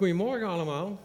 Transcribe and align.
Goedemorgen 0.00 0.48
allemaal. 0.48 1.00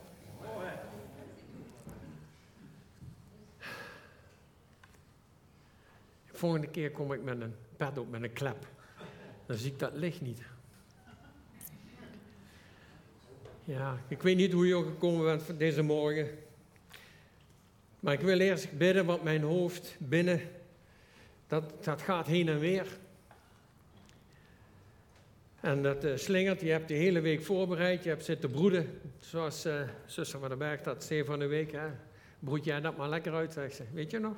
Volgende 6.26 6.68
keer 6.68 6.92
kom 6.92 7.14
ik 7.14 7.24
met 7.24 7.42
een 7.42 7.56
pad 7.78 7.98
op 7.98 8.10
met 8.10 8.24
een 8.24 8.34
klep. 8.34 8.68
Dan 9.46 9.58
zie 9.58 9.72
ik 9.72 9.80
dat 9.80 9.92
licht 9.94 10.22
niet. 10.22 10.42
Ja, 13.64 13.98
ik 14.08 14.22
weet 14.22 14.36
niet 14.36 14.54
hoe 14.54 14.68
je 14.68 14.84
gekomen 14.84 15.26
bent 15.26 15.60
deze 15.60 15.82
morgen. 15.82 16.30
Maar 18.00 18.14
ik 18.14 18.22
wil 18.22 18.40
eerst 18.40 18.78
bidden, 18.78 19.06
want 19.06 19.24
mijn 19.24 19.42
hoofd 19.42 19.96
binnen, 19.98 20.42
dat, 21.48 21.84
dat 21.84 22.02
gaat 22.02 22.28
heen 22.28 22.50
en 22.50 22.60
weer. 22.60 22.88
En 25.66 25.82
dat 25.82 26.06
uh, 26.06 26.12
slingert, 26.16 26.62
je 26.62 26.70
hebt 26.70 26.88
de 26.88 26.94
hele 26.94 27.20
week 27.20 27.42
voorbereid, 27.44 28.04
je 28.04 28.10
hebt 28.10 28.26
zitten 28.26 28.52
broeden. 28.52 29.00
Zoals 29.20 29.66
uh, 29.66 29.82
zuster 30.06 30.40
van 30.40 30.50
den 30.50 30.58
Berg 30.58 30.82
dat 30.82 31.04
zei 31.04 31.24
van 31.24 31.40
de 31.40 31.46
week. 31.46 31.72
Hè. 31.72 31.88
Broed 32.40 32.66
jij 32.66 32.82
dat 32.82 32.98
maar 32.98 33.10
lekker 33.10 33.34
uit, 33.34 33.54
zegt 33.54 33.76
ze. 33.76 33.84
Weet 33.94 34.12
je 34.12 34.20
nog? 34.20 34.36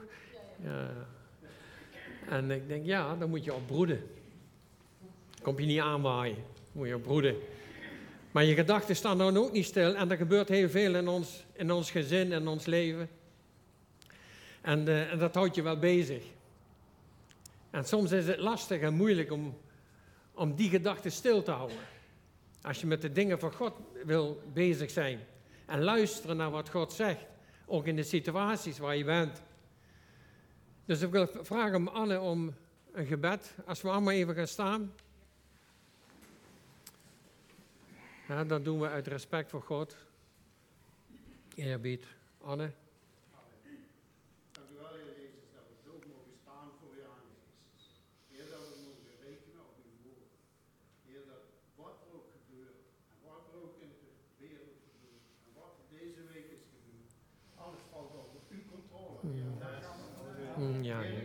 En 2.30 2.52
ik 2.52 2.68
denk, 2.68 2.86
ja, 2.86 3.16
dan 3.16 3.30
moet 3.30 3.44
je 3.44 3.54
op 3.54 3.68
broeden. 3.68 4.02
Kom 5.42 5.60
je 5.60 5.66
niet 5.66 5.80
aanwaaien, 5.80 6.38
moet 6.72 6.88
je 6.88 6.96
op 6.96 7.04
broeden. 7.04 7.36
Maar 8.32 8.44
je 8.44 8.56
gedachten 8.56 8.96
staan 8.96 9.18
dan 9.18 9.38
ook 9.38 9.52
niet 9.52 9.66
stil. 9.66 9.96
En 9.96 10.12
er 10.12 10.18
gebeurt 10.18 10.50
heel 10.50 10.70
veel 10.70 10.96
in 10.96 11.08
ons, 11.08 11.46
in 11.54 11.72
ons 11.72 11.92
gezin, 11.92 12.32
in 12.32 12.48
ons 12.48 12.66
leven. 12.66 13.10
En, 14.62 14.88
uh, 14.88 15.12
en 15.12 15.18
dat 15.18 15.36
houdt 15.36 15.56
je 15.56 15.62
wel 15.62 15.80
bezig. 15.80 16.24
En 17.70 17.86
soms 17.86 18.12
is 18.12 18.28
het 18.28 18.40
lastig 18.40 18.82
en 18.82 18.94
moeilijk 18.94 19.32
om 19.32 19.58
om 20.38 20.56
die 20.56 20.70
gedachten 20.70 21.12
stil 21.12 21.44
te 21.44 21.52
houden. 21.52 21.78
Als 22.62 22.82
je 22.82 22.88
met 22.88 23.02
de 23.02 23.12
dingen 23.12 23.40
van 23.40 23.54
God 23.54 23.74
wil 24.06 24.42
bezig 24.54 24.92
zijn 24.92 25.20
en 25.66 25.84
luisteren 25.84 26.38
naar 26.38 26.52
wat 26.52 26.70
God 26.70 26.94
zegt, 26.94 27.26
ook 27.66 27.86
in 27.86 27.96
de 27.96 28.04
situaties 28.04 28.78
waar 28.78 28.96
je 28.96 29.04
bent. 29.04 29.42
Dus 30.86 31.02
ik 31.02 31.12
wil 31.12 31.28
vragen 31.42 31.94
Anne 31.94 32.20
om 32.20 32.54
een 32.92 33.06
gebed, 33.06 33.56
als 33.66 33.82
we 33.82 33.90
allemaal 33.90 34.14
even 34.14 34.36
gaan 34.36 34.48
staan. 34.48 34.94
Ja, 38.28 38.44
dat 38.44 38.66
doen 38.66 38.80
we 38.80 38.88
uit 38.88 39.08
respect 39.08 39.50
voor 39.50 39.62
God. 39.62 39.96
Eerbied. 41.56 42.06
Anne. 42.42 42.72
Ja, 60.82 61.00
Heer. 61.00 61.24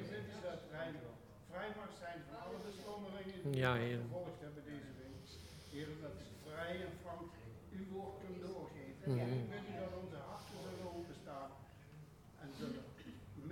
vrij 1.51 1.69
mag 1.77 1.91
zijn 1.99 2.19
van 2.29 2.41
alle 2.43 2.59
beslommeringen 2.67 3.43
die 3.43 3.52
ja, 3.63 3.73
we 3.79 3.99
gevolgd 4.07 4.41
hebben 4.47 4.65
deze 4.73 4.91
week. 5.01 5.27
Heer, 5.73 5.89
dat 6.05 6.17
vrij 6.47 6.75
en 6.87 6.93
frank 7.03 7.31
uw 7.77 7.87
woord 7.95 8.15
kunnen 8.23 8.41
doorgeven. 8.49 9.05
Mm 9.05 9.19
-hmm. 9.19 9.39
Ik 9.39 9.51
bid 9.53 9.65
u 9.71 9.75
dat 9.83 9.93
onze 10.03 10.19
harten 10.29 10.59
zullen 10.67 10.89
openstaan 10.99 11.51
en 12.43 12.49
zullen 12.61 12.85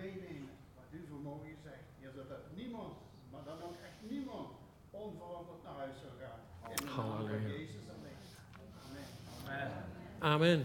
meenemen 0.00 0.54
wat 0.78 0.88
u 0.98 1.00
vermogen 1.12 1.56
zegt. 1.68 1.86
Heer, 1.98 2.12
zodat 2.18 2.42
niemand, 2.60 2.94
maar 3.30 3.44
dan 3.50 3.58
ook 3.66 3.76
echt 3.88 4.00
niemand, 4.12 4.48
onverantwoord 4.90 5.62
naar 5.66 5.78
huis 5.82 5.96
zal 6.02 6.14
gaan. 6.22 6.40
In 6.70 6.76
de 6.76 6.84
naam 6.84 7.28
van 7.32 7.42
Jezus 7.54 7.84
alleen. 7.94 8.20
Amen. 9.46 9.70
Amen. 10.18 10.58
Amen. 10.58 10.60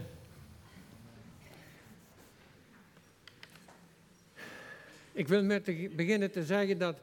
Ik 5.12 5.28
wil 5.28 5.42
met 5.42 5.64
beginnen 5.96 6.30
te 6.30 6.44
zeggen 6.44 6.78
dat, 6.78 6.96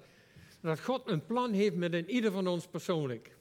dat 0.63 0.79
God 0.79 1.01
een 1.06 1.25
plan 1.25 1.51
heeft 1.51 1.75
met 1.75 1.94
een 1.94 2.09
ieder 2.09 2.31
van 2.31 2.47
ons 2.47 2.68
persoonlijk. 2.68 3.35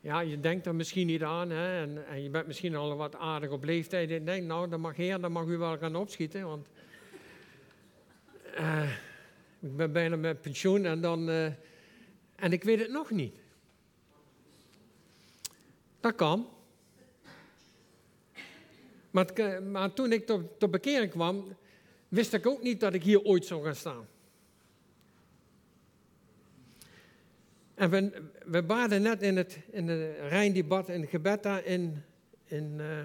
Ja, 0.00 0.20
je 0.20 0.40
denkt 0.40 0.66
er 0.66 0.74
misschien 0.74 1.06
niet 1.06 1.22
aan 1.22 1.50
hè, 1.50 1.82
en, 1.82 2.06
en, 2.06 2.22
je 2.22 2.30
bent 2.30 2.46
misschien 2.46 2.76
al 2.76 2.96
wat 2.96 3.16
aardig 3.16 3.50
op 3.50 3.64
leeftijd. 3.64 4.10
En 4.10 4.24
denkt, 4.24 4.46
nou, 4.46 4.68
dan 4.68 4.80
mag 4.80 4.96
Heer, 4.96 5.20
dan 5.20 5.32
mag 5.32 5.46
u 5.46 5.56
wel 5.56 5.78
gaan 5.78 5.96
opschieten. 5.96 6.46
Want 6.46 6.66
uh, 8.58 8.90
ik 9.60 9.76
ben 9.76 9.92
bijna 9.92 10.16
met 10.16 10.40
pensioen 10.40 10.84
en 10.84 11.00
dan. 11.00 11.28
Uh, 11.28 11.46
en 12.34 12.52
ik 12.52 12.64
weet 12.64 12.80
het 12.80 12.90
nog 12.90 13.10
niet. 13.10 13.34
Dat 16.00 16.14
kan. 16.14 16.48
Maar, 19.10 19.62
maar 19.62 19.92
toen 19.92 20.12
ik 20.12 20.26
tot, 20.26 20.58
tot 20.58 20.70
bekering 20.70 21.10
kwam, 21.10 21.56
wist 22.08 22.32
ik 22.32 22.46
ook 22.46 22.62
niet 22.62 22.80
dat 22.80 22.94
ik 22.94 23.02
hier 23.02 23.22
ooit 23.22 23.46
zou 23.46 23.64
gaan 23.64 23.74
staan. 23.74 24.06
En 27.80 27.90
we, 27.90 28.22
we 28.44 28.62
baden 28.62 29.02
net 29.02 29.22
in 29.22 29.36
het 29.36 29.58
in 29.70 29.86
de 29.86 30.28
Rijndebat 30.28 30.88
in 30.88 31.08
het 31.10 31.42
daar 31.42 31.64
in, 31.64 32.02
in, 32.44 32.76
uh, 32.78 32.98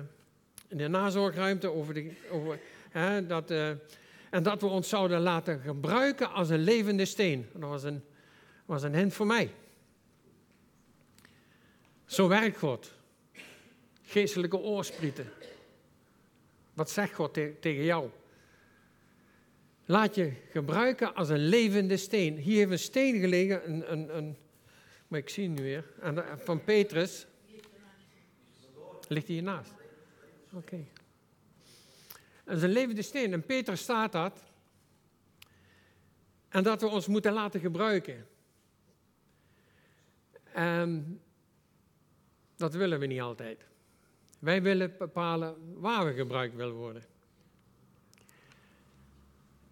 in 0.68 0.78
de 0.78 0.88
nazorgruimte 0.88 1.72
over, 1.72 1.94
de, 1.94 2.12
over 2.32 2.60
hè, 2.90 3.26
dat, 3.26 3.52
uh, 3.52 3.70
en 4.30 4.44
dat 4.44 4.62
we 4.62 4.68
ons 4.68 4.90
zouden 4.90 5.20
laten 5.20 5.60
gebruiken 5.60 6.32
als 6.32 6.50
een 6.50 6.64
levende 6.64 7.06
steen. 7.06 7.48
Dat 7.54 7.70
was 7.70 7.84
een, 7.84 8.04
was 8.66 8.84
een 8.84 8.96
hint 8.96 9.14
voor 9.14 9.26
mij. 9.26 9.50
Zo 12.06 12.28
werkt 12.28 12.58
God. 12.58 12.94
Geestelijke 14.04 14.58
oorsprieten. 14.58 15.28
Wat 16.74 16.90
zegt 16.90 17.14
God 17.14 17.34
te, 17.34 17.54
tegen 17.60 17.84
jou? 17.84 18.10
Laat 19.86 20.16
je 20.16 20.32
gebruiken 20.50 21.16
als 21.16 21.30
een 21.30 21.48
levende 21.48 21.98
steen. 21.98 22.38
Hier 22.38 22.58
heeft 22.58 22.72
een 22.72 22.80
steen 22.80 23.20
gelegen, 23.20 23.70
een, 23.70 23.92
een, 23.92 24.18
een 24.18 24.38
maar 25.08 25.20
ik 25.20 25.30
zie 25.30 25.48
nu 25.48 25.64
weer, 25.64 25.84
van 26.36 26.64
Petrus. 26.64 27.28
Ligt 29.08 29.26
hij 29.26 29.36
hiernaast? 29.36 29.72
Oké. 30.46 30.58
Okay. 30.58 30.88
Dat 32.44 32.58
is 32.58 32.64
een 32.64 32.70
levende 32.70 33.02
steen. 33.02 33.34
En 33.34 33.46
Petrus 33.46 33.82
staat 33.82 34.12
dat. 34.12 34.44
En 36.50 36.64
dat 36.64 36.82
we 36.82 36.88
ons 36.88 37.08
moeten 37.08 37.34
laten 37.34 37.60
gebruiken. 37.60 38.28
En 40.44 41.22
dat 42.56 42.74
willen 42.74 43.00
we 43.00 43.06
niet 43.06 43.22
altijd. 43.22 43.66
Wij 44.40 44.62
willen 44.62 44.96
bepalen 44.98 45.80
waar 45.80 46.06
we 46.06 46.14
gebruikt 46.14 46.56
willen 46.56 46.76
worden. 46.76 47.04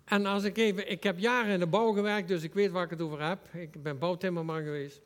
En 0.05 0.25
als 0.25 0.43
ik 0.43 0.57
even, 0.57 0.91
ik 0.91 1.03
heb 1.03 1.19
jaren 1.19 1.53
in 1.53 1.59
de 1.59 1.67
bouw 1.67 1.91
gewerkt, 1.91 2.27
dus 2.27 2.43
ik 2.43 2.53
weet 2.53 2.71
waar 2.71 2.83
ik 2.83 2.89
het 2.89 3.01
over 3.01 3.21
heb. 3.21 3.53
Ik 3.53 3.83
ben 3.83 3.97
bouwtimmerman 3.97 4.63
geweest. 4.63 5.01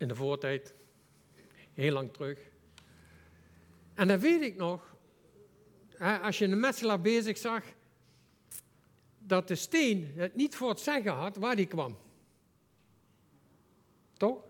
In 0.00 0.08
de 0.08 0.14
voortijd. 0.14 0.74
Heel 1.74 1.92
lang 1.92 2.12
terug. 2.12 2.38
En 3.94 4.08
dan 4.08 4.18
weet 4.18 4.42
ik 4.42 4.56
nog, 4.56 4.96
als 6.22 6.38
je 6.38 6.44
een 6.44 6.60
metselaar 6.60 7.00
bezig 7.00 7.38
zag, 7.38 7.64
dat 9.18 9.48
de 9.48 9.54
steen 9.54 10.12
het 10.14 10.34
niet 10.34 10.56
voor 10.56 10.68
het 10.68 10.80
zeggen 10.80 11.12
had 11.12 11.36
waar 11.36 11.56
die 11.56 11.66
kwam. 11.66 11.96
Toch? 14.16 14.44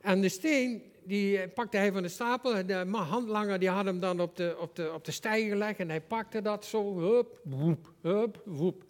En 0.00 0.20
de 0.20 0.28
steen, 0.28 0.82
die 1.04 1.48
pakte 1.48 1.76
hij 1.76 1.92
van 1.92 2.02
de 2.02 2.08
stapel. 2.08 2.66
De 2.66 2.86
handlanger 2.90 3.58
die 3.58 3.68
had 3.68 3.84
hem 3.84 4.00
dan 4.00 4.20
op 4.20 4.36
de, 4.36 4.56
op, 4.58 4.76
de, 4.76 4.92
op 4.92 5.04
de 5.04 5.12
stijger 5.12 5.50
gelegd 5.50 5.78
en 5.78 5.88
hij 5.88 6.00
pakte 6.00 6.42
dat 6.42 6.64
zo, 6.64 6.98
hup, 6.98 7.40
woep, 7.44 7.92
hup, 8.00 8.42
woep. 8.44 8.84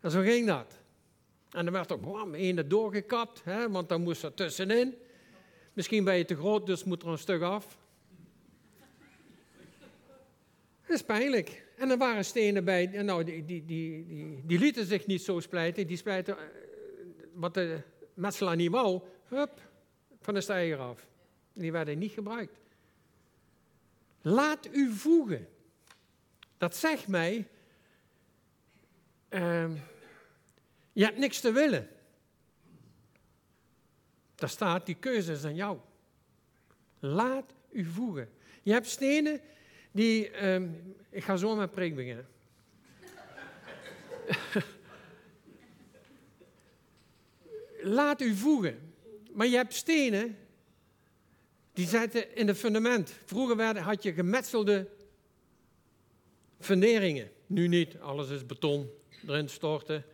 En 0.00 0.10
zo 0.10 0.20
ging 0.20 0.46
dat. 0.46 0.82
En 1.54 1.64
dan 1.64 1.72
werd 1.72 1.90
er 1.90 2.00
bam, 2.00 2.34
ene 2.34 2.66
doorgekapt, 2.66 3.44
hè, 3.44 3.70
want 3.70 3.88
dan 3.88 4.02
moest 4.02 4.22
er 4.22 4.34
tussenin. 4.34 4.94
Misschien 5.72 6.04
ben 6.04 6.16
je 6.16 6.24
te 6.24 6.36
groot, 6.36 6.66
dus 6.66 6.84
moet 6.84 7.02
er 7.02 7.08
een 7.08 7.18
stuk 7.18 7.42
af. 7.42 7.78
Dat 10.86 10.96
is 10.96 11.02
pijnlijk. 11.02 11.64
En 11.76 11.90
er 11.90 11.98
waren 11.98 12.24
stenen 12.24 12.64
bij, 12.64 12.86
nou, 12.86 13.24
die, 13.24 13.44
die, 13.44 13.64
die, 13.64 14.06
die, 14.06 14.42
die 14.44 14.58
lieten 14.58 14.86
zich 14.86 15.06
niet 15.06 15.22
zo 15.22 15.40
splijten. 15.40 15.86
Die 15.86 15.96
splijten 15.96 16.36
wat 17.32 17.54
de 17.54 17.80
metselaar 18.14 18.56
niet 18.56 18.70
wou, 18.70 19.00
hup, 19.28 19.60
van 20.20 20.34
de 20.34 20.40
stijger 20.40 20.78
af. 20.78 21.06
Die 21.52 21.72
werden 21.72 21.98
niet 21.98 22.12
gebruikt. 22.12 22.58
Laat 24.22 24.68
u 24.72 24.92
voegen. 24.92 25.48
Dat 26.58 26.76
zegt 26.76 27.08
mij, 27.08 27.48
uh, 29.30 29.70
je 30.94 31.04
hebt 31.04 31.18
niks 31.18 31.40
te 31.40 31.52
willen. 31.52 31.88
Daar 34.34 34.48
staat, 34.48 34.86
die 34.86 34.94
keuze 34.94 35.32
is 35.32 35.44
aan 35.44 35.54
jou. 35.54 35.78
Laat 36.98 37.54
u 37.70 37.84
voegen. 37.84 38.28
Je 38.62 38.72
hebt 38.72 38.86
stenen 38.86 39.40
die, 39.90 40.30
uh, 40.30 40.62
ik 41.10 41.24
ga 41.24 41.36
zo 41.36 41.56
met 41.56 41.70
preek 41.70 41.94
beginnen. 41.94 42.26
Laat 47.82 48.20
u 48.20 48.34
voegen. 48.34 48.92
Maar 49.32 49.46
je 49.46 49.56
hebt 49.56 49.74
stenen, 49.74 50.38
die 51.72 51.86
zitten 51.86 52.36
in 52.36 52.48
het 52.48 52.56
fundament. 52.56 53.14
Vroeger 53.24 53.78
had 53.78 54.02
je 54.02 54.12
gemetselde 54.12 54.88
funderingen. 56.60 57.30
Nu 57.46 57.68
niet, 57.68 57.98
alles 57.98 58.30
is 58.30 58.46
beton, 58.46 58.90
erin 59.26 59.48
storten, 59.48 60.04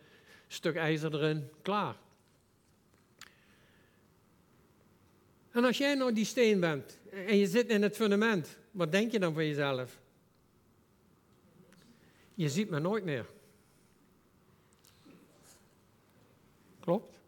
stuk 0.53 0.75
ijzer 0.75 1.13
erin, 1.13 1.49
klaar. 1.61 1.95
En 5.51 5.63
als 5.63 5.77
jij 5.77 5.95
nou 5.95 6.13
die 6.13 6.25
steen 6.25 6.59
bent 6.59 6.99
en 7.09 7.37
je 7.37 7.47
zit 7.47 7.69
in 7.69 7.81
het 7.81 7.95
fundament, 7.95 8.57
wat 8.71 8.91
denk 8.91 9.11
je 9.11 9.19
dan 9.19 9.33
van 9.33 9.45
jezelf? 9.45 9.99
Je 12.33 12.49
ziet 12.49 12.69
me 12.69 12.79
nooit 12.79 13.03
meer. 13.03 13.25
Klopt? 16.79 17.19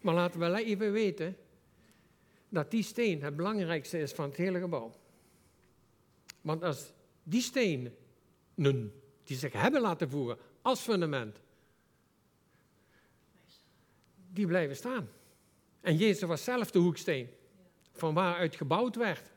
Maar 0.00 0.14
laten 0.14 0.40
we 0.40 0.64
even 0.64 0.92
weten 0.92 1.36
dat 2.48 2.70
die 2.70 2.82
steen 2.82 3.22
het 3.22 3.36
belangrijkste 3.36 3.98
is 3.98 4.12
van 4.12 4.28
het 4.28 4.36
hele 4.36 4.60
gebouw. 4.60 4.92
Want 6.40 6.62
als 6.62 6.92
die 7.22 7.42
stenen, 7.42 7.94
die 9.24 9.36
zich 9.36 9.52
hebben 9.52 9.80
laten 9.80 10.10
voeren 10.10 10.38
als 10.62 10.80
fundament, 10.80 11.40
die 14.32 14.46
blijven 14.46 14.76
staan. 14.76 15.08
En 15.80 15.96
Jezus 15.96 16.22
was 16.22 16.44
zelf 16.44 16.70
de 16.70 16.78
hoeksteen, 16.78 17.28
van 17.92 18.14
waaruit 18.14 18.56
gebouwd 18.56 18.96
werd. 18.96 19.30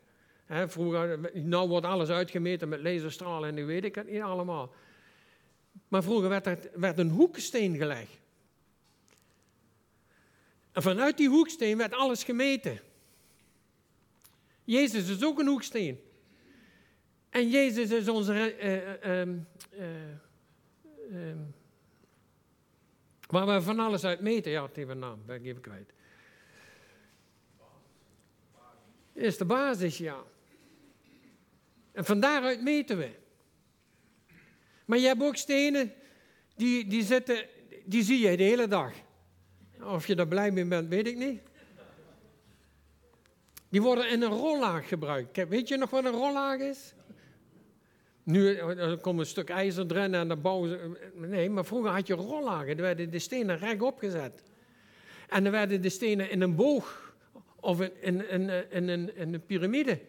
Vroeger, 0.48 1.20
nou 1.34 1.70
wordt 1.70 1.86
alles 1.86 2.10
uitgemeten 2.10 2.70
met 2.70 2.82
laserstralen 2.82 3.50
en 3.50 3.56
nu 3.56 3.66
weet 3.66 3.84
ik 3.84 3.96
het 3.96 4.10
niet 4.10 4.22
allemaal. 4.22 4.74
Maar 5.88 6.04
vroeger 6.04 6.30
werd, 6.30 6.46
er, 6.46 6.60
werd 6.74 6.98
een 6.98 7.10
hoeksteen 7.10 7.78
gelegd. 7.78 8.20
En 10.72 10.82
vanuit 10.82 11.18
die 11.18 11.30
hoeksteen 11.30 11.78
werd 11.78 11.94
alles 11.94 12.24
gemeten. 12.24 12.80
Jezus 14.64 15.10
is 15.10 15.24
ook 15.24 15.40
een 15.40 15.48
hoeksteen. 15.48 16.00
En 17.30 17.50
Jezus 17.50 17.92
is 17.92 18.10
onze. 18.10 18.56
Uh, 19.04 19.26
uh, 21.12 21.36
waar 23.32 23.48
we 23.48 23.62
van 23.62 23.80
alles 23.80 24.04
uit 24.04 24.20
meten. 24.20 24.52
Ja, 24.52 24.64
het 24.64 24.76
heeft 24.76 24.90
een 24.90 25.00
naam, 25.00 25.22
ben 25.26 25.36
ik 25.36 25.46
even 25.46 25.62
kwijt. 25.62 25.94
Is 29.14 29.38
de 29.38 29.46
basis, 29.46 29.98
ja. 29.98 30.24
En 31.92 32.06
van 32.06 32.20
daaruit 32.20 32.62
meten 32.62 32.98
we. 32.98 33.10
Maar 34.86 34.98
je 34.98 35.08
hebt 35.08 35.22
ook 35.22 35.36
stenen, 35.36 35.94
die, 36.56 36.88
die, 36.88 37.04
zitten, 37.04 37.48
die 37.86 38.04
zie 38.04 38.20
je 38.30 38.38
de 38.38 38.44
hele 38.44 38.68
dag. 38.68 38.94
Of 39.84 40.08
je 40.08 40.16
daar 40.16 40.28
blij 40.28 40.52
mee 40.52 40.66
bent, 40.66 40.90
weet 40.90 41.08
ik 41.08 41.18
niet. 41.18 41.42
Die 43.70 43.82
worden 43.82 44.10
in 44.10 44.22
een 44.22 44.30
rollaag 44.30 44.88
gebruikt. 44.88 45.48
Weet 45.48 45.68
je 45.68 45.78
nog 45.78 45.90
wat 45.90 46.06
een 46.06 46.12
rollaag 46.12 46.60
is? 46.60 46.94
Nu 48.32 48.56
er 48.56 48.98
komt 48.98 49.20
een 49.20 49.26
stuk 49.26 49.50
ijzer 49.50 49.86
erin 49.92 50.14
en 50.14 50.28
dan 50.28 50.42
bouwen 50.42 50.70
ze. 50.70 51.10
Nee, 51.16 51.50
maar 51.50 51.66
vroeger 51.66 51.92
had 51.92 52.08
je 52.08 52.14
rollagen. 52.14 52.68
Er 52.68 52.82
werden 52.82 53.12
de 53.12 53.20
stenen 53.20 53.58
rechtop 53.58 53.98
gezet. 53.98 54.44
En 55.30 55.44
dan 55.44 55.52
werden 55.52 55.82
de 55.82 55.90
stenen 55.90 56.30
in 56.30 56.42
een 56.42 56.56
boog 56.56 57.16
of 57.60 57.82
in, 57.82 58.30
in, 58.30 58.50
in, 58.50 58.90
in, 58.90 59.16
in, 59.16 59.34
een 59.34 59.46
piramide. 59.46 60.02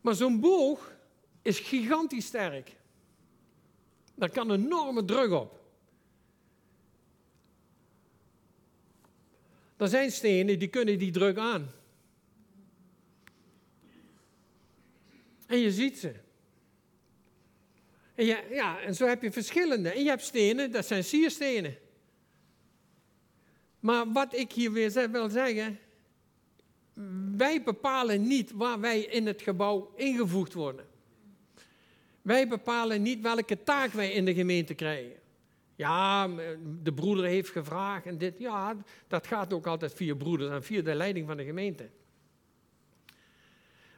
Maar 0.00 0.14
zo'n 0.14 0.40
boog 0.40 0.92
is 1.42 1.58
gigantisch 1.58 2.26
sterk. 2.26 2.76
Daar 4.14 4.30
kan 4.30 4.52
enorme 4.52 5.04
druk 5.04 5.30
op. 5.30 5.62
Er 9.76 9.88
zijn 9.88 10.10
stenen 10.10 10.58
die 10.58 10.68
kunnen 10.68 10.98
die 10.98 11.10
druk 11.10 11.38
aan. 11.38 11.70
En 15.46 15.58
je 15.58 15.72
ziet 15.72 15.98
ze. 15.98 16.23
En, 18.14 18.26
ja, 18.50 18.80
en 18.80 18.94
zo 18.94 19.06
heb 19.06 19.22
je 19.22 19.32
verschillende. 19.32 19.88
En 19.90 20.02
je 20.02 20.08
hebt 20.08 20.22
stenen, 20.22 20.70
dat 20.70 20.86
zijn 20.86 21.04
sierstenen. 21.04 21.76
Maar 23.80 24.12
wat 24.12 24.34
ik 24.34 24.52
hier 24.52 24.72
weer 24.72 25.10
wil 25.10 25.28
zeggen, 25.28 25.78
wij 27.36 27.62
bepalen 27.62 28.26
niet 28.26 28.52
waar 28.52 28.80
wij 28.80 29.00
in 29.00 29.26
het 29.26 29.42
gebouw 29.42 29.92
ingevoegd 29.96 30.52
worden. 30.52 30.86
Wij 32.22 32.48
bepalen 32.48 33.02
niet 33.02 33.20
welke 33.20 33.62
taak 33.62 33.92
wij 33.92 34.10
in 34.10 34.24
de 34.24 34.34
gemeente 34.34 34.74
krijgen. 34.74 35.22
Ja, 35.76 36.28
de 36.82 36.92
broeder 36.94 37.24
heeft 37.24 37.50
gevraagd 37.50 38.06
en 38.06 38.18
dit. 38.18 38.38
Ja, 38.38 38.76
dat 39.08 39.26
gaat 39.26 39.52
ook 39.52 39.66
altijd 39.66 39.94
via 39.94 40.14
broeders 40.14 40.50
en 40.50 40.62
via 40.62 40.82
de 40.82 40.94
leiding 40.94 41.26
van 41.26 41.36
de 41.36 41.44
gemeente. 41.44 41.88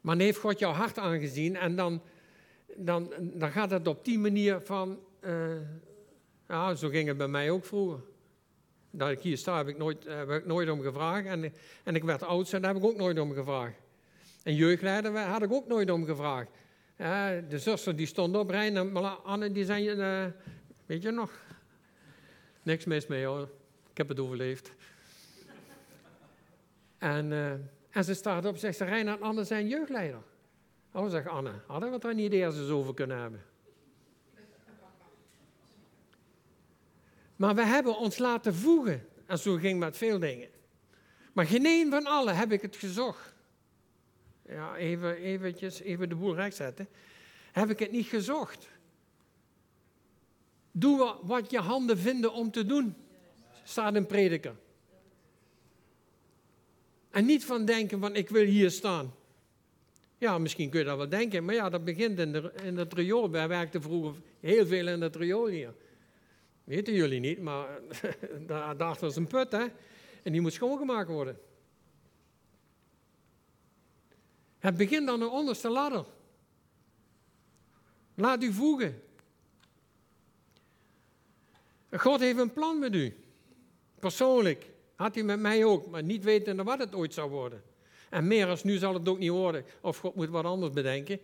Maar 0.01 0.17
dan 0.17 0.25
heeft 0.25 0.39
God 0.39 0.59
jouw 0.59 0.73
hart 0.73 0.99
aangezien 0.99 1.57
en 1.57 1.77
dan, 1.77 2.03
dan, 2.77 3.13
dan 3.21 3.51
gaat 3.51 3.71
het 3.71 3.89
op 3.89 4.05
die 4.05 4.19
manier 4.19 4.61
van. 4.61 4.99
Uh, 5.21 5.57
ja, 6.49 6.75
zo 6.75 6.89
ging 6.89 7.09
het 7.09 7.17
bij 7.17 7.29
mij 7.29 7.51
ook 7.51 7.65
vroeger. 7.65 8.01
Dat 8.91 9.11
ik 9.11 9.21
hier 9.21 9.37
sta, 9.37 9.57
heb 9.57 9.69
ik 9.69 9.79
nooit, 9.79 10.05
heb 10.05 10.31
ik 10.31 10.47
nooit 10.47 10.71
om 10.71 10.83
gevraagd. 10.83 11.27
En, 11.27 11.53
en 11.85 11.95
ik 11.95 12.05
werd 12.05 12.23
oud 12.23 12.51
daar 12.51 12.61
heb 12.63 12.77
ik 12.77 12.85
ook 12.85 12.97
nooit 12.97 13.19
om 13.19 13.33
gevraagd. 13.33 13.75
En 14.43 14.55
jeugdleider 14.55 15.19
had 15.19 15.43
ik 15.43 15.53
ook 15.53 15.67
nooit 15.67 15.91
om 15.91 16.05
gevraagd. 16.05 16.51
De 17.49 17.59
zuster 17.59 17.97
die 17.97 18.07
stond 18.07 18.37
op, 18.37 18.51
Rijn 18.51 18.77
en 18.77 19.25
Anne, 19.25 19.53
die 19.53 19.65
zei, 19.65 19.91
uh, 19.91 20.27
weet 20.87 21.03
je 21.03 21.11
nog? 21.11 21.31
Niks 22.63 22.85
mis 22.85 23.07
mee 23.07 23.25
hoor, 23.25 23.49
ik 23.91 23.97
heb 23.97 24.09
het 24.09 24.21
overleefd. 24.21 24.71
En, 26.99 27.33
en 27.91 28.05
ze 28.05 28.15
staat 28.15 28.45
op 28.45 28.55
en 28.55 28.61
zegt, 28.61 28.81
Rijn 28.81 29.09
en 29.09 29.21
Anne 29.21 29.45
zijn 29.45 29.69
jeugdleider. 29.69 30.23
Oh, 30.97 31.11
zegt 31.11 31.27
Anne, 31.27 31.53
hadden 31.67 31.91
we 31.91 32.07
het 32.07 32.17
niet 32.17 32.33
eerst 32.33 32.71
over 32.71 32.95
kunnen 32.95 33.19
hebben? 33.19 33.45
Maar 37.37 37.55
we 37.55 37.65
hebben 37.65 37.99
ons 37.99 38.19
laten 38.19 38.55
voegen. 38.55 39.09
En 39.27 39.39
zo 39.39 39.57
ging 39.57 39.79
met 39.79 39.97
veel 39.97 40.19
dingen. 40.19 40.49
Maar 41.33 41.47
geen 41.47 41.67
een 41.67 41.91
van 41.91 42.07
allen 42.07 42.37
heb 42.37 42.53
ik 42.53 42.63
het 42.63 42.77
gezocht. 42.77 43.35
Ja, 44.47 44.77
even, 44.77 45.17
eventjes, 45.17 45.81
even 45.81 46.09
de 46.09 46.15
boel 46.15 46.35
recht 46.35 46.57
zetten. 46.57 46.89
Heb 47.53 47.71
ik 47.71 47.79
het 47.79 47.91
niet 47.91 48.07
gezocht. 48.07 48.69
Doe 50.71 51.17
wat 51.23 51.51
je 51.51 51.59
handen 51.59 51.99
vinden 51.99 52.33
om 52.33 52.51
te 52.51 52.67
doen, 52.67 52.95
staat 53.63 53.95
een 53.95 54.07
prediker. 54.07 54.57
En 57.11 57.25
niet 57.25 57.45
van 57.45 57.65
denken 57.65 58.01
van 58.01 58.15
ik 58.15 58.29
wil 58.29 58.45
hier 58.45 58.71
staan. 58.71 59.15
Ja, 60.19 60.39
misschien 60.39 60.71
kun 60.71 60.79
je 60.79 60.87
dat 60.87 60.97
wel 60.97 61.09
denken, 61.09 61.45
maar 61.45 61.55
ja, 61.55 61.69
dat 61.69 61.85
begint 61.85 62.19
in, 62.19 62.33
de, 62.33 62.53
in 62.63 62.77
het 62.77 62.93
riool. 62.93 63.31
Wij 63.31 63.49
werkten 63.49 63.83
vroeger 63.83 64.15
heel 64.41 64.67
veel 64.67 64.89
in 64.89 65.01
het 65.01 65.17
riool 65.17 65.47
hier. 65.47 65.75
Weten 66.65 66.95
jullie 66.95 67.21
niet, 67.21 67.41
maar 67.41 67.81
daar, 68.77 68.97
was 69.01 69.17
een 69.17 69.27
put, 69.27 69.53
hè? 69.53 69.67
En 70.23 70.33
die 70.33 70.41
moet 70.41 70.53
schoongemaakt 70.53 71.09
worden. 71.09 71.39
Het 74.59 74.77
begint 74.77 75.09
aan 75.09 75.19
de 75.19 75.29
onderste 75.29 75.69
ladder. 75.69 76.05
Laat 78.15 78.43
u 78.43 78.53
voegen. 78.53 79.03
God 81.91 82.21
heeft 82.21 82.39
een 82.39 82.53
plan 82.53 82.79
met 82.79 82.95
u. 82.95 83.17
Persoonlijk. 83.99 84.71
Had 84.95 85.15
hij 85.15 85.25
met 85.25 85.41
mij 85.41 85.65
ook, 85.65 85.87
maar 85.87 86.03
niet 86.03 86.25
wetende 86.25 86.63
wat 86.63 86.79
het 86.79 86.95
ooit 86.95 87.15
zou 87.15 87.31
worden. 87.31 87.63
En 88.17 88.27
meer 88.27 88.47
als 88.47 88.65
nu 88.65 88.77
zal 88.77 88.95
het 88.95 89.09
ook 89.09 89.19
niet 89.19 89.31
worden. 89.31 89.65
Of 89.81 89.99
God 89.99 90.15
moet 90.15 90.29
wat 90.29 90.45
anders 90.45 90.73
bedenken. 90.73 91.21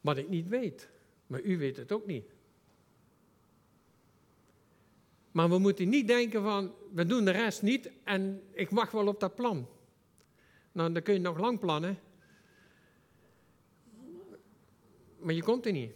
Wat 0.00 0.16
ik 0.16 0.28
niet 0.28 0.48
weet. 0.48 0.88
Maar 1.26 1.40
u 1.40 1.58
weet 1.58 1.76
het 1.76 1.92
ook 1.92 2.06
niet. 2.06 2.24
Maar 5.30 5.48
we 5.48 5.58
moeten 5.58 5.88
niet 5.88 6.08
denken 6.08 6.42
van, 6.42 6.74
we 6.92 7.06
doen 7.06 7.24
de 7.24 7.30
rest 7.30 7.62
niet 7.62 7.90
en 8.04 8.42
ik 8.52 8.70
wacht 8.70 8.92
wel 8.92 9.06
op 9.06 9.20
dat 9.20 9.34
plan. 9.34 9.68
Nou, 10.72 10.92
dan 10.92 11.02
kun 11.02 11.14
je 11.14 11.20
nog 11.20 11.38
lang 11.38 11.58
plannen. 11.58 11.98
Maar 15.18 15.34
je 15.34 15.42
komt 15.42 15.66
er 15.66 15.72
niet. 15.72 15.92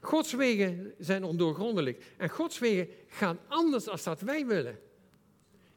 Gods 0.00 0.32
wegen 0.32 0.94
zijn 0.98 1.24
ondoorgrondelijk. 1.24 2.14
En 2.16 2.28
Gods 2.28 2.58
wegen 2.58 2.88
gaan 3.10 3.38
anders 3.48 3.84
dan 3.84 3.98
dat 4.02 4.20
wij 4.20 4.46
willen. 4.46 4.78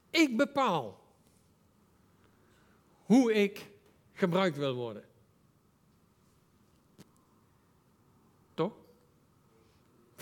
Ik 0.09 0.37
bepaal 0.37 1.01
hoe 3.03 3.33
ik 3.33 3.69
gebruikt 4.13 4.57
wil 4.57 4.75
worden. 4.75 5.03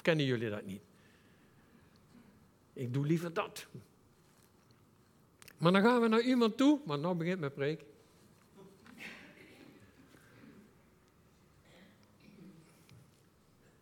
kennen 0.02 0.26
jullie 0.26 0.50
dat 0.50 0.66
niet? 0.66 0.82
Ik 2.74 2.94
doe 2.94 3.06
liever 3.06 3.34
dat. 3.34 3.68
Maar 5.58 5.72
dan 5.72 5.82
gaan 5.82 6.02
we 6.02 6.08
naar 6.08 6.22
iemand 6.22 6.58
toe, 6.58 6.80
maar 6.86 7.00
nou 7.00 7.16
begint 7.16 7.40
mijn 7.40 7.54
preek. 7.54 7.84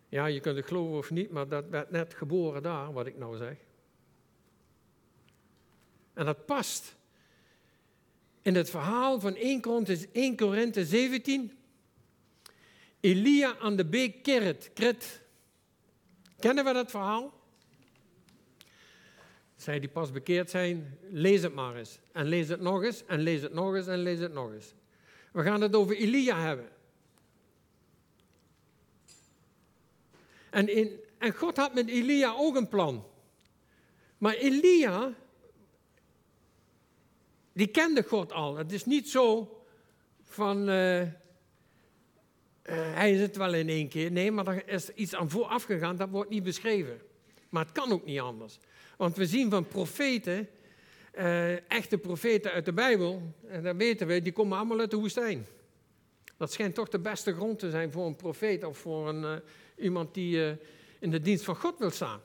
Ja, 0.09 0.25
je 0.25 0.39
kunt 0.39 0.55
het 0.55 0.65
geloven 0.65 0.97
of 0.97 1.09
niet, 1.09 1.31
maar 1.31 1.47
dat 1.47 1.69
werd 1.69 1.91
net 1.91 2.13
geboren 2.13 2.63
daar, 2.63 2.93
wat 2.93 3.05
ik 3.05 3.17
nou 3.17 3.37
zeg. 3.37 3.55
En 6.13 6.25
dat 6.25 6.45
past 6.45 6.95
in 8.41 8.55
het 8.55 8.69
verhaal 8.69 9.19
van 9.19 9.35
1 9.35 10.35
Korinthe, 10.35 10.85
17. 10.85 11.57
Elia 12.99 13.57
aan 13.57 13.75
de 13.75 13.85
beek 13.85 14.23
Keret, 14.23 14.71
Kret. 14.73 15.21
Kennen 16.39 16.65
we 16.65 16.73
dat 16.73 16.91
verhaal? 16.91 17.33
Zij 19.55 19.79
die 19.79 19.89
pas 19.89 20.11
bekeerd 20.11 20.49
zijn, 20.49 20.97
lees 21.09 21.41
het 21.41 21.53
maar 21.53 21.75
eens. 21.75 21.99
En 22.11 22.25
lees 22.25 22.47
het 22.47 22.61
nog 22.61 22.83
eens, 22.83 23.05
en 23.05 23.19
lees 23.19 23.41
het 23.41 23.53
nog 23.53 23.75
eens, 23.75 23.87
en 23.87 23.97
lees 23.97 24.19
het 24.19 24.33
nog 24.33 24.53
eens. 24.53 24.73
We 25.31 25.43
gaan 25.43 25.61
het 25.61 25.75
over 25.75 25.95
Elia 25.95 26.39
hebben. 26.39 26.69
En, 30.49 30.89
en 31.17 31.33
God 31.33 31.57
had 31.57 31.73
met 31.73 31.87
Elia 31.87 32.33
ook 32.37 32.55
een 32.55 32.69
plan. 32.69 33.05
Maar 34.17 34.33
Elia, 34.33 35.13
die 37.53 37.67
kende 37.67 38.03
God 38.03 38.31
al. 38.31 38.57
Het 38.57 38.71
is 38.71 38.85
niet 38.85 39.09
zo 39.09 39.53
van, 40.23 40.69
uh, 40.69 41.01
uh, 41.01 41.07
hij 42.69 43.13
is 43.13 43.21
het 43.21 43.35
wel 43.35 43.53
in 43.53 43.69
één 43.69 43.87
keer. 43.87 44.11
Nee, 44.11 44.31
maar 44.31 44.47
er 44.47 44.67
is 44.67 44.89
iets 44.89 45.15
aan 45.15 45.29
vooraf 45.29 45.63
gegaan, 45.63 45.95
dat 45.95 46.09
wordt 46.09 46.29
niet 46.29 46.43
beschreven. 46.43 47.01
Maar 47.49 47.63
het 47.63 47.73
kan 47.73 47.91
ook 47.91 48.05
niet 48.05 48.19
anders. 48.19 48.59
Want 48.97 49.15
we 49.15 49.25
zien 49.25 49.49
van 49.49 49.67
profeten, 49.67 50.49
uh, 51.17 51.71
echte 51.71 51.97
profeten 51.97 52.51
uit 52.51 52.65
de 52.65 52.73
Bijbel, 52.73 53.21
en 53.47 53.63
dat 53.63 53.75
weten 53.75 54.07
we, 54.07 54.21
die 54.21 54.33
komen 54.33 54.57
allemaal 54.57 54.79
uit 54.79 54.91
de 54.91 54.97
woestijn. 54.97 55.45
Dat 56.37 56.51
schijnt 56.51 56.75
toch 56.75 56.89
de 56.89 56.99
beste 56.99 57.33
grond 57.33 57.59
te 57.59 57.69
zijn 57.69 57.91
voor 57.91 58.05
een 58.05 58.15
profeet 58.15 58.63
of 58.63 58.77
voor 58.77 59.09
een, 59.09 59.41
iemand 59.79 60.13
die 60.13 60.57
in 60.99 61.11
de 61.11 61.21
dienst 61.21 61.43
van 61.43 61.55
God 61.55 61.77
wil 61.77 61.89
staan. 61.89 62.21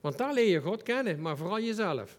Want 0.00 0.18
daar 0.18 0.32
leer 0.32 0.48
je 0.48 0.60
God 0.60 0.82
kennen, 0.82 1.20
maar 1.20 1.36
vooral 1.36 1.60
jezelf. 1.60 2.18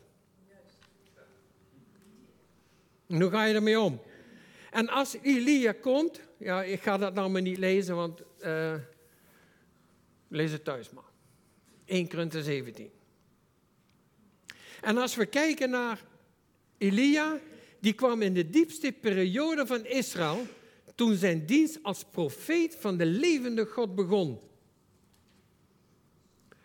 En 3.07 3.22
hoe 3.22 3.31
ga 3.31 3.43
je 3.43 3.53
ermee 3.53 3.79
om? 3.79 4.01
En 4.72 4.89
als 4.89 5.17
Elia 5.22 5.72
komt, 5.81 6.22
ja, 6.38 6.63
ik 6.63 6.81
ga 6.81 6.98
dat 6.98 7.13
nou 7.13 7.29
maar 7.29 7.41
niet 7.41 7.57
lezen, 7.57 7.96
want 7.96 8.22
uh, 8.41 8.74
lees 10.27 10.51
het 10.51 10.63
thuis 10.63 10.89
maar. 10.89 11.03
1 11.86 12.10
Korinther 12.10 12.43
17. 12.43 12.91
En 14.81 14.98
als 14.98 15.15
we 15.15 15.25
kijken 15.25 15.69
naar 15.69 16.03
Elia, 16.77 17.39
die 17.79 17.93
kwam 17.93 18.22
in 18.22 18.34
de 18.34 18.50
diepste 18.50 18.91
periode 18.91 19.67
van 19.67 19.86
Israël, 19.86 20.48
toen 20.97 21.15
zijn 21.15 21.45
dienst 21.45 21.83
als 21.83 22.03
profeet 22.03 22.75
van 22.75 22.97
de 22.97 23.05
levende 23.05 23.65
God 23.65 23.95
begon. 23.95 24.39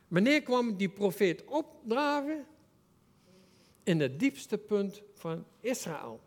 Wanneer 0.08 0.42
kwam 0.42 0.76
die 0.76 0.88
profeet 0.88 1.44
opdraven? 1.44 2.46
In 3.82 4.00
het 4.00 4.20
diepste 4.20 4.58
punt 4.58 5.02
van 5.14 5.44
Israël. 5.60 6.20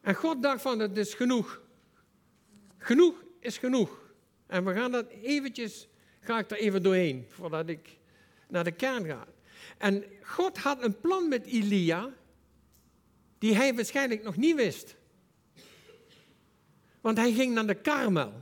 En 0.00 0.14
God 0.14 0.42
dacht 0.42 0.62
van, 0.62 0.78
het 0.78 0.96
is 0.96 1.14
genoeg. 1.14 1.60
Genoeg 2.78 3.24
is 3.40 3.58
genoeg. 3.58 4.12
En 4.46 4.64
we 4.64 4.72
gaan 4.72 4.90
dat 4.90 5.08
eventjes, 5.08 5.88
ga 6.20 6.38
ik 6.38 6.50
er 6.50 6.58
even 6.58 6.82
doorheen, 6.82 7.26
voordat 7.28 7.68
ik 7.68 7.98
naar 8.48 8.64
de 8.64 8.72
kern 8.72 9.04
ga. 9.04 9.26
En 9.78 10.04
God 10.22 10.58
had 10.58 10.82
een 10.82 11.00
plan 11.00 11.28
met 11.28 11.46
Elia, 11.46 12.14
die 13.38 13.54
hij 13.54 13.74
waarschijnlijk 13.74 14.22
nog 14.22 14.36
niet 14.36 14.56
wist. 14.56 14.96
Want 17.00 17.18
hij 17.18 17.32
ging 17.32 17.54
naar 17.54 17.66
de 17.66 17.74
Karmel. 17.74 18.32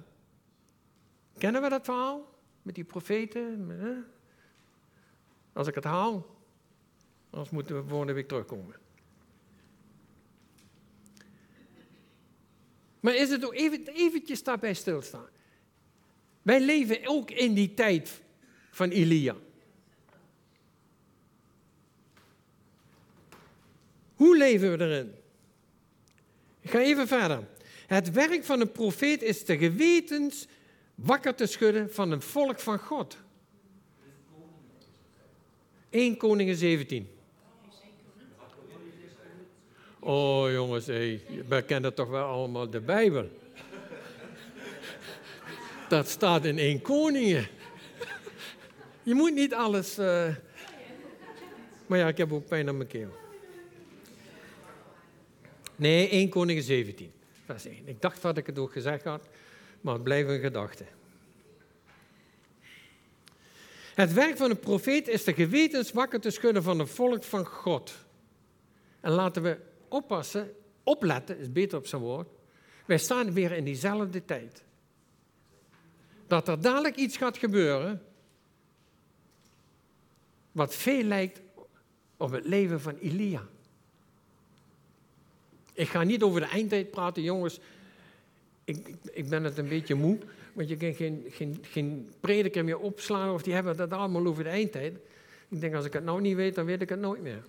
Kennen 1.39 1.63
we 1.63 1.69
dat 1.69 1.85
verhaal? 1.85 2.39
Met 2.63 2.75
die 2.75 2.85
profeten? 2.85 4.07
Als 5.53 5.67
ik 5.67 5.75
het 5.75 5.85
haal, 5.85 6.37
anders 7.31 7.51
moeten 7.51 7.77
we 7.77 7.89
volgende 7.89 8.13
week 8.13 8.29
terugkomen. 8.29 8.77
Maar 13.01 13.15
is 13.15 13.31
het 13.31 13.45
ook 13.45 13.55
even, 13.55 13.87
eventjes 13.87 14.43
daarbij 14.43 14.75
stilstaan. 14.75 15.29
Wij 16.43 16.61
leven 16.61 17.01
ook 17.05 17.31
in 17.31 17.55
die 17.55 17.75
tijd 17.75 18.23
van 18.71 18.89
Elia. 18.89 19.37
Hoe 24.25 24.37
leven 24.37 24.79
we 24.79 24.85
erin? 24.85 25.15
Ik 26.61 26.71
ga 26.71 26.79
even 26.79 27.07
verder. 27.07 27.47
Het 27.87 28.11
werk 28.11 28.45
van 28.45 28.61
een 28.61 28.73
profeet 28.73 29.23
is 29.23 29.45
de 29.45 29.59
gewetens 29.59 30.47
wakker 30.95 31.35
te 31.35 31.47
schudden 31.47 31.93
van 31.93 32.11
een 32.11 32.23
volk 32.23 32.61
van 32.61 32.79
God. 32.79 33.17
1 35.91 36.17
Koningen 36.17 36.57
17. 36.57 37.09
Oh 39.99 40.51
jongens, 40.51 40.87
hey, 40.87 41.21
we 41.49 41.63
kennen 41.63 41.95
toch 41.95 42.09
wel 42.09 42.27
allemaal 42.27 42.71
de 42.71 42.81
Bijbel. 42.81 43.29
Dat 45.89 46.09
staat 46.09 46.45
in 46.45 46.59
1 46.59 46.83
Koningen. 46.83 47.49
Je 49.03 49.15
moet 49.15 49.35
niet 49.35 49.55
alles. 49.55 49.99
Uh... 49.99 50.37
Maar 51.87 51.99
ja, 51.99 52.09
ik 52.09 52.17
heb 52.17 52.33
ook 52.33 52.47
pijn 52.47 52.69
aan 52.69 52.77
mijn 52.77 52.89
keel. 52.89 53.23
Nee, 55.77 56.09
1 56.09 56.29
Koningen 56.29 56.63
17, 56.63 57.13
vers 57.45 57.65
1. 57.65 57.89
Ik 57.89 58.03
dacht 58.03 58.23
dat 58.23 58.37
ik 58.37 58.47
het 58.47 58.59
ook 58.59 58.73
gezegd 58.73 59.05
had, 59.05 59.29
maar 59.81 59.95
het 59.95 60.03
blijft 60.03 60.29
een 60.29 60.41
gedachte. 60.41 60.85
Het 63.95 64.13
werk 64.13 64.37
van 64.37 64.51
een 64.51 64.59
profeet 64.59 65.09
is 65.09 65.25
de 65.25 65.35
gewetens 65.35 65.93
wakker 65.93 66.21
te 66.21 66.31
schudden 66.31 66.63
van 66.63 66.79
het 66.79 66.91
volk 66.91 67.25
van 67.25 67.47
God. 67.47 67.95
En 69.01 69.11
laten 69.11 69.43
we 69.43 69.59
oppassen, 69.89 70.53
opletten, 70.83 71.39
is 71.39 71.53
beter 71.53 71.79
op 71.79 71.87
zijn 71.87 72.03
woord. 72.03 72.29
Wij 72.87 72.99
staan 72.99 73.33
weer 73.33 73.53
in 73.53 73.65
diezelfde 73.65 74.25
tijd. 74.25 74.63
Dat 76.27 76.49
er 76.49 76.61
dadelijk 76.61 76.97
iets 76.97 77.17
gaat 77.17 77.39
gebeuren 77.39 78.03
wat 80.53 80.75
veel 80.75 81.03
lijkt 81.03 81.41
op 82.17 82.31
het 82.31 82.47
leven 82.47 82.81
van 82.81 82.97
Elia. 82.97 83.49
Ik 85.75 85.89
ga 85.89 86.03
niet 86.03 86.23
over 86.23 86.41
de 86.41 86.47
eindtijd 86.47 86.91
praten, 86.91 87.23
jongens. 87.23 87.59
Ik, 88.65 88.95
ik 89.13 89.29
ben 89.29 89.45
het 89.45 89.59
een 89.59 89.69
beetje 89.69 89.95
moe, 89.95 90.19
want 90.53 90.69
je 90.69 90.77
kan 90.77 90.95
geen, 90.95 91.25
geen, 91.31 91.59
geen 91.63 92.13
prediker 92.21 92.65
meer 92.65 92.79
opslaan 92.79 93.35
of 93.35 93.43
die 93.43 93.55
hebben 93.55 93.77
dat 93.77 93.91
allemaal 93.91 94.27
over 94.27 94.45
de 94.45 94.51
eindtijd. 94.51 94.95
Ik 95.49 95.61
denk, 95.61 95.75
als 95.75 95.85
ik 95.85 95.93
het 95.93 96.05
nou 96.05 96.21
niet 96.21 96.37
weet, 96.37 96.55
dan 96.55 96.65
weet 96.65 96.83
ik 96.83 96.89
het 96.89 97.01
nooit 97.01 97.23
meer. 97.23 97.45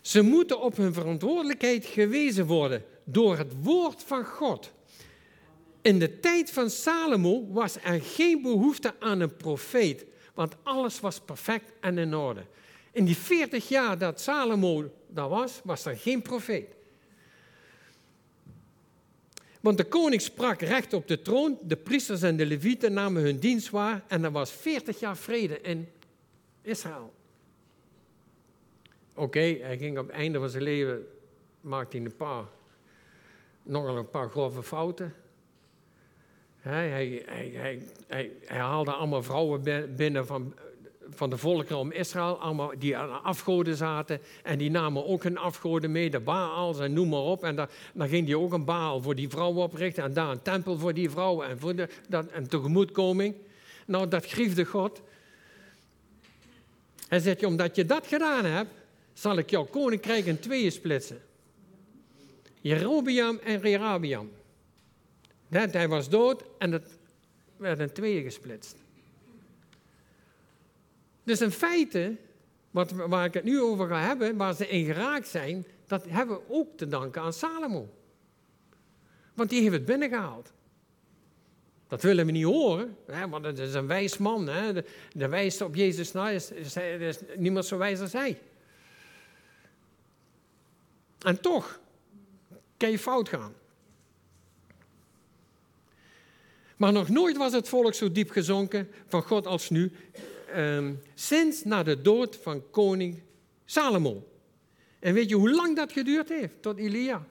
Ze 0.00 0.22
moeten 0.22 0.60
op 0.60 0.76
hun 0.76 0.92
verantwoordelijkheid 0.92 1.86
gewezen 1.86 2.46
worden 2.46 2.84
door 3.04 3.36
het 3.36 3.52
woord 3.62 4.02
van 4.02 4.24
God. 4.24 4.72
In 5.82 5.98
de 5.98 6.20
tijd 6.20 6.50
van 6.50 6.70
Salomo 6.70 7.46
was 7.52 7.76
er 7.82 8.00
geen 8.00 8.42
behoefte 8.42 8.94
aan 8.98 9.20
een 9.20 9.36
profeet, 9.36 10.04
want 10.34 10.54
alles 10.62 11.00
was 11.00 11.20
perfect 11.20 11.72
en 11.80 11.98
in 11.98 12.14
orde. 12.14 12.42
In 12.92 13.04
die 13.04 13.16
40 13.16 13.68
jaar 13.68 13.98
dat 13.98 14.20
Salomo 14.20 14.90
daar 15.06 15.28
was, 15.28 15.60
was 15.64 15.84
er 15.84 15.96
geen 15.96 16.22
profeet. 16.22 16.66
Want 19.60 19.76
de 19.76 19.84
koning 19.84 20.20
sprak 20.20 20.60
recht 20.60 20.92
op 20.92 21.08
de 21.08 21.22
troon, 21.22 21.58
de 21.62 21.76
priesters 21.76 22.22
en 22.22 22.36
de 22.36 22.46
levieten 22.46 22.92
namen 22.92 23.22
hun 23.22 23.38
dienst 23.38 23.70
waar 23.70 24.04
en 24.08 24.24
er 24.24 24.30
was 24.30 24.52
40 24.52 25.00
jaar 25.00 25.16
vrede 25.16 25.60
in 25.60 25.88
Israël. 26.62 27.12
Oké, 29.14 29.40
hij 29.40 29.78
ging 29.78 29.98
op 29.98 30.06
het 30.06 30.16
einde 30.16 30.38
van 30.38 30.50
zijn 30.50 30.62
leven, 30.62 31.06
maakte 31.60 31.96
hij 31.96 32.06
een 32.06 32.16
paar, 32.16 32.44
nogal 33.62 33.96
een 33.96 34.10
paar 34.10 34.30
grove 34.30 34.62
fouten. 34.62 35.14
Hij, 36.56 36.88
hij, 36.88 37.22
hij, 37.26 37.82
hij, 38.06 38.32
haalde 38.46 38.92
allemaal 38.92 39.22
vrouwen 39.22 39.62
binnen 39.96 40.26
van 40.26 40.54
van 41.10 41.30
de 41.30 41.36
volkeren 41.36 41.78
om 41.78 41.92
Israël, 41.92 42.38
allemaal 42.38 42.72
die 42.78 42.96
aan 42.96 43.22
afgoden 43.22 43.76
zaten. 43.76 44.20
En 44.42 44.58
die 44.58 44.70
namen 44.70 45.06
ook 45.06 45.22
hun 45.22 45.38
afgoden 45.38 45.92
mee, 45.92 46.10
de 46.10 46.20
Baals 46.20 46.78
en 46.78 46.92
noem 46.92 47.08
maar 47.08 47.20
op. 47.20 47.44
En 47.44 47.56
dan, 47.56 47.66
dan 47.94 48.08
ging 48.08 48.26
hij 48.26 48.34
ook 48.34 48.52
een 48.52 48.64
Baal 48.64 49.00
voor 49.02 49.14
die 49.14 49.28
vrouwen 49.28 49.62
oprichten. 49.62 50.04
En 50.04 50.12
daar 50.12 50.30
een 50.30 50.42
tempel 50.42 50.78
voor 50.78 50.94
die 50.94 51.10
vrouwen 51.10 51.48
en, 51.48 51.58
voor 51.58 51.74
de, 51.74 51.88
en 52.32 52.48
tegemoetkoming. 52.48 53.34
Nou, 53.86 54.08
dat 54.08 54.26
griefde 54.26 54.64
God. 54.64 55.00
Hij 57.08 57.18
zegt, 57.18 57.44
omdat 57.44 57.76
je 57.76 57.86
dat 57.86 58.06
gedaan 58.06 58.44
hebt, 58.44 58.70
zal 59.12 59.38
ik 59.38 59.50
jouw 59.50 59.64
koninkrijk 59.64 60.26
in 60.26 60.40
tweeën 60.40 60.72
splitsen. 60.72 61.20
Jerobiam 62.60 63.38
en 63.44 63.60
Rehabiam. 63.60 64.30
Net, 65.48 65.72
hij 65.72 65.88
was 65.88 66.08
dood 66.08 66.44
en 66.58 66.72
het 66.72 66.86
werd 67.56 67.78
in 67.78 67.92
tweeën 67.92 68.22
gesplitst. 68.22 68.81
Dus 71.24 71.40
in 71.40 71.50
feite 71.50 72.16
wat, 72.70 72.90
waar 72.90 73.24
ik 73.24 73.34
het 73.34 73.44
nu 73.44 73.60
over 73.60 73.88
ga 73.88 74.00
hebben, 74.00 74.36
waar 74.36 74.54
ze 74.54 74.68
in 74.68 74.84
geraakt 74.84 75.28
zijn, 75.28 75.66
dat 75.86 76.04
hebben 76.08 76.36
we 76.36 76.42
ook 76.48 76.76
te 76.76 76.88
danken 76.88 77.22
aan 77.22 77.32
Salomo. 77.32 77.88
Want 79.34 79.50
die 79.50 79.60
heeft 79.60 79.72
het 79.72 79.84
binnengehaald. 79.84 80.52
Dat 81.88 82.02
willen 82.02 82.26
we 82.26 82.32
niet 82.32 82.44
horen, 82.44 82.96
hè, 83.06 83.28
want 83.28 83.44
het 83.44 83.58
is 83.58 83.74
een 83.74 83.86
wijs 83.86 84.18
man. 84.18 84.46
Hè. 84.46 84.72
De, 84.72 84.84
de 85.12 85.28
wijste 85.28 85.64
op 85.64 85.74
Jezus 85.74 86.12
na 86.12 86.30
is, 86.30 86.50
is, 86.50 86.76
is 86.76 87.18
niemand 87.36 87.66
zo 87.66 87.78
wijs 87.78 88.00
als 88.00 88.12
hij. 88.12 88.38
En 91.18 91.40
toch 91.40 91.80
kan 92.76 92.90
je 92.90 92.98
fout 92.98 93.28
gaan. 93.28 93.54
Maar 96.76 96.92
nog 96.92 97.08
nooit 97.08 97.36
was 97.36 97.52
het 97.52 97.68
volk 97.68 97.94
zo 97.94 98.12
diep 98.12 98.30
gezonken 98.30 98.90
van 99.06 99.22
God 99.22 99.46
als 99.46 99.70
nu, 99.70 99.92
um, 100.54 101.02
sinds 101.14 101.64
na 101.64 101.82
de 101.82 102.00
dood 102.00 102.36
van 102.36 102.70
koning 102.70 103.22
Salomo. 103.64 104.28
En 104.98 105.14
weet 105.14 105.28
je 105.28 105.34
hoe 105.34 105.50
lang 105.50 105.76
dat 105.76 105.92
geduurd 105.92 106.28
heeft? 106.28 106.62
Tot 106.62 106.78
Elia. 106.78 107.26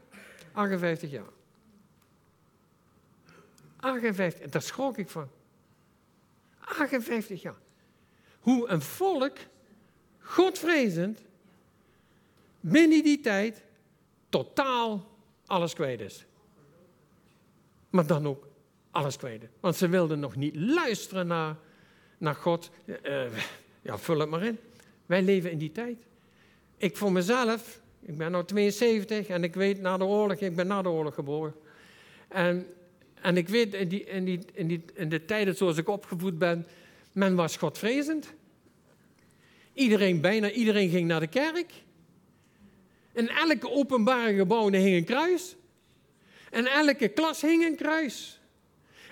58 0.51 1.11
jaar. 1.11 1.29
58, 3.79 4.49
daar 4.49 4.61
schrok 4.61 4.97
ik 4.97 5.09
van. 5.09 5.29
58 6.59 7.41
jaar. 7.41 7.59
Hoe 8.39 8.69
een 8.69 8.81
volk, 8.81 9.37
godvrezend, 10.19 11.21
binnen 12.59 13.03
die 13.03 13.19
tijd 13.19 13.63
totaal 14.29 15.09
alles 15.45 15.73
kwijt 15.73 15.99
is. 15.99 16.25
Maar 17.89 18.07
dan 18.07 18.27
ook 18.27 18.47
alles 18.91 19.17
kwijt. 19.17 19.43
Want 19.59 19.75
ze 19.75 19.87
wilden 19.87 20.19
nog 20.19 20.35
niet 20.35 20.55
luisteren 20.55 21.27
naar, 21.27 21.55
naar 22.21 22.35
God. 22.35 22.69
Uh, 22.85 23.23
ja, 23.81 23.97
vul 23.97 24.19
het 24.19 24.29
maar 24.29 24.43
in. 24.43 24.59
Wij 25.05 25.21
leven 25.21 25.51
in 25.51 25.57
die 25.57 25.71
tijd. 25.71 25.97
Ik 26.77 26.97
voor 26.97 27.11
mezelf, 27.11 27.79
ik 28.01 28.17
ben 28.17 28.31
nu 28.31 28.43
72 28.45 29.27
en 29.27 29.43
ik 29.43 29.53
weet 29.53 29.81
na 29.81 29.97
de 29.97 30.03
oorlog, 30.03 30.37
ik 30.37 30.55
ben 30.55 30.67
na 30.67 30.81
de 30.81 30.89
oorlog 30.89 31.13
geboren. 31.13 31.53
En, 32.27 32.67
en 33.21 33.37
ik 33.37 33.49
weet 33.49 33.73
in, 33.73 33.87
die, 33.87 34.03
in, 34.03 34.25
die, 34.25 34.39
in, 34.53 34.67
die, 34.67 34.83
in 34.93 35.09
de 35.09 35.25
tijden 35.25 35.55
zoals 35.55 35.77
ik 35.77 35.87
opgevoed 35.87 36.37
ben, 36.37 36.67
men 37.11 37.35
was 37.35 37.57
godvrezend. 37.57 38.33
Iedereen, 39.73 40.21
bijna 40.21 40.51
iedereen 40.51 40.89
ging 40.89 41.07
naar 41.07 41.19
de 41.19 41.27
kerk. 41.27 41.71
In 43.13 43.29
elke 43.29 43.69
openbare 43.69 44.35
gebouw 44.35 44.69
hing 44.69 44.95
een 44.95 45.05
kruis. 45.05 45.55
En 46.49 46.65
elke 46.65 47.07
klas 47.07 47.41
hing 47.41 47.65
een 47.65 47.75
kruis. 47.75 48.39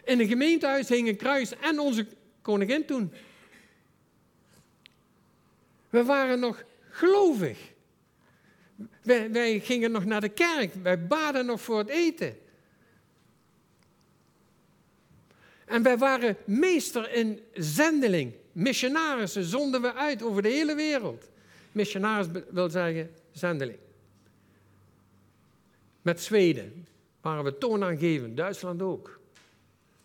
In 0.04 0.20
een 0.20 0.28
gemeentehuis 0.28 0.90
hing 0.90 1.08
een 1.08 1.16
kruis 1.16 1.54
en 1.56 1.80
onze 1.80 2.06
koningin 2.42 2.86
toen. 2.86 3.14
We 5.90 6.04
waren 6.04 6.40
nog 6.40 6.64
gelovig. 6.90 7.58
Wij, 9.04 9.32
wij, 9.32 9.60
gingen 9.60 9.92
nog 9.92 10.06
naar 10.06 10.22
de 10.22 10.30
kerk. 10.30 10.74
Wij 10.74 11.08
baden 11.08 11.46
nog 11.46 11.62
voor 11.62 11.78
het 11.78 11.90
eten. 11.90 12.38
En 15.66 15.84
wij 15.84 15.98
waren 15.98 16.38
meester 16.46 17.14
in 17.14 17.40
zendeling. 17.54 18.34
Missionarissen 18.52 19.44
zonden 19.44 19.82
we 19.82 19.94
uit 19.94 20.24
over 20.24 20.42
de 20.42 20.50
hele 20.50 20.76
wereld. 20.76 21.30
Missionaris 21.72 22.28
wil 22.50 22.70
zeggen 22.70 23.12
zendeling. 23.32 23.78
Met 26.02 26.22
Zweden 26.22 26.88
waren 27.22 27.44
we 27.44 27.58
toonaangevend, 27.58 28.38
Duitsland 28.38 28.82
ook. 28.82 29.20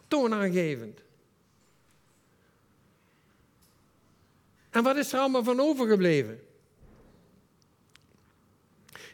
Toonaangevend. 0.08 1.03
En 4.74 4.82
wat 4.82 4.96
is 4.96 5.12
er 5.12 5.18
allemaal 5.18 5.44
van 5.44 5.60
overgebleven? 5.60 6.40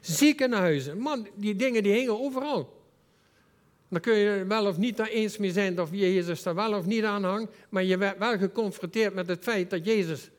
Ziekenhuizen, 0.01 0.99
man, 0.99 1.29
die 1.35 1.57
dingen 1.57 1.83
die 1.83 1.93
hingen 1.93 2.21
overal. 2.21 2.83
Dan 3.89 4.01
kun 4.01 4.15
je 4.15 4.45
wel 4.45 4.67
of 4.67 4.77
niet 4.77 4.97
daar 4.97 5.09
eens 5.09 5.39
mee 5.39 5.53
zijn 5.53 5.81
of 5.81 5.89
Jezus 5.93 6.43
daar 6.43 6.55
wel 6.55 6.75
of 6.75 6.87
niet 6.87 7.05
aan 7.05 7.25
hangt, 7.25 7.53
maar 7.69 7.85
je 7.85 7.99
werd 7.99 8.19
wel 8.19 8.39
geconfronteerd 8.39 9.15
met 9.15 9.29
het 9.29 9.43
feit 9.43 9.71
dat 9.71 9.85
Jezus 9.85 10.31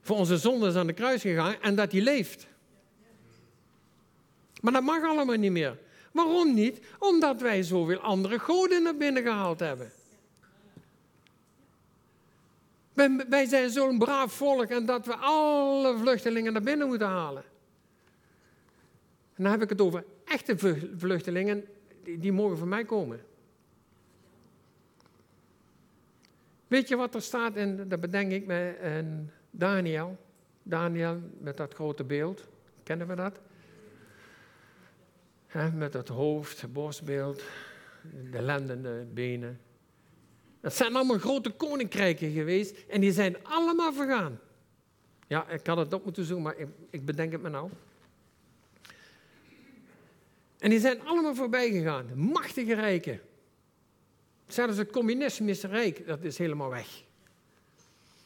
voor 0.00 0.16
onze 0.16 0.36
zondes 0.36 0.74
aan 0.74 0.86
de 0.86 0.92
kruis 0.92 1.22
gegaan 1.22 1.54
en 1.60 1.74
dat 1.74 1.92
hij 1.92 2.00
leeft. 2.00 2.46
Maar 4.60 4.72
dat 4.72 4.82
mag 4.82 5.02
allemaal 5.02 5.36
niet 5.36 5.52
meer. 5.52 5.78
Waarom 6.12 6.54
niet? 6.54 6.80
Omdat 6.98 7.40
wij 7.40 7.62
zoveel 7.62 7.98
andere 7.98 8.38
goden 8.38 8.82
naar 8.82 8.96
binnen 8.96 9.22
gehaald 9.22 9.60
hebben. 9.60 9.92
Wij, 12.92 13.46
zijn 13.46 13.70
zo'n 13.70 13.98
braaf 13.98 14.32
volk 14.32 14.68
en 14.68 14.86
dat 14.86 15.06
we 15.06 15.14
alle 15.16 15.98
vluchtelingen 15.98 16.52
naar 16.52 16.62
binnen 16.62 16.86
moeten 16.86 17.06
halen. 17.06 17.42
En 19.34 19.42
dan 19.42 19.52
heb 19.52 19.62
ik 19.62 19.68
het 19.68 19.80
over 19.80 20.04
echte 20.24 20.58
vluchtelingen, 20.96 21.64
die, 22.02 22.32
mogen 22.32 22.58
van 22.58 22.68
mij 22.68 22.84
komen. 22.84 23.20
Weet 26.66 26.88
je 26.88 26.96
wat 26.96 27.14
er 27.14 27.22
staat 27.22 27.56
in, 27.56 27.88
dat 27.88 28.00
bedenk 28.00 28.32
ik 28.32 28.46
met 28.46 28.76
Daniel. 29.50 30.18
Daniel 30.62 31.20
met 31.38 31.56
dat 31.56 31.74
grote 31.74 32.04
beeld. 32.04 32.48
Kennen 32.82 33.06
we 33.06 33.14
dat? 33.14 33.40
met 35.74 35.92
het 35.92 36.08
hoofd, 36.08 36.72
borstbeeld, 36.72 37.42
de 38.30 38.42
lendende 38.42 39.06
benen. 39.12 39.60
Dat 40.62 40.74
zijn 40.74 40.94
allemaal 40.94 41.18
grote 41.18 41.50
koninkrijken 41.50 42.32
geweest 42.32 42.76
en 42.88 43.00
die 43.00 43.12
zijn 43.12 43.44
allemaal 43.44 43.92
vergaan. 43.92 44.40
Ja, 45.26 45.48
ik 45.48 45.66
had 45.66 45.76
het 45.76 45.92
op 45.92 46.04
moeten 46.04 46.24
zoeken, 46.24 46.44
maar 46.44 46.56
ik, 46.56 46.68
ik 46.90 47.04
bedenk 47.04 47.32
het 47.32 47.42
me 47.42 47.48
nou. 47.48 47.70
En 50.58 50.70
die 50.70 50.80
zijn 50.80 51.02
allemaal 51.02 51.34
voorbij 51.34 51.70
gegaan. 51.70 52.06
Machtige 52.14 52.74
rijken. 52.74 53.20
Zelfs 54.46 54.76
het 54.76 54.90
communistische 54.90 55.66
rijk, 55.66 56.06
dat 56.06 56.22
is 56.22 56.38
helemaal 56.38 56.70
weg. 56.70 57.02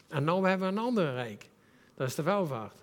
En 0.09 0.25
nu 0.25 0.31
hebben 0.31 0.59
we 0.59 0.67
een 0.67 0.79
ander 0.79 1.13
rijk. 1.13 1.49
Dat 1.95 2.09
is 2.09 2.15
de 2.15 2.23
welvaart. 2.23 2.81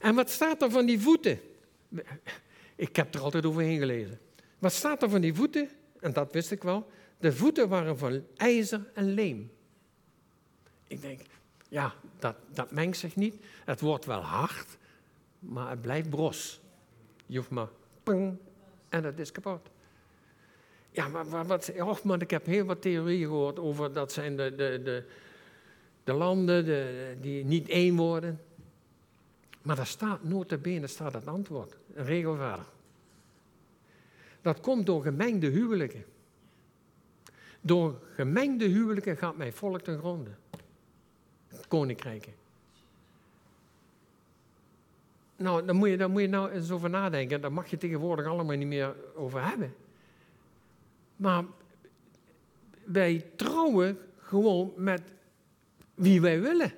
En 0.00 0.14
wat 0.14 0.30
staat 0.30 0.62
er 0.62 0.70
van 0.70 0.86
die 0.86 1.00
voeten? 1.00 1.40
Ik 2.76 2.96
heb 2.96 3.14
er 3.14 3.20
altijd 3.20 3.46
overheen 3.46 3.78
gelezen. 3.78 4.18
Wat 4.60 4.72
staat 4.72 5.02
er 5.02 5.10
van 5.10 5.20
die 5.20 5.34
voeten? 5.34 5.70
En 6.00 6.12
dat 6.12 6.32
wist 6.32 6.50
ik 6.50 6.62
wel. 6.62 6.90
De 7.18 7.32
voeten 7.32 7.68
waren 7.68 7.98
van 7.98 8.24
ijzer 8.36 8.90
en 8.94 9.14
leem. 9.14 9.50
Ik 10.86 11.00
denk, 11.00 11.20
ja, 11.68 11.94
dat, 12.18 12.36
dat 12.52 12.70
mengt 12.70 12.96
zich 12.96 13.16
niet. 13.16 13.34
Het 13.64 13.80
wordt 13.80 14.04
wel 14.04 14.20
hard, 14.20 14.76
maar 15.38 15.70
het 15.70 15.80
blijft 15.82 16.10
bros. 16.10 16.60
Je 17.26 17.36
hoeft 17.36 17.50
maar 17.50 17.68
ping 18.02 18.36
en 18.88 19.04
het 19.04 19.18
is 19.18 19.32
kapot. 19.32 19.68
Ja, 20.90 21.08
maar 21.08 21.46
wat, 21.46 21.72
oh 21.78 22.02
man, 22.02 22.20
ik 22.20 22.30
heb 22.30 22.46
heel 22.46 22.64
wat 22.64 22.82
theorieën 22.82 23.26
gehoord 23.26 23.58
over 23.58 23.92
dat 23.92 24.12
zijn 24.12 24.36
de, 24.36 24.54
de, 24.54 24.80
de, 24.84 25.04
de 26.04 26.12
landen 26.12 26.64
de, 26.64 27.16
die 27.20 27.44
niet 27.44 27.68
één 27.68 27.96
worden. 27.96 28.40
Maar 29.62 29.76
daar 29.76 29.86
staat 29.86 30.24
notabene 30.24 30.86
staat 30.86 31.12
het 31.12 31.26
antwoord, 31.26 31.76
een 31.94 32.04
regelvader. 32.04 32.64
Dat 34.42 34.60
komt 34.60 34.86
door 34.86 35.02
gemengde 35.02 35.46
huwelijken. 35.46 36.04
Door 37.60 38.00
gemengde 38.14 38.64
huwelijken 38.64 39.16
gaat 39.16 39.36
mijn 39.36 39.52
volk 39.52 39.80
ten 39.80 39.98
gronde. 39.98 40.30
Koninkrijken. 41.68 42.32
Nou, 45.36 45.64
daar 45.64 45.74
moet, 45.74 45.88
je, 45.88 45.96
daar 45.96 46.10
moet 46.10 46.20
je 46.20 46.28
nou 46.28 46.50
eens 46.50 46.70
over 46.70 46.90
nadenken. 46.90 47.40
Daar 47.40 47.52
mag 47.52 47.70
je 47.70 47.78
tegenwoordig 47.78 48.26
allemaal 48.26 48.56
niet 48.56 48.66
meer 48.66 48.94
over 49.14 49.44
hebben. 49.44 49.74
Maar 51.16 51.44
wij 52.84 53.26
trouwen 53.36 53.98
gewoon 54.18 54.72
met 54.76 55.02
wie 55.94 56.20
wij 56.20 56.40
willen. 56.40 56.72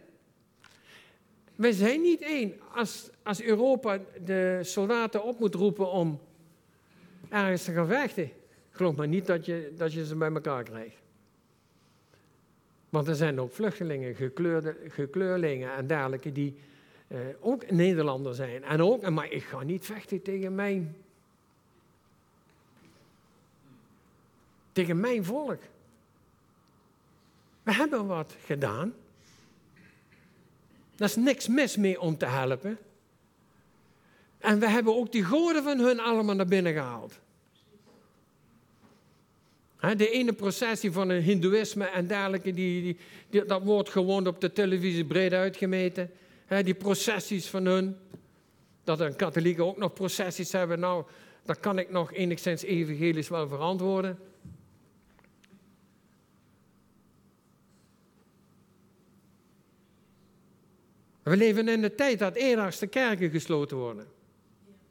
Wij 1.56 1.72
zijn 1.72 2.00
niet 2.00 2.20
één. 2.20 2.60
Als, 2.74 3.10
als 3.22 3.42
Europa 3.42 3.98
de 4.24 4.58
soldaten 4.62 5.24
op 5.24 5.38
moet 5.38 5.54
roepen 5.54 5.90
om 5.90 6.20
ergens 7.32 7.64
te 7.64 7.72
gaan 7.72 7.86
vechten, 7.86 8.30
geloof 8.70 8.96
maar 8.96 9.08
niet 9.08 9.26
dat 9.26 9.46
je, 9.46 9.72
dat 9.76 9.92
je 9.92 10.06
ze 10.06 10.16
bij 10.16 10.32
elkaar 10.32 10.62
krijgt. 10.62 10.96
Want 12.88 13.08
er 13.08 13.14
zijn 13.14 13.40
ook 13.40 13.52
vluchtelingen, 13.52 14.14
gekleurde, 14.14 14.76
gekleurlingen 14.88 15.74
en 15.74 15.86
dergelijke 15.86 16.32
die 16.32 16.56
eh, 17.08 17.18
ook 17.40 17.70
Nederlander 17.70 18.34
zijn. 18.34 18.64
En 18.64 18.82
ook, 18.82 19.10
maar 19.10 19.30
ik 19.30 19.42
ga 19.42 19.62
niet 19.62 19.84
vechten 19.84 20.22
tegen 20.22 20.54
mijn, 20.54 20.96
tegen 24.72 25.00
mijn 25.00 25.24
volk. 25.24 25.60
We 27.62 27.74
hebben 27.74 28.06
wat 28.06 28.34
gedaan. 28.44 28.94
Daar 30.96 31.08
is 31.08 31.16
niks 31.16 31.48
mis 31.48 31.76
mee 31.76 32.00
om 32.00 32.16
te 32.16 32.26
helpen. 32.26 32.78
En 34.42 34.58
we 34.58 34.68
hebben 34.68 34.96
ook 34.96 35.12
die 35.12 35.24
goden 35.24 35.62
van 35.62 35.78
hun 35.78 36.00
allemaal 36.00 36.34
naar 36.34 36.46
binnen 36.46 36.72
gehaald. 36.72 37.18
de 39.96 40.10
ene 40.10 40.32
processie 40.32 40.92
van 40.92 41.08
een 41.08 41.22
hindoeïsme 41.22 41.84
en 41.84 42.06
dergelijke, 42.06 42.52
die, 42.52 42.96
die, 43.30 43.44
dat 43.44 43.62
wordt 43.62 43.88
gewoon 43.88 44.26
op 44.26 44.40
de 44.40 44.52
televisie 44.52 45.04
breed 45.04 45.32
uitgemeten. 45.32 46.10
die 46.62 46.74
processies 46.74 47.46
van 47.46 47.64
hun, 47.64 47.96
dat 48.84 49.00
een 49.00 49.16
katholieken 49.16 49.64
ook 49.64 49.76
nog 49.76 49.92
processies 49.92 50.52
hebben, 50.52 50.80
nou, 50.80 51.04
dat 51.44 51.60
kan 51.60 51.78
ik 51.78 51.90
nog 51.90 52.12
enigszins 52.12 52.62
evangelisch 52.62 53.28
wel 53.28 53.48
verantwoorden. 53.48 54.18
We 61.22 61.36
leven 61.36 61.68
in 61.68 61.80
de 61.80 61.94
tijd 61.94 62.18
dat 62.18 62.34
de 62.34 62.86
kerken 62.86 63.30
gesloten 63.30 63.76
worden. 63.76 64.06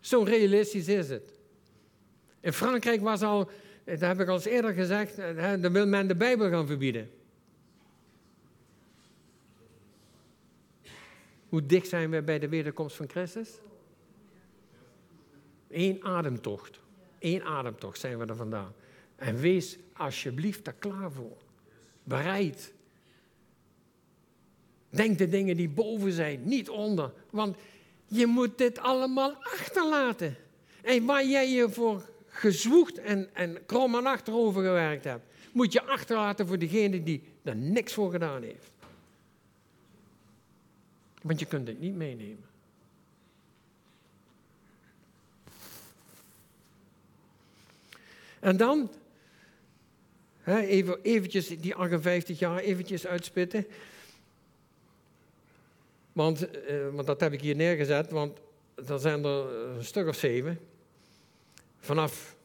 Zo 0.01 0.23
realistisch 0.23 0.87
is 0.87 1.09
het. 1.09 1.39
In 2.39 2.53
Frankrijk 2.53 3.01
was 3.01 3.21
al, 3.21 3.49
dat 3.83 3.99
heb 3.99 4.19
ik 4.19 4.27
al 4.27 4.35
eens 4.35 4.45
eerder 4.45 4.73
gezegd, 4.73 5.15
dan 5.61 5.71
wil 5.71 5.87
men 5.87 6.07
de 6.07 6.15
Bijbel 6.15 6.49
gaan 6.49 6.67
verbieden. 6.67 7.09
Hoe 11.49 11.65
dicht 11.65 11.87
zijn 11.87 12.09
we 12.09 12.21
bij 12.21 12.39
de 12.39 12.49
wederkomst 12.49 12.95
van 12.95 13.09
Christus? 13.09 13.49
Eén 15.69 16.03
ademtocht. 16.03 16.79
Eén 17.19 17.43
ademtocht 17.43 17.99
zijn 17.99 18.17
we 18.17 18.25
er 18.25 18.35
vandaan. 18.35 18.73
En 19.15 19.37
wees 19.37 19.77
alsjeblieft 19.93 20.65
daar 20.65 20.73
klaar 20.73 21.11
voor. 21.11 21.37
Bereid. 22.03 22.73
Denk 24.89 25.17
de 25.17 25.27
dingen 25.27 25.55
die 25.55 25.69
boven 25.69 26.11
zijn, 26.11 26.43
niet 26.43 26.69
onder. 26.69 27.11
Want 27.29 27.57
je 28.11 28.25
moet 28.25 28.57
dit 28.57 28.79
allemaal 28.79 29.35
achterlaten. 29.43 30.37
En 30.81 31.05
waar 31.05 31.25
jij 31.25 31.49
je 31.49 31.69
voor 31.69 32.09
gezwoegd 32.27 32.97
en, 32.97 33.29
en 33.33 33.65
krom 33.65 33.95
en 33.95 34.05
achterover 34.05 34.63
gewerkt 34.63 35.03
hebt, 35.03 35.25
moet 35.51 35.73
je 35.73 35.83
achterlaten 35.83 36.47
voor 36.47 36.57
degene 36.57 37.03
die 37.03 37.23
er 37.43 37.55
niks 37.55 37.93
voor 37.93 38.11
gedaan 38.11 38.43
heeft. 38.43 38.71
Want 41.21 41.39
je 41.39 41.45
kunt 41.45 41.67
het 41.67 41.79
niet 41.79 41.95
meenemen. 41.95 42.49
En 48.39 48.57
dan, 48.57 48.91
even, 50.45 51.01
eventjes 51.01 51.47
die 51.47 51.75
58 51.75 52.39
jaar 52.39 52.59
eventjes 52.59 53.07
uitspitten. 53.07 53.65
Want, 56.13 56.49
eh, 56.49 56.89
want 56.93 57.07
dat 57.07 57.19
heb 57.19 57.33
ik 57.33 57.41
hier 57.41 57.55
neergezet, 57.55 58.11
want 58.11 58.39
er 58.87 58.99
zijn 58.99 59.23
er 59.23 59.55
een 59.77 59.83
stuk 59.83 60.07
of 60.07 60.15
zeven. 60.15 60.59
Vanaf 61.77 62.35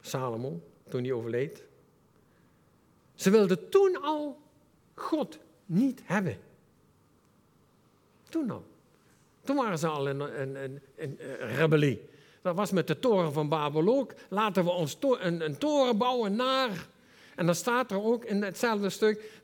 Salomo, 0.00 0.60
toen 0.88 1.02
hij 1.02 1.12
overleed. 1.12 1.62
Ze 3.14 3.30
wilden 3.30 3.68
toen 3.68 4.02
al 4.02 4.40
God 4.94 5.38
niet 5.66 6.00
hebben. 6.04 6.36
Toen 8.28 8.50
al. 8.50 8.64
Toen 9.44 9.56
waren 9.56 9.78
ze 9.78 9.86
al 9.86 10.08
in 10.08 10.20
een, 10.20 10.80
rebellie. 11.40 12.00
Dat 12.42 12.56
was 12.56 12.70
met 12.70 12.86
de 12.86 12.98
toren 12.98 13.32
van 13.32 13.48
Babel 13.48 13.98
ook. 13.98 14.14
Laten 14.28 14.64
we 14.64 14.70
ons 14.70 14.96
een, 15.00 15.44
een, 15.44 15.58
toren 15.58 15.98
bouwen 15.98 16.36
naar. 16.36 16.86
En 17.34 17.46
dan 17.46 17.54
staat 17.54 17.90
er 17.90 18.02
ook 18.02 18.24
in 18.24 18.42
hetzelfde 18.42 18.90
stuk. 18.90 19.42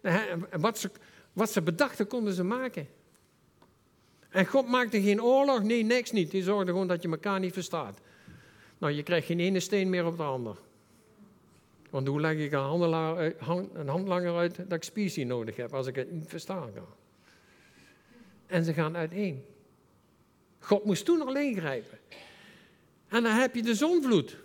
Wat 0.60 0.78
ze, 0.78 0.90
wat 1.32 1.50
ze 1.50 1.62
bedachten 1.62 2.06
konden 2.06 2.32
ze 2.32 2.44
maken. 2.44 2.88
En 4.34 4.46
God 4.46 4.68
maakte 4.68 5.02
geen 5.02 5.22
oorlog, 5.22 5.62
nee, 5.62 5.82
niks 5.82 6.10
niet. 6.10 6.30
Die 6.30 6.42
zorgde 6.42 6.70
gewoon 6.70 6.86
dat 6.86 7.02
je 7.02 7.08
elkaar 7.08 7.40
niet 7.40 7.52
verstaat. 7.52 8.00
Nou, 8.78 8.92
je 8.92 9.02
krijgt 9.02 9.26
geen 9.26 9.40
ene 9.40 9.60
steen 9.60 9.90
meer 9.90 10.06
op 10.06 10.16
de 10.16 10.22
ander. 10.22 10.56
Want 11.90 12.06
hoe 12.06 12.20
leg 12.20 12.36
ik 12.36 12.52
een, 12.52 12.58
handelaar, 12.58 13.32
een 13.72 13.88
handlanger 13.88 14.36
uit 14.36 14.56
dat 14.56 14.72
ik 14.72 14.82
specie 14.82 15.26
nodig 15.26 15.56
heb 15.56 15.74
als 15.74 15.86
ik 15.86 15.94
het 15.94 16.12
niet 16.12 16.28
verstaan 16.28 16.72
kan? 16.74 16.86
En 18.46 18.64
ze 18.64 18.72
gaan 18.72 18.96
uiteen. 18.96 19.44
God 20.58 20.84
moest 20.84 21.04
toen 21.04 21.22
al 21.22 21.36
ingrijpen. 21.36 21.98
En 23.08 23.22
dan 23.22 23.32
heb 23.32 23.54
je 23.54 23.62
de 23.62 23.74
zonvloed. 23.74 24.36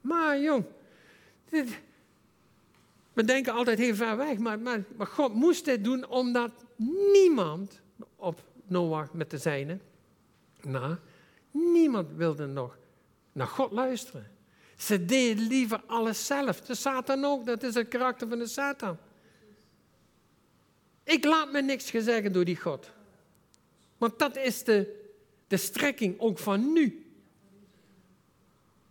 Maar 0.00 0.40
jong, 0.40 0.64
dit, 1.48 1.80
we 3.12 3.24
denken 3.24 3.52
altijd 3.52 3.78
heel 3.78 3.94
ver 3.94 4.16
weg, 4.16 4.38
maar, 4.38 4.58
maar, 4.58 4.84
maar 4.96 5.06
God 5.06 5.34
moest 5.34 5.64
dit 5.64 5.84
doen 5.84 6.08
omdat 6.08 6.50
niemand 7.12 7.80
op 8.16 8.46
Noach 8.70 9.12
met 9.12 9.30
de 9.30 9.38
zijnen. 9.38 9.82
Nou, 10.60 10.96
niemand 11.50 12.12
wilde 12.12 12.46
nog 12.46 12.78
naar 13.32 13.46
God 13.46 13.72
luisteren. 13.72 14.30
Ze 14.76 15.04
deden 15.04 15.46
liever 15.46 15.80
alles 15.86 16.26
zelf. 16.26 16.60
De 16.60 16.74
Satan 16.74 17.24
ook, 17.24 17.46
dat 17.46 17.62
is 17.62 17.74
het 17.74 17.88
karakter 17.88 18.28
van 18.28 18.38
de 18.38 18.46
Satan. 18.46 18.98
Ik 21.04 21.24
laat 21.24 21.52
me 21.52 21.62
niks 21.62 21.90
gezegd 21.90 22.34
door 22.34 22.44
die 22.44 22.56
God. 22.56 22.90
Want 23.98 24.18
dat 24.18 24.36
is 24.36 24.64
de, 24.64 25.10
de 25.46 25.56
strekking 25.56 26.20
ook 26.20 26.38
van 26.38 26.72
nu. 26.72 27.06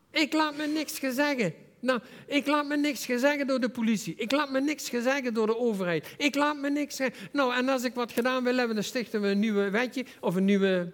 Ik 0.10 0.34
laat 0.34 0.56
me 0.58 0.68
niks 0.68 1.00
gezegd. 1.00 1.54
Nou, 1.80 2.02
ik 2.26 2.48
laat 2.48 2.66
me 2.66 2.78
niks 2.78 3.06
gezegd 3.06 3.48
door 3.48 3.60
de 3.60 3.70
politie. 3.70 4.16
Ik 4.16 4.32
laat 4.32 4.52
me 4.52 4.62
niks 4.62 4.90
gezegd 4.90 5.36
door 5.36 5.48
de 5.48 5.58
overheid. 5.58 6.16
Ik 6.18 6.36
laat 6.36 6.58
me 6.58 6.70
niks 6.70 6.96
zeggen. 6.96 7.30
Nou, 7.32 7.54
en 7.54 7.70
als 7.70 7.84
ik 7.84 7.94
wat 7.94 8.12
gedaan 8.12 8.44
wil 8.44 8.56
hebben, 8.56 8.76
dan 8.76 8.84
stichten 8.84 9.22
we 9.22 9.28
een 9.28 9.40
nieuwe 9.40 9.70
wetje 9.70 10.06
of 10.20 10.36
een 10.36 10.46
nieuwe, 10.46 10.92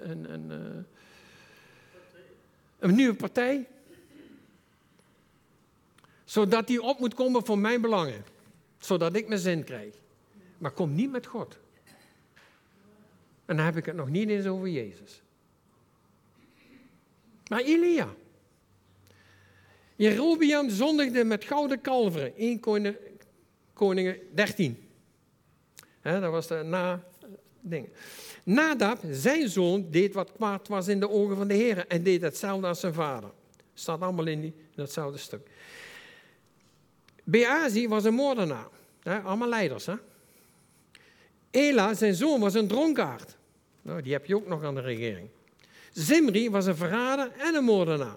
een, 0.00 0.32
een, 0.32 0.50
uh, 0.50 0.82
een 2.78 2.94
nieuwe 2.94 3.14
partij. 3.14 3.66
Zodat 6.24 6.66
die 6.66 6.82
op 6.82 6.98
moet 6.98 7.14
komen 7.14 7.46
voor 7.46 7.58
mijn 7.58 7.80
belangen. 7.80 8.24
Zodat 8.78 9.14
ik 9.16 9.28
mijn 9.28 9.40
zin 9.40 9.64
krijg. 9.64 9.94
Maar 10.58 10.70
kom 10.70 10.94
niet 10.94 11.10
met 11.10 11.26
God. 11.26 11.58
En 13.44 13.56
dan 13.56 13.64
heb 13.64 13.76
ik 13.76 13.86
het 13.86 13.96
nog 13.96 14.08
niet 14.08 14.28
eens 14.28 14.46
over 14.46 14.68
Jezus. 14.68 15.22
Maar 17.48 17.60
Elia. 17.60 18.14
Jerobiam 20.00 20.70
zondigde 20.70 21.24
met 21.24 21.44
gouden 21.44 21.80
kalveren. 21.80 22.36
1 22.36 22.60
Koningen 23.72 24.16
13. 24.34 24.88
dat 26.02 26.30
was 26.30 26.46
de 26.46 26.62
na 26.64 27.04
ding. 27.60 27.88
Nadab, 28.42 28.98
zijn 29.10 29.48
zoon, 29.48 29.86
deed 29.90 30.14
wat 30.14 30.32
kwaad 30.32 30.68
was 30.68 30.88
in 30.88 31.00
de 31.00 31.10
ogen 31.10 31.36
van 31.36 31.48
de 31.48 31.54
Heer 31.54 31.86
en 31.86 32.02
deed 32.02 32.22
hetzelfde 32.22 32.66
als 32.66 32.80
zijn 32.80 32.94
vader. 32.94 33.30
Staat 33.74 34.00
allemaal 34.00 34.26
in, 34.26 34.40
die, 34.40 34.54
datzelfde 34.74 35.18
stuk. 35.18 35.50
Beazi 37.24 37.88
was 37.88 38.04
een 38.04 38.14
moordenaar. 38.14 38.68
allemaal 39.24 39.48
leiders. 39.48 39.86
Hè? 39.86 39.94
Ela, 41.50 41.94
zijn 41.94 42.14
zoon, 42.14 42.40
was 42.40 42.54
een 42.54 42.68
dronkaard. 42.68 43.36
Nou, 43.82 44.02
die 44.02 44.12
heb 44.12 44.26
je 44.26 44.36
ook 44.36 44.46
nog 44.46 44.64
aan 44.64 44.74
de 44.74 44.80
regering. 44.80 45.28
Zimri 45.92 46.50
was 46.50 46.66
een 46.66 46.76
verrader 46.76 47.32
en 47.38 47.54
een 47.54 47.64
moordenaar. 47.64 48.16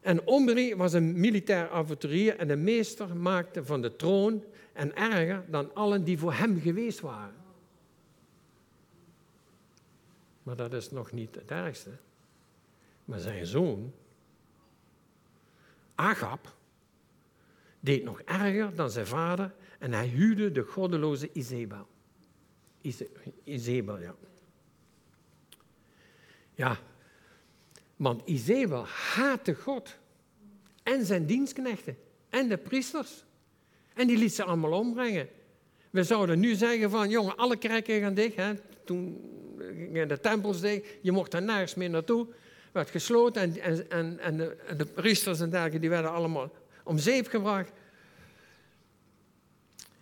En 0.00 0.26
Omri 0.26 0.76
was 0.76 0.92
een 0.92 1.20
militair 1.20 1.70
avonturier 1.70 2.36
en 2.36 2.48
de 2.48 2.56
meester 2.56 3.16
maakte 3.16 3.64
van 3.64 3.82
de 3.82 3.96
troon 3.96 4.44
en 4.72 4.96
erger 4.96 5.44
dan 5.48 5.74
allen 5.74 6.04
die 6.04 6.18
voor 6.18 6.32
hem 6.32 6.60
geweest 6.60 7.00
waren. 7.00 7.38
Maar 10.42 10.56
dat 10.56 10.72
is 10.72 10.90
nog 10.90 11.12
niet 11.12 11.34
het 11.34 11.50
ergste. 11.50 11.90
Maar 13.04 13.18
zijn 13.18 13.46
zoon, 13.46 13.92
Agab, 15.94 16.54
deed 17.80 18.04
nog 18.04 18.20
erger 18.20 18.74
dan 18.74 18.90
zijn 18.90 19.06
vader 19.06 19.54
en 19.78 19.92
hij 19.92 20.06
huwde 20.06 20.52
de 20.52 20.62
goddeloze 20.62 21.30
Izebel. 21.32 21.86
Ja. 23.98 24.14
Ja, 26.54 26.78
want 28.00 28.22
Izebel 28.24 28.86
haatte 28.86 29.54
God 29.54 29.96
en 30.82 31.06
zijn 31.06 31.26
dienstknechten 31.26 31.96
en 32.28 32.48
de 32.48 32.56
priesters. 32.56 33.24
En 33.94 34.06
die 34.06 34.16
liet 34.16 34.34
ze 34.34 34.44
allemaal 34.44 34.72
ombrengen. 34.72 35.28
We 35.90 36.04
zouden 36.04 36.40
nu 36.40 36.54
zeggen 36.54 36.90
van, 36.90 37.08
jongen, 37.08 37.36
alle 37.36 37.56
kerken 37.56 38.00
gaan 38.00 38.14
dicht. 38.14 38.36
Hè. 38.36 38.54
Toen 38.84 39.20
gingen 39.58 40.08
de 40.08 40.20
tempels 40.20 40.60
dicht, 40.60 40.86
je 41.00 41.12
mocht 41.12 41.34
er 41.34 41.42
nergens 41.42 41.74
meer 41.74 41.90
naartoe. 41.90 42.26
werd 42.72 42.90
gesloten 42.90 43.42
en, 43.42 43.60
en, 43.90 44.18
en, 44.18 44.20
en 44.68 44.76
de 44.76 44.86
priesters 44.86 45.40
en 45.40 45.50
dergelijke, 45.50 45.78
die 45.78 45.90
werden 45.90 46.10
allemaal 46.10 46.50
om 46.84 46.98
zeep 46.98 47.26
gebracht. 47.26 47.72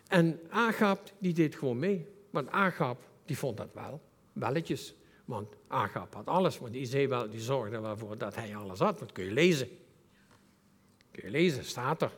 En 0.09 0.41
Agap, 0.49 1.13
die 1.19 1.33
deed 1.33 1.55
gewoon 1.55 1.79
mee. 1.79 2.07
Want 2.31 2.51
Agap, 2.51 3.01
die 3.25 3.39
vond 3.39 3.57
dat 3.57 3.71
wel, 3.73 4.01
welletjes. 4.33 4.95
Want 5.29 5.55
Agap 5.67 6.15
had 6.15 6.27
alles, 6.27 6.59
want 6.59 6.75
Izebel 6.75 7.31
die 7.31 7.41
zorgde 7.41 7.81
wel 7.81 7.97
voor 7.97 8.19
dat 8.19 8.35
hij 8.35 8.57
alles 8.57 8.79
had. 8.79 8.99
Dat 8.99 9.13
kun 9.13 9.25
je 9.25 9.31
lezen. 9.31 9.69
Kun 11.11 11.23
je 11.25 11.31
lezen, 11.31 11.65
staat 11.65 12.03
er. 12.03 12.13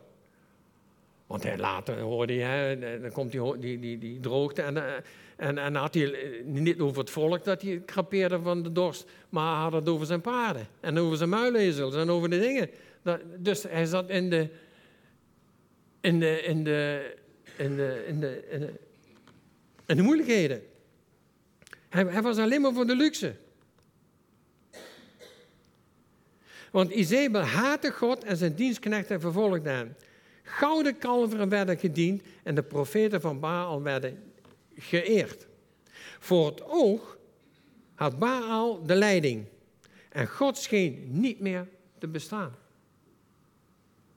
Want 1.27 1.43
hij 1.43 1.57
later 1.57 1.99
hoorde 1.99 2.33
je, 2.33 2.99
dan 3.01 3.11
komt 3.11 3.31
die, 3.31 3.57
die, 3.57 3.79
die, 3.79 3.97
die 3.97 4.19
droogte 4.19 4.61
en, 4.61 4.77
eh, 4.77 4.93
en, 5.35 5.57
en 5.57 5.75
had 5.75 5.93
hij 5.93 6.13
eh, 6.13 6.45
niet 6.45 6.79
over 6.79 6.99
het 6.99 7.09
volk 7.09 7.43
dat 7.43 7.61
hij 7.61 7.81
krapeerde 7.85 8.41
van 8.41 8.63
de 8.63 8.71
dorst, 8.71 9.09
maar 9.29 9.53
hij 9.53 9.63
had 9.63 9.73
het 9.73 9.89
over 9.89 10.05
zijn 10.05 10.21
paarden 10.21 10.67
en 10.79 10.97
over 10.97 11.17
zijn 11.17 11.29
muilezels 11.29 11.95
en 11.95 12.09
over 12.09 12.29
de 12.29 12.39
dingen. 12.39 12.69
Dat, 13.01 13.21
dus 13.37 13.63
hij 13.63 13.85
zat 13.85 14.09
in 14.09 14.29
de, 14.29 14.49
in 16.01 16.19
de, 16.19 16.41
in 16.41 16.63
de, 16.63 17.15
in 17.57 17.75
de, 17.75 18.03
in 18.07 18.19
de, 18.19 18.47
in 18.49 18.59
de, 18.59 18.73
in 19.85 19.95
de 19.97 20.03
moeilijkheden. 20.03 20.61
Hij, 21.91 22.21
was 22.21 22.37
alleen 22.37 22.61
maar 22.61 22.73
voor 22.73 22.85
de 22.85 22.95
luxe. 22.95 23.35
Want 26.71 26.91
Izebel 26.91 27.41
haatte 27.41 27.91
God 27.91 28.23
en 28.23 28.37
zijn 28.37 28.55
dienstknechten 28.55 29.19
vervolgde 29.19 29.69
hem. 29.69 29.95
Gouden 30.43 30.97
kalveren 30.97 31.49
werden 31.49 31.77
gediend 31.77 32.21
en 32.43 32.55
de 32.55 32.63
profeten 32.63 33.21
van 33.21 33.39
Baal 33.39 33.81
werden 33.81 34.33
geëerd. 34.75 35.47
Voor 36.19 36.45
het 36.45 36.63
oog 36.65 37.17
had 37.95 38.19
Baal 38.19 38.85
de 38.85 38.95
leiding 38.95 39.45
en 40.09 40.27
God 40.27 40.57
scheen 40.57 41.07
niet 41.09 41.39
meer 41.39 41.67
te 41.97 42.07
bestaan. 42.07 42.55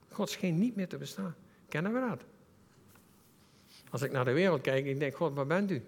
God 0.09 0.29
scheen 0.29 0.57
niet 0.57 0.75
meer 0.75 0.87
te 0.87 0.97
bestaan. 0.97 1.35
Kennen 1.69 1.93
we 1.93 1.99
dat? 1.99 2.21
Als 3.89 4.01
ik 4.01 4.11
naar 4.11 4.25
de 4.25 4.31
wereld 4.31 4.61
kijk, 4.61 4.85
ik 4.85 4.99
denk, 4.99 5.15
God, 5.15 5.33
waar 5.33 5.47
bent 5.47 5.71
u? 5.71 5.83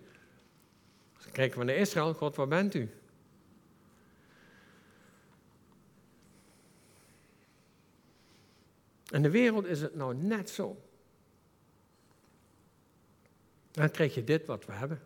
Als 1.17 1.25
ik 1.25 1.31
kijk 1.31 1.55
naar 1.55 1.69
Israël, 1.69 2.13
God, 2.13 2.35
waar 2.35 2.47
bent 2.47 2.73
u? 2.73 2.89
In 9.09 9.21
de 9.21 9.29
wereld 9.29 9.65
is 9.65 9.81
het 9.81 9.95
nou 9.95 10.15
net 10.15 10.49
zo. 10.49 10.81
Dan 13.71 13.91
krijg 13.91 14.15
je 14.15 14.23
dit 14.23 14.45
wat 14.45 14.65
we 14.65 14.71
hebben. 14.71 15.01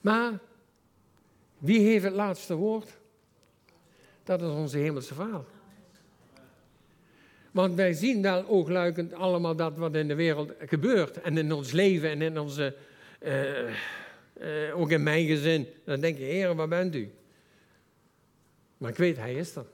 Maar 0.00 0.38
wie 1.58 1.80
heeft 1.80 2.04
het 2.04 2.12
laatste 2.12 2.54
woord? 2.54 2.98
Dat 4.24 4.42
is 4.42 4.48
onze 4.48 4.78
hemelse 4.78 5.14
Vader. 5.14 5.44
Want 7.50 7.74
wij 7.74 7.92
zien 7.92 8.22
wel 8.22 8.46
oogluikend 8.46 9.12
allemaal 9.12 9.56
dat 9.56 9.76
wat 9.76 9.94
in 9.94 10.08
de 10.08 10.14
wereld 10.14 10.52
gebeurt. 10.66 11.20
En 11.20 11.38
in 11.38 11.52
ons 11.52 11.72
leven 11.72 12.10
en 12.10 12.22
in 12.22 12.38
onze, 12.38 12.76
uh, 13.22 13.68
uh, 14.40 14.78
ook 14.78 14.90
in 14.90 15.02
mijn 15.02 15.26
gezin. 15.26 15.66
Dan 15.84 16.00
denk 16.00 16.18
je, 16.18 16.24
Heer, 16.24 16.54
waar 16.54 16.68
bent 16.68 16.94
u? 16.94 17.10
Maar 18.78 18.90
ik 18.90 18.96
weet, 18.96 19.16
hij 19.16 19.34
is 19.34 19.56
er. 19.56 19.66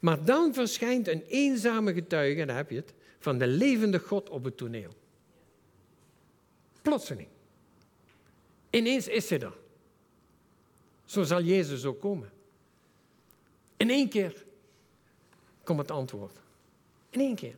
Maar 0.00 0.24
dan 0.24 0.54
verschijnt 0.54 1.08
een 1.08 1.22
eenzame 1.22 1.92
getuige, 1.92 2.44
daar 2.44 2.56
heb 2.56 2.70
je 2.70 2.76
het, 2.76 2.94
van 3.18 3.38
de 3.38 3.46
levende 3.46 3.98
God 3.98 4.28
op 4.28 4.44
het 4.44 4.56
toneel. 4.56 4.92
Plotseling. 6.82 7.28
Ineens 8.70 9.08
is 9.08 9.30
hij 9.30 9.40
er. 9.40 9.56
Zo 11.04 11.22
zal 11.22 11.42
Jezus 11.42 11.84
ook 11.84 12.00
komen. 12.00 12.30
In 13.76 13.90
één 13.90 14.08
keer 14.08 14.46
komt 15.68 15.80
het 15.80 15.90
antwoord. 15.90 16.36
In 17.10 17.20
één 17.20 17.34
keer. 17.34 17.54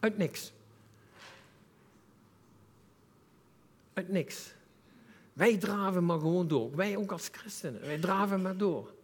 Uit 0.00 0.18
niks. 0.18 0.52
Uit 3.92 4.08
niks. 4.08 4.52
Wij 5.32 5.56
draven 5.56 6.04
maar 6.04 6.18
gewoon 6.18 6.48
door. 6.48 6.76
Wij 6.76 6.96
ook 6.96 7.12
als 7.12 7.28
christenen. 7.32 7.80
Wij 7.80 7.98
draven 7.98 8.42
maar 8.42 8.56
door. 8.56 8.94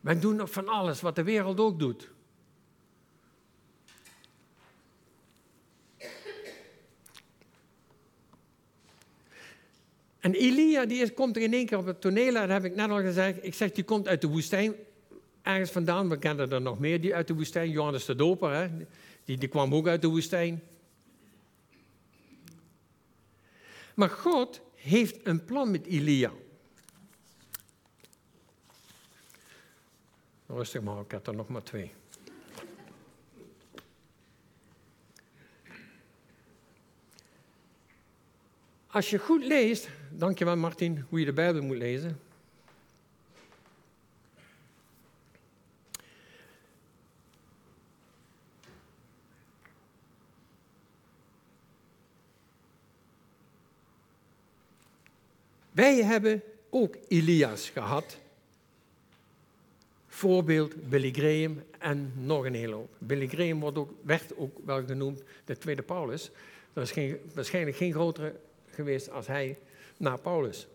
Wij 0.00 0.18
doen 0.18 0.36
nog 0.36 0.50
van 0.50 0.68
alles 0.68 1.00
wat 1.00 1.16
de 1.16 1.22
wereld 1.22 1.60
ook 1.60 1.78
doet. 1.78 2.10
En 10.18 10.34
Elia 10.34 10.86
die 10.86 11.12
komt 11.12 11.36
er 11.36 11.42
in 11.42 11.52
één 11.52 11.66
keer 11.66 11.78
op 11.78 11.86
het 11.86 12.00
toneel, 12.00 12.32
dat 12.32 12.48
heb 12.48 12.64
ik 12.64 12.74
net 12.74 12.90
al 12.90 13.00
gezegd. 13.00 13.44
Ik 13.44 13.54
zeg, 13.54 13.72
die 13.72 13.84
komt 13.84 14.08
uit 14.08 14.20
de 14.20 14.26
woestijn 14.26 14.74
ergens 15.48 15.70
vandaan. 15.70 16.08
We 16.08 16.18
kennen 16.18 16.52
er 16.52 16.60
nog 16.60 16.78
meer 16.78 17.00
die 17.00 17.14
uit 17.14 17.26
de 17.26 17.34
woestijn. 17.34 17.70
Johannes 17.70 18.04
de 18.04 18.14
Doper, 18.14 18.52
hè? 18.52 18.68
Die, 19.24 19.38
die 19.38 19.48
kwam 19.48 19.74
ook 19.74 19.86
uit 19.86 20.02
de 20.02 20.08
woestijn. 20.08 20.62
Maar 23.94 24.08
God 24.10 24.60
heeft 24.74 25.26
een 25.26 25.44
plan 25.44 25.70
met 25.70 25.86
Elia. 25.86 26.32
Rustig 30.46 30.82
maar, 30.82 31.00
ik 31.00 31.10
heb 31.10 31.26
er 31.26 31.34
nog 31.34 31.48
maar 31.48 31.62
twee. 31.62 31.92
Als 38.86 39.10
je 39.10 39.18
goed 39.18 39.44
leest, 39.44 39.88
dankjewel 40.10 40.56
Martin, 40.56 41.04
hoe 41.08 41.18
je 41.18 41.24
de 41.24 41.32
Bijbel 41.32 41.62
moet 41.62 41.76
lezen. 41.76 42.20
Wij 55.78 56.04
hebben 56.04 56.42
ook 56.70 56.96
Elias 57.08 57.68
gehad. 57.68 58.18
Voorbeeld 60.06 60.88
Billy 60.88 61.10
Graham 61.10 61.62
en 61.78 62.12
nog 62.16 62.44
een 62.44 62.54
hele 62.54 62.74
hoop. 62.74 62.90
Billy 62.98 63.26
Graham 63.26 63.60
wordt 63.60 63.78
ook, 63.78 63.90
werd 64.02 64.36
ook 64.36 64.58
wel 64.64 64.84
genoemd 64.84 65.22
de 65.44 65.58
tweede 65.58 65.82
Paulus. 65.82 66.30
Dat 66.72 66.84
is 66.84 66.90
geen, 66.90 67.18
waarschijnlijk 67.34 67.76
geen 67.76 67.92
grotere 67.92 68.34
geweest 68.70 69.10
als 69.10 69.26
hij 69.26 69.58
na 69.96 70.16
Paulus. 70.16 70.66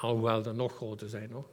Alhoewel 0.00 0.44
er 0.44 0.54
nog 0.54 0.76
groter 0.76 1.08
zijn 1.08 1.30
nog. 1.30 1.44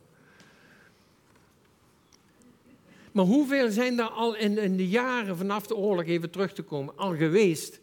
Maar 3.12 3.26
hoeveel 3.26 3.72
zijn 3.72 4.00
er 4.00 4.10
al 4.10 4.36
in, 4.36 4.58
in 4.58 4.78
de 4.78 4.88
jaren 4.88 5.38
vanaf 5.38 5.68
de 5.68 5.76
oorlog, 5.76 6.06
even 6.06 6.30
terug 6.30 6.54
te 6.54 6.64
komen, 6.64 6.98
al 6.98 7.16
geweest? 7.16 7.80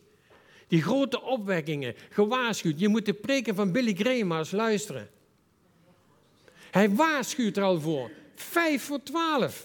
Die 0.68 0.83
grote 0.83 1.22
opwekkingen, 1.22 1.94
gewaarschuwd. 2.11 2.81
Je 2.81 2.88
moet 2.88 3.07
de 3.07 3.12
preken 3.14 3.55
van 3.55 3.72
Billy 3.72 3.94
Graham 3.94 4.33
eens 4.33 4.50
luisteren. 4.50 5.11
Hij 6.70 6.94
waarschuwt 6.94 7.57
er 7.57 7.62
al 7.62 7.81
voor. 7.81 8.11
Vijf 8.35 8.83
voor 8.83 9.02
twaalf. 9.02 9.64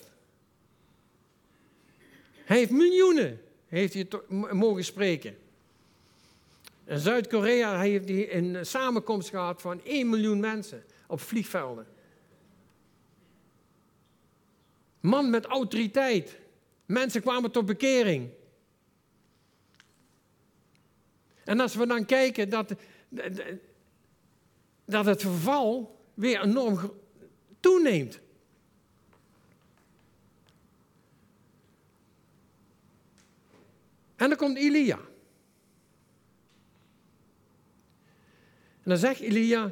Hij 2.46 2.58
heeft 2.58 2.72
miljoenen 2.72 3.42
heeft 3.72 3.94
hij 3.94 4.08
mogen 4.52 4.84
spreken. 4.84 5.38
In 6.86 7.00
Zuid-Korea 7.00 7.80
heeft 7.80 8.10
hij 8.10 8.36
een 8.36 8.66
samenkomst 8.66 9.30
gehad 9.30 9.62
van 9.62 9.84
1 9.84 10.10
miljoen 10.10 10.40
mensen 10.40 10.84
op 11.08 11.22
vliegvelden. 11.22 11.88
Man 15.00 15.30
met 15.30 15.46
autoriteit. 15.46 16.38
Mensen 16.86 17.22
kwamen 17.22 17.52
tot 17.52 17.66
bekering. 17.66 18.30
En 21.44 21.60
als 21.60 21.76
we 21.76 21.86
dan 21.88 22.06
kijken 22.06 22.50
dat, 22.50 22.74
dat 24.86 25.06
het 25.06 25.22
verval 25.22 26.00
weer 26.14 26.42
enorm 26.42 26.94
toeneemt. 27.60 28.20
En 34.16 34.30
dan 34.30 34.38
komt 34.38 34.58
Elia. 34.58 35.00
En 38.84 38.90
dan 38.90 38.98
zegt 38.98 39.20
Elia, 39.20 39.72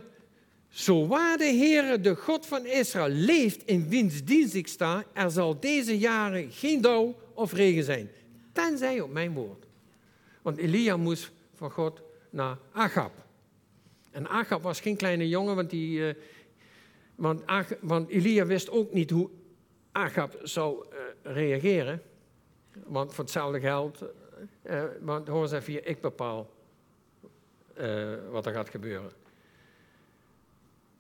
zo 0.70 1.08
waar 1.08 1.38
de 1.38 1.44
Heere, 1.44 2.00
de 2.00 2.16
God 2.16 2.46
van 2.46 2.66
Israël, 2.66 3.10
leeft 3.10 3.66
in 3.66 3.90
wiens 3.90 4.24
dienst 4.24 4.54
ik 4.54 4.68
sta, 4.68 5.06
er 5.14 5.32
zal 5.32 5.60
deze 5.60 5.98
jaren 5.98 6.52
geen 6.52 6.82
dauw 6.82 7.20
of 7.34 7.54
regen 7.54 7.84
zijn, 7.84 8.10
tenzij 8.52 9.02
op 9.02 9.12
mijn 9.12 9.34
woord. 9.34 9.66
Want 10.42 10.58
Elia 10.58 10.98
moest 10.98 11.32
van 11.60 11.72
God 11.72 12.02
naar 12.30 12.58
Agab. 12.72 13.12
En 14.12 14.28
Agab 14.28 14.62
was 14.62 14.80
geen 14.80 14.98
kleine 14.98 15.30
jongen, 15.30 15.56
want, 15.56 15.70
die, 15.70 16.00
uh, 16.00 16.14
want, 17.16 17.44
want 17.82 18.10
Elia 18.10 18.46
wist 18.46 18.70
ook 18.70 18.94
niet 18.94 19.10
hoe 19.10 19.30
Agab 19.92 20.40
zou 20.44 20.86
uh, 20.92 21.00
reageren. 21.22 22.02
Want 22.86 23.14
voor 23.14 23.24
hetzelfde 23.24 23.60
geld, 23.60 24.04
uh, 24.64 24.84
want 25.02 25.28
hoor 25.28 25.42
eens 25.42 25.52
even, 25.52 25.88
ik 25.90 26.02
bepaal 26.02 26.58
wat 28.32 28.46
er 28.46 28.54
gaat 28.54 28.70
gebeuren. 28.70 29.12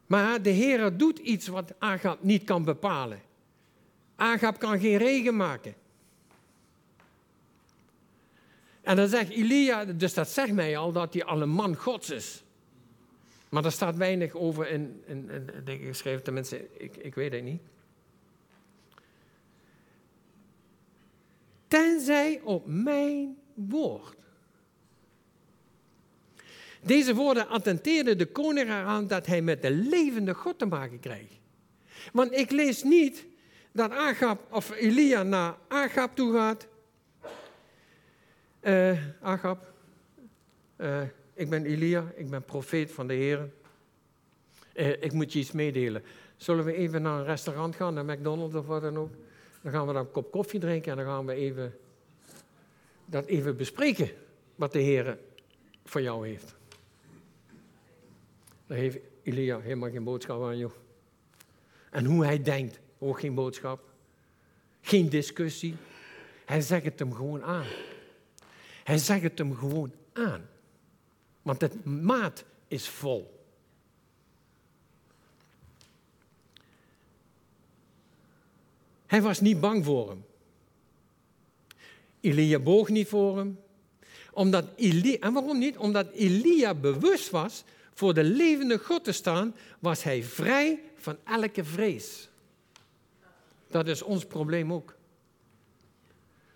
Maar 0.05 0.41
de 0.41 0.49
Heer 0.49 0.97
doet 0.97 1.19
iets 1.19 1.47
wat 1.47 1.73
Agab 1.79 2.23
niet 2.23 2.43
kan 2.43 2.63
bepalen. 2.63 3.21
Agab 4.15 4.59
kan 4.59 4.79
geen 4.79 4.97
regen 4.97 5.35
maken. 5.35 5.73
En 8.89 8.95
dan 8.95 9.07
zegt 9.07 9.29
Elia, 9.29 9.85
dus 9.85 10.13
dat 10.13 10.29
zegt 10.29 10.51
mij 10.51 10.77
al 10.77 10.91
dat 10.91 11.13
hij 11.13 11.23
al 11.23 11.41
een 11.41 11.49
man 11.49 11.75
gods 11.75 12.09
is. 12.09 12.43
Maar 13.49 13.61
daar 13.61 13.71
staat 13.71 13.95
weinig 13.95 14.33
over 14.33 14.69
in, 14.69 15.03
in, 15.05 15.29
in, 15.65 15.79
geschreven, 15.79 16.23
tenminste, 16.23 16.67
ik, 16.77 16.97
ik 16.97 17.15
weet 17.15 17.31
het 17.31 17.43
niet. 17.43 17.61
Tenzij 21.67 22.41
op 22.43 22.63
mijn 22.67 23.37
woord. 23.53 24.17
Deze 26.81 27.15
woorden 27.15 27.47
attenteerden 27.47 28.17
de 28.17 28.25
koning 28.25 28.67
eraan 28.67 29.07
dat 29.07 29.25
hij 29.25 29.41
met 29.41 29.61
de 29.61 29.71
levende 29.71 30.33
God 30.33 30.59
te 30.59 30.65
maken 30.65 30.99
krijgt. 30.99 31.39
Want 32.13 32.31
ik 32.31 32.51
lees 32.51 32.83
niet 32.83 33.25
dat 33.71 33.91
Agab 33.91 34.53
of 34.53 34.71
Elia 34.71 35.23
naar 35.23 35.57
Agab 35.67 36.15
toe 36.15 36.33
gaat. 36.33 36.67
Uh, 38.61 38.99
Agab, 39.21 39.73
uh, 40.77 41.01
ik 41.33 41.49
ben 41.49 41.65
Elia, 41.65 42.11
ik 42.15 42.29
ben 42.29 42.43
profeet 42.43 42.91
van 42.91 43.07
de 43.07 43.13
Heer. 43.13 43.49
Uh, 44.73 44.89
ik 44.89 45.11
moet 45.11 45.33
je 45.33 45.39
iets 45.39 45.51
meedelen. 45.51 46.03
Zullen 46.37 46.65
we 46.65 46.73
even 46.73 47.01
naar 47.01 47.19
een 47.19 47.25
restaurant 47.25 47.75
gaan, 47.75 47.93
naar 47.93 48.05
McDonald's 48.05 48.55
of 48.55 48.65
wat 48.65 48.81
dan 48.81 48.97
ook? 48.97 49.11
Dan 49.61 49.71
gaan 49.71 49.87
we 49.87 49.93
dan 49.93 50.05
een 50.05 50.11
kop 50.11 50.31
koffie 50.31 50.59
drinken 50.59 50.91
en 50.91 50.97
dan 50.97 51.05
gaan 51.05 51.25
we 51.25 51.33
even 51.33 51.77
dat 53.05 53.25
even 53.25 53.57
bespreken 53.57 54.09
wat 54.55 54.71
de 54.71 54.79
Heer 54.79 55.17
voor 55.85 56.01
jou 56.01 56.27
heeft. 56.27 56.55
Daar 58.67 58.77
heeft 58.77 58.97
Elia 59.23 59.59
helemaal 59.59 59.89
geen 59.89 60.03
boodschap 60.03 60.43
aan, 60.43 60.57
joh. 60.57 60.71
En 61.89 62.05
hoe 62.05 62.25
hij 62.25 62.41
denkt, 62.41 62.79
ook 62.97 63.19
geen 63.19 63.33
boodschap. 63.33 63.81
Geen 64.81 65.09
discussie. 65.09 65.75
Hij 66.45 66.61
zegt 66.61 66.83
het 66.83 66.99
hem 66.99 67.13
gewoon 67.13 67.43
aan. 67.43 67.65
Hij 68.89 68.97
zegt 68.97 69.23
het 69.23 69.37
hem 69.37 69.55
gewoon 69.55 69.91
aan. 70.13 70.49
Want 71.41 71.61
het 71.61 71.85
maat 71.85 72.43
is 72.67 72.87
vol. 72.87 73.43
Hij 79.05 79.21
was 79.21 79.39
niet 79.39 79.59
bang 79.59 79.85
voor 79.85 80.09
hem. 80.09 80.25
Elia 82.19 82.59
boog 82.59 82.89
niet 82.89 83.07
voor 83.07 83.37
hem. 83.37 83.59
Omdat 84.31 84.65
Elia, 84.75 85.17
en 85.19 85.33
waarom 85.33 85.57
niet? 85.57 85.77
Omdat 85.77 86.11
Elia 86.11 86.73
bewust 86.73 87.29
was 87.29 87.63
voor 87.93 88.13
de 88.13 88.23
levende 88.23 88.77
God 88.77 89.03
te 89.03 89.11
staan, 89.11 89.55
was 89.79 90.03
hij 90.03 90.23
vrij 90.23 90.79
van 90.95 91.17
elke 91.23 91.63
vrees. 91.63 92.29
Dat 93.67 93.87
is 93.87 94.01
ons 94.01 94.25
probleem 94.25 94.73
ook. 94.73 94.95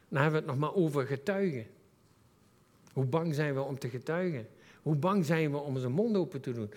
Dan 0.07 0.21
hebben 0.21 0.41
we 0.41 0.47
het 0.47 0.59
nog 0.59 0.69
maar 0.69 0.83
over 0.83 1.05
getuigen. 1.05 1.81
Hoe 2.93 3.05
bang 3.05 3.35
zijn 3.35 3.53
we 3.53 3.61
om 3.61 3.79
te 3.79 3.89
getuigen? 3.89 4.47
Hoe 4.81 4.95
bang 4.95 5.25
zijn 5.25 5.51
we 5.51 5.57
om 5.57 5.75
onze 5.75 5.89
mond 5.89 6.15
open 6.15 6.41
te 6.41 6.51
doen? 6.51 6.71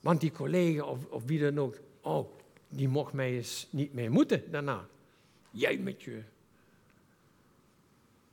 Want 0.00 0.20
die 0.20 0.30
collega 0.30 0.84
of, 0.84 1.06
of 1.06 1.22
wie 1.24 1.40
dan 1.40 1.58
ook, 1.58 1.78
oh, 2.00 2.28
die 2.68 2.88
mocht 2.88 3.12
mij 3.12 3.36
eens 3.36 3.66
niet 3.70 3.94
meer 3.94 4.10
moeten 4.10 4.50
daarna. 4.50 4.86
Jij 5.50 5.78
met 5.78 6.02
je. 6.02 6.22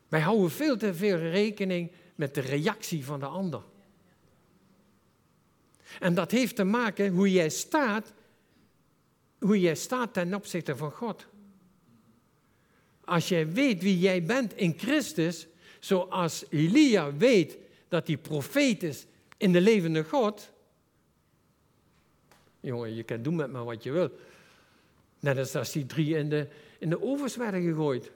Wij 0.07 0.21
houden 0.21 0.51
veel 0.51 0.77
te 0.77 0.93
veel 0.93 1.17
rekening 1.17 1.91
met 2.15 2.35
de 2.35 2.41
reactie 2.41 3.05
van 3.05 3.19
de 3.19 3.25
ander. 3.25 3.61
En 5.99 6.13
dat 6.13 6.31
heeft 6.31 6.55
te 6.55 6.63
maken 6.63 7.11
hoe 7.11 7.31
jij 7.31 7.49
staat, 7.49 8.13
hoe 9.39 9.59
jij 9.59 9.75
staat 9.75 10.13
ten 10.13 10.33
opzichte 10.33 10.77
van 10.77 10.91
God. 10.91 11.25
Als 13.03 13.29
jij 13.29 13.51
weet 13.51 13.81
wie 13.81 13.99
jij 13.99 14.23
bent 14.23 14.53
in 14.53 14.73
Christus, 14.77 15.47
zoals 15.85 16.45
Elia 16.49 17.15
weet 17.15 17.57
dat 17.87 18.07
hij 18.07 18.17
profeet 18.17 18.83
is 18.83 19.05
in 19.37 19.51
de 19.51 19.61
levende 19.61 20.03
God. 20.03 20.51
Jongen, 22.59 22.95
je 22.95 23.03
kan 23.03 23.21
doen 23.21 23.35
met 23.35 23.51
me 23.51 23.63
wat 23.63 23.83
je 23.83 23.91
wil. 23.91 24.11
Net 25.19 25.37
als 25.37 25.55
als 25.55 25.71
die 25.71 25.85
drie 25.85 26.17
in 26.17 26.29
de, 26.29 26.47
in 26.79 26.89
de 26.89 27.01
ovens 27.01 27.35
werden 27.35 27.61
gegooid. 27.61 28.11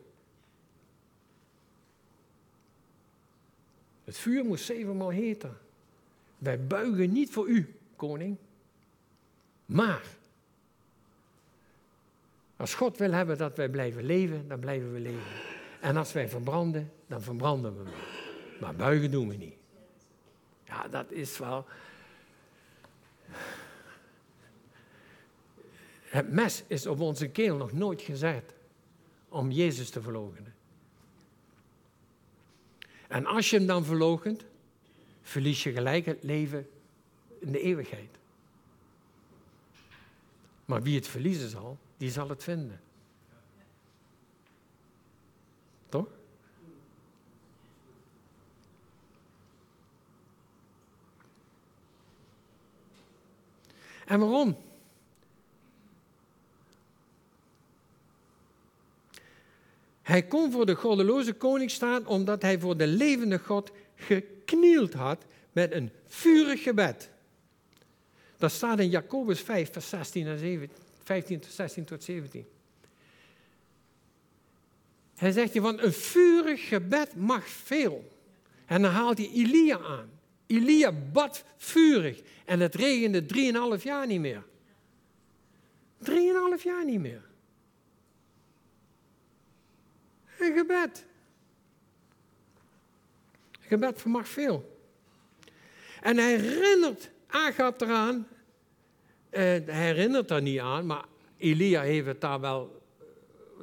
Het 4.03 4.17
vuur 4.17 4.45
moest 4.45 4.65
zevenmaal 4.65 5.09
heten. 5.09 5.57
Wij 6.37 6.65
buigen 6.65 7.11
niet 7.11 7.29
voor 7.29 7.47
u, 7.47 7.75
koning. 7.95 8.37
Maar 9.65 10.03
als 12.57 12.73
God 12.73 12.97
wil 12.97 13.11
hebben 13.11 13.37
dat 13.37 13.57
wij 13.57 13.69
blijven 13.69 14.03
leven, 14.03 14.47
dan 14.47 14.59
blijven 14.59 14.93
we 14.93 14.99
leven. 14.99 15.58
En 15.79 15.97
als 15.97 16.11
wij 16.11 16.29
verbranden, 16.29 16.91
dan 17.07 17.21
verbranden 17.21 17.83
we. 17.83 17.89
Maar 18.59 18.75
buigen 18.75 19.11
doen 19.11 19.27
we 19.29 19.35
niet. 19.35 19.55
Ja, 20.63 20.87
dat 20.87 21.11
is 21.11 21.37
wel. 21.37 21.65
Het 26.01 26.31
mes 26.31 26.63
is 26.67 26.85
op 26.85 26.99
onze 26.99 27.29
keel 27.29 27.55
nog 27.55 27.71
nooit 27.71 28.01
gezet 28.01 28.53
om 29.29 29.51
Jezus 29.51 29.89
te 29.89 30.01
verloochenen. 30.01 30.53
En 33.07 33.25
als 33.25 33.49
je 33.49 33.57
hem 33.57 33.67
dan 33.67 33.85
verloochent, 33.85 34.45
verlies 35.21 35.63
je 35.63 35.71
gelijk 35.71 36.05
het 36.05 36.23
leven 36.23 36.69
in 37.39 37.51
de 37.51 37.61
eeuwigheid. 37.61 38.17
Maar 40.65 40.81
wie 40.81 40.95
het 40.95 41.07
verliezen 41.07 41.49
zal, 41.49 41.77
die 41.97 42.11
zal 42.11 42.29
het 42.29 42.43
vinden. 42.43 42.81
Toch? 45.89 46.07
En 54.09 54.19
waarom? 54.19 54.57
Hij 60.01 60.23
kon 60.23 60.51
voor 60.51 60.65
de 60.65 60.75
goddeloze 60.75 61.33
koning 61.33 61.71
staan 61.71 62.07
omdat 62.07 62.41
hij 62.41 62.59
voor 62.59 62.77
de 62.77 62.87
levende 62.87 63.39
God 63.39 63.71
geknield 63.95 64.93
had 64.93 65.25
met 65.51 65.71
een 65.71 65.91
vurig 66.07 66.63
gebed. 66.63 67.09
Dat 68.37 68.51
staat 68.51 68.79
in 68.79 68.89
Jacobus 68.89 69.41
5, 69.41 69.71
vers 69.71 69.89
16 69.89 70.27
en 70.27 70.37
17, 70.37 70.77
15, 71.03 71.43
16 71.49 71.85
tot 71.85 72.03
17. 72.03 72.45
Hij 75.15 75.31
zegt 75.31 75.53
je, 75.53 75.61
want 75.61 75.83
een 75.83 75.93
vurig 75.93 76.67
gebed 76.67 77.15
mag 77.15 77.47
veel. 77.47 78.11
En 78.65 78.81
dan 78.81 78.91
haalt 78.91 79.17
hij 79.17 79.29
Elia 79.33 79.79
aan. 79.79 80.18
Elia 80.49 80.91
bad 80.91 81.43
vurig 81.57 82.21
en 82.45 82.59
het 82.59 82.75
regende 82.75 83.25
drieënhalf 83.25 83.83
jaar 83.83 84.07
niet 84.07 84.19
meer. 84.19 84.43
Drieënhalf 85.97 86.63
jaar 86.63 86.85
niet 86.85 86.99
meer. 86.99 87.21
Een 90.39 90.53
gebed. 90.53 91.05
Gebed 93.59 94.01
vermag 94.01 94.27
veel. 94.27 94.79
En 96.01 96.17
hij 96.17 96.37
herinnert 96.37 97.09
Agab 97.27 97.81
eraan. 97.81 98.27
Eh, 99.29 99.41
hij 99.41 99.63
herinnert 99.65 100.27
daar 100.27 100.41
niet 100.41 100.59
aan, 100.59 100.85
maar 100.85 101.05
Elia 101.37 101.81
heeft 101.81 102.05
het 102.05 102.21
daar 102.21 102.39
wel 102.39 102.81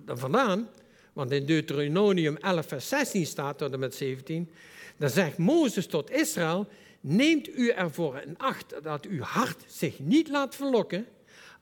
uh, 0.09 0.17
vandaan. 0.17 0.69
Want 1.13 1.31
in 1.31 1.47
Deuteronomium 1.47 2.37
11, 2.37 2.67
vers 2.67 2.89
16 2.89 3.27
staat 3.27 3.59
tot 3.59 3.73
en 3.73 3.79
met 3.79 3.95
17. 3.95 4.51
Dan 4.97 5.11
zegt 5.11 5.39
Mozes 5.39 5.87
tot 5.87 6.11
Israël: 6.11 6.69
Neemt 7.01 7.49
u 7.49 7.69
ervoor 7.69 8.23
in 8.27 8.39
acht 8.39 8.75
dat 8.83 9.07
uw 9.07 9.23
hart 9.23 9.65
zich 9.67 9.99
niet 9.99 10.29
laat 10.29 10.55
verlokken, 10.55 11.07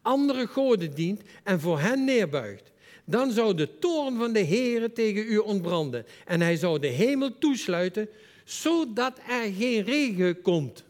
andere 0.03 0.47
goden 0.47 0.94
dient 0.94 1.23
en 1.42 1.61
voor 1.61 1.81
hen 1.81 2.05
neerbuigt. 2.05 2.73
Dan 3.05 3.31
zou 3.31 3.55
de 3.55 3.79
toorn 3.79 4.16
van 4.18 4.33
de 4.33 4.44
Heere 4.44 4.92
tegen 4.92 5.33
u 5.33 5.37
ontbranden 5.38 6.07
en 6.25 6.40
hij 6.40 6.57
zou 6.57 6.79
de 6.79 6.87
hemel 6.87 7.38
toesluiten, 7.38 8.09
zodat 8.44 9.18
er 9.29 9.53
geen 9.53 9.83
regen 9.83 10.42
komt. 10.42 10.85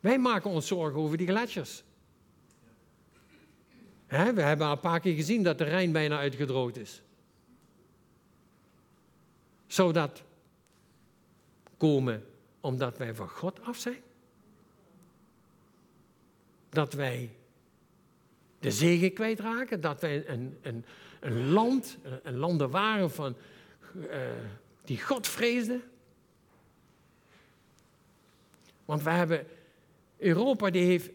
Wij 0.00 0.18
maken 0.18 0.50
ons 0.50 0.66
zorgen 0.66 1.00
over 1.00 1.16
die 1.16 1.26
gletsjers. 1.26 1.82
we 4.08 4.42
hebben 4.42 4.66
al 4.66 4.72
een 4.72 4.80
paar 4.80 5.00
keer 5.00 5.14
gezien 5.14 5.42
dat 5.42 5.58
de 5.58 5.64
Rijn 5.64 5.92
bijna 5.92 6.18
uitgedroogd 6.18 6.76
is. 6.76 7.02
Zou 9.74 9.92
dat 9.92 10.22
komen 11.76 12.26
omdat 12.60 12.98
wij 12.98 13.14
van 13.14 13.28
God 13.28 13.62
af 13.62 13.76
zijn? 13.76 14.02
Dat 16.68 16.92
wij 16.92 17.30
de 18.58 18.70
zegen 18.70 19.12
kwijtraken? 19.12 19.80
Dat 19.80 20.00
wij 20.00 20.28
een, 20.28 20.58
een, 20.62 20.84
een 21.20 21.50
land, 21.50 21.98
een 22.22 22.36
landen 22.36 22.70
waren 22.70 23.10
van, 23.10 23.36
uh, 23.94 24.18
die 24.84 25.00
God 25.02 25.26
vreesden? 25.26 25.82
Want 28.84 29.02
we 29.02 29.10
hebben, 29.10 29.46
Europa 30.16 30.70
die 30.70 30.84
heeft 30.84 31.10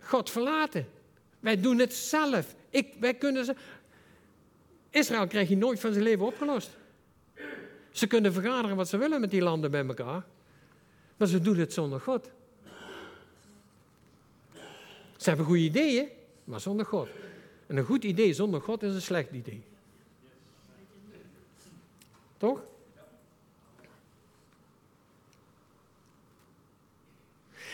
God 0.00 0.30
verlaten. 0.30 0.88
Wij 1.40 1.60
doen 1.60 1.78
het 1.78 1.94
zelf. 1.94 2.54
Ik, 2.70 2.94
wij 3.00 3.14
kunnen 3.14 3.44
ze, 3.44 3.54
Israël 4.90 5.26
krijgt 5.26 5.50
je 5.50 5.56
nooit 5.56 5.80
van 5.80 5.92
zijn 5.92 6.04
leven 6.04 6.26
opgelost. 6.26 6.76
Ze 7.90 8.06
kunnen 8.06 8.32
vergaderen 8.32 8.76
wat 8.76 8.88
ze 8.88 8.96
willen 8.96 9.20
met 9.20 9.30
die 9.30 9.42
landen 9.42 9.70
bij 9.70 9.86
elkaar. 9.86 10.24
Maar 11.16 11.28
ze 11.28 11.40
doen 11.40 11.56
het 11.56 11.72
zonder 11.72 12.00
God. 12.00 12.30
Ze 15.16 15.28
hebben 15.28 15.46
goede 15.46 15.62
ideeën, 15.62 16.08
maar 16.44 16.60
zonder 16.60 16.86
God. 16.86 17.08
En 17.66 17.76
een 17.76 17.84
goed 17.84 18.04
idee 18.04 18.32
zonder 18.32 18.60
God 18.60 18.82
is 18.82 18.94
een 18.94 19.02
slecht 19.02 19.30
idee. 19.32 19.62
Toch? 22.36 22.60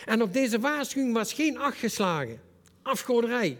En 0.05 0.21
op 0.21 0.33
deze 0.33 0.59
waarschuwing 0.59 1.13
was 1.13 1.33
geen 1.33 1.57
acht 1.57 1.77
geslagen. 1.77 2.41
Afgoderij. 2.81 3.57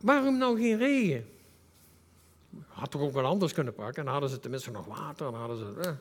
Waarom 0.00 0.38
nou 0.38 0.58
geen 0.58 0.78
regen? 0.78 1.37
Had 2.78 2.90
toch 2.90 3.00
ook 3.00 3.12
wel 3.12 3.24
anders 3.24 3.52
kunnen 3.52 3.74
pakken. 3.74 4.04
Dan 4.04 4.12
hadden 4.12 4.30
ze 4.30 4.40
tenminste 4.40 4.70
nog 4.70 4.86
water. 4.86 5.30
Dan 5.30 5.40
hadden 5.40 5.56
ze, 5.56 5.80
eh. 5.80 5.92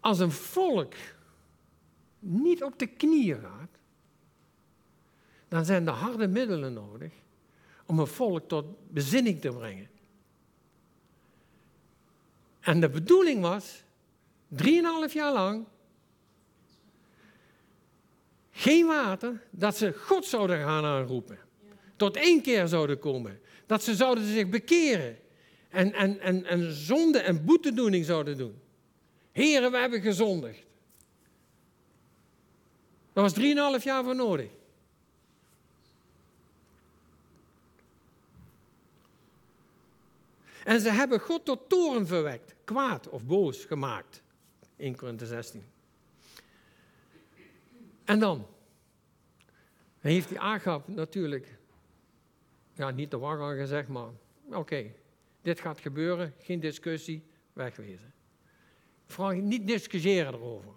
Als 0.00 0.18
een 0.18 0.32
volk 0.32 0.94
niet 2.18 2.62
op 2.62 2.78
de 2.78 2.86
knieën 2.86 3.40
gaat, 3.40 3.78
dan 5.48 5.64
zijn 5.64 5.86
er 5.86 5.92
harde 5.92 6.28
middelen 6.28 6.72
nodig 6.72 7.12
om 7.86 7.98
een 7.98 8.06
volk 8.06 8.48
tot 8.48 8.64
bezinning 8.88 9.40
te 9.40 9.48
brengen. 9.48 9.90
En 12.60 12.80
de 12.80 12.88
bedoeling 12.88 13.40
was, 13.40 13.82
drieënhalf 14.48 15.12
jaar 15.12 15.32
lang, 15.32 15.66
geen 18.50 18.86
water, 18.86 19.42
dat 19.50 19.76
ze 19.76 19.92
God 19.92 20.24
zouden 20.24 20.58
gaan 20.58 20.84
aanroepen. 20.84 21.38
Tot 21.96 22.16
één 22.16 22.42
keer 22.42 22.68
zouden 22.68 22.98
komen. 22.98 23.40
Dat 23.66 23.82
ze 23.82 23.94
zouden 23.94 24.24
zich 24.24 24.48
bekeren. 24.48 25.18
En, 25.68 25.92
en, 25.92 26.20
en, 26.20 26.44
en 26.44 26.72
zonde 26.72 27.18
en 27.18 27.44
boetedoening 27.44 28.04
zouden 28.04 28.36
doen. 28.36 28.60
Heren, 29.32 29.70
we 29.70 29.78
hebben 29.78 30.00
gezondigd. 30.00 30.64
Daar 33.12 33.24
was 33.24 33.32
drieënhalf 33.32 33.84
jaar 33.84 34.04
voor 34.04 34.16
nodig. 34.16 34.50
En 40.64 40.80
ze 40.80 40.90
hebben 40.90 41.20
God 41.20 41.44
tot 41.44 41.68
toren 41.68 42.06
verwekt, 42.06 42.54
kwaad 42.64 43.08
of 43.08 43.24
boos 43.24 43.64
gemaakt. 43.64 44.22
1 44.76 44.96
Korinthe 44.96 45.26
16. 45.26 45.64
En 48.04 48.18
dan 48.18 48.46
heeft 50.00 50.28
die 50.28 50.40
Agap 50.40 50.88
natuurlijk, 50.88 51.58
ja 52.74 52.90
niet 52.90 53.12
wacht 53.12 53.40
aan 53.40 53.56
gezegd, 53.56 53.88
maar 53.88 54.10
oké, 54.50 54.92
dit 55.42 55.60
gaat 55.60 55.80
gebeuren, 55.80 56.34
geen 56.38 56.60
discussie, 56.60 57.22
wegwezen. 57.52 58.12
Vraag 59.06 59.34
niet 59.34 59.66
discussiëren 59.66 60.34
erover. 60.34 60.72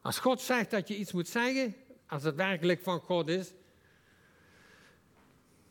Als 0.00 0.18
God 0.18 0.40
zegt 0.40 0.70
dat 0.70 0.88
je 0.88 0.96
iets 0.96 1.12
moet 1.12 1.28
zeggen, 1.28 1.74
als 2.06 2.22
het 2.22 2.34
werkelijk 2.34 2.80
van 2.80 3.00
God 3.00 3.28
is, 3.28 3.52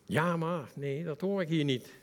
ja 0.06 0.38
maar, 0.38 0.70
nee, 0.76 1.04
dat 1.04 1.22
hoor 1.22 1.42
ik 1.42 1.48
hier 1.48 1.64
niet. 1.64 1.94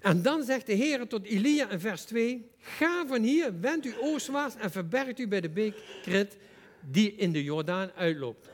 En 0.00 0.22
dan 0.22 0.42
zegt 0.42 0.66
de 0.66 0.72
Heer 0.72 1.06
tot 1.06 1.24
Elia 1.24 1.70
in 1.70 1.80
vers 1.80 2.04
2, 2.04 2.50
ga 2.58 3.06
van 3.06 3.22
hier, 3.22 3.60
wend 3.60 3.84
u 3.84 3.94
oostwaarts 4.00 4.56
en 4.56 4.70
verbergt 4.70 5.18
u 5.18 5.28
bij 5.28 5.40
de 5.40 5.50
beek 5.50 5.74
Krit 6.02 6.36
die 6.80 7.14
in 7.14 7.32
de 7.32 7.42
Jordaan 7.42 7.92
uitloopt. 7.92 8.50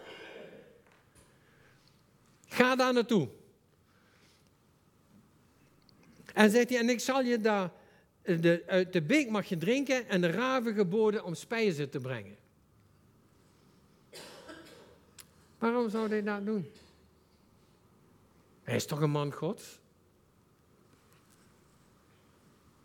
Ga 2.50 2.76
daar 2.76 2.92
naartoe. 2.92 3.28
En 6.34 6.50
zegt 6.50 6.68
hij, 6.68 6.78
en 6.78 6.88
ik 6.88 7.00
zal 7.00 7.22
je 7.22 7.40
daar, 7.40 7.72
de, 8.22 8.62
uit 8.66 8.92
de 8.92 9.02
beek 9.02 9.30
mag 9.30 9.46
je 9.46 9.56
drinken 9.56 10.08
en 10.08 10.20
de 10.20 10.30
raven 10.30 10.74
geboden 10.74 11.24
om 11.24 11.34
spijzen 11.34 11.90
te 11.90 11.98
brengen. 11.98 12.36
Waarom 15.58 15.90
zou 15.90 16.08
hij 16.08 16.22
dat 16.22 16.44
doen? 16.44 16.72
Hij 18.62 18.76
is 18.76 18.86
toch 18.86 19.00
een 19.00 19.10
man 19.10 19.32
Gods? 19.32 19.78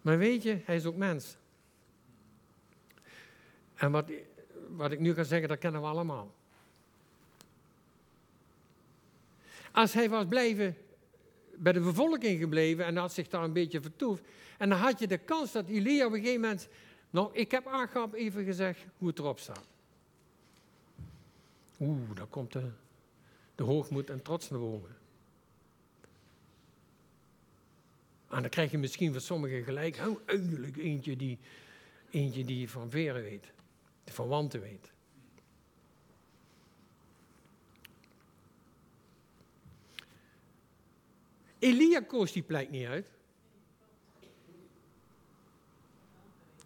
Maar 0.01 0.17
weet 0.17 0.43
je, 0.43 0.61
hij 0.65 0.75
is 0.75 0.85
ook 0.85 0.95
mens. 0.95 1.37
En 3.75 3.91
wat, 3.91 4.11
wat 4.67 4.91
ik 4.91 4.99
nu 4.99 5.13
ga 5.13 5.23
zeggen, 5.23 5.49
dat 5.49 5.57
kennen 5.57 5.81
we 5.81 5.87
allemaal. 5.87 6.34
Als 9.75 9.93
hij 9.93 10.09
was 10.09 10.25
blijven, 10.27 10.77
bij 11.55 11.73
de 11.73 11.79
bevolking 11.79 12.39
gebleven 12.39 12.85
en 12.85 12.97
had 12.97 13.13
zich 13.13 13.27
daar 13.27 13.43
een 13.43 13.53
beetje 13.53 13.81
vertoefd, 13.81 14.23
en 14.57 14.69
dan 14.69 14.77
had 14.77 14.99
je 14.99 15.07
de 15.07 15.17
kans 15.17 15.51
dat 15.51 15.67
Elia 15.67 16.05
op 16.05 16.11
een 16.11 16.19
gegeven 16.19 16.41
moment, 16.41 16.67
nou, 17.09 17.29
ik 17.33 17.51
heb 17.51 17.67
Agab 17.67 18.13
even 18.13 18.43
gezegd 18.43 18.79
hoe 18.97 19.07
het 19.07 19.19
erop 19.19 19.39
staat. 19.39 19.65
Oeh, 21.79 22.15
daar 22.15 22.25
komt 22.25 22.51
de, 22.51 22.69
de 23.55 23.63
hoogmoed 23.63 24.09
en 24.09 24.21
trots 24.21 24.49
naar 24.49 24.59
boven. 24.59 24.95
En 28.29 28.41
dan 28.41 28.49
krijg 28.49 28.71
je 28.71 28.77
misschien 28.77 29.11
van 29.11 29.21
sommigen 29.21 29.63
gelijk, 29.63 30.01
oh, 30.07 30.19
eindelijk 30.25 30.77
eentje 30.77 31.15
die, 31.15 31.37
eentje 32.09 32.45
die 32.45 32.69
van 32.69 32.89
veren 32.89 33.23
weet, 33.23 33.51
van 34.05 34.27
wanten 34.27 34.61
weet. 34.61 34.93
Elia 41.65 41.99
koos 41.99 42.31
die 42.31 42.43
plek 42.43 42.69
niet 42.69 42.87
uit. 42.87 43.11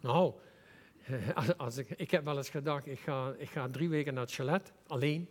Nou, 0.00 0.34
als 1.56 1.76
ik, 1.76 1.90
ik 1.90 2.10
heb 2.10 2.24
wel 2.24 2.36
eens 2.36 2.50
gedacht, 2.50 2.86
ik 2.86 2.98
ga, 2.98 3.34
ik 3.38 3.50
ga 3.50 3.68
drie 3.68 3.88
weken 3.88 4.14
naar 4.14 4.22
het 4.22 4.32
chalet, 4.32 4.72
alleen. 4.86 5.28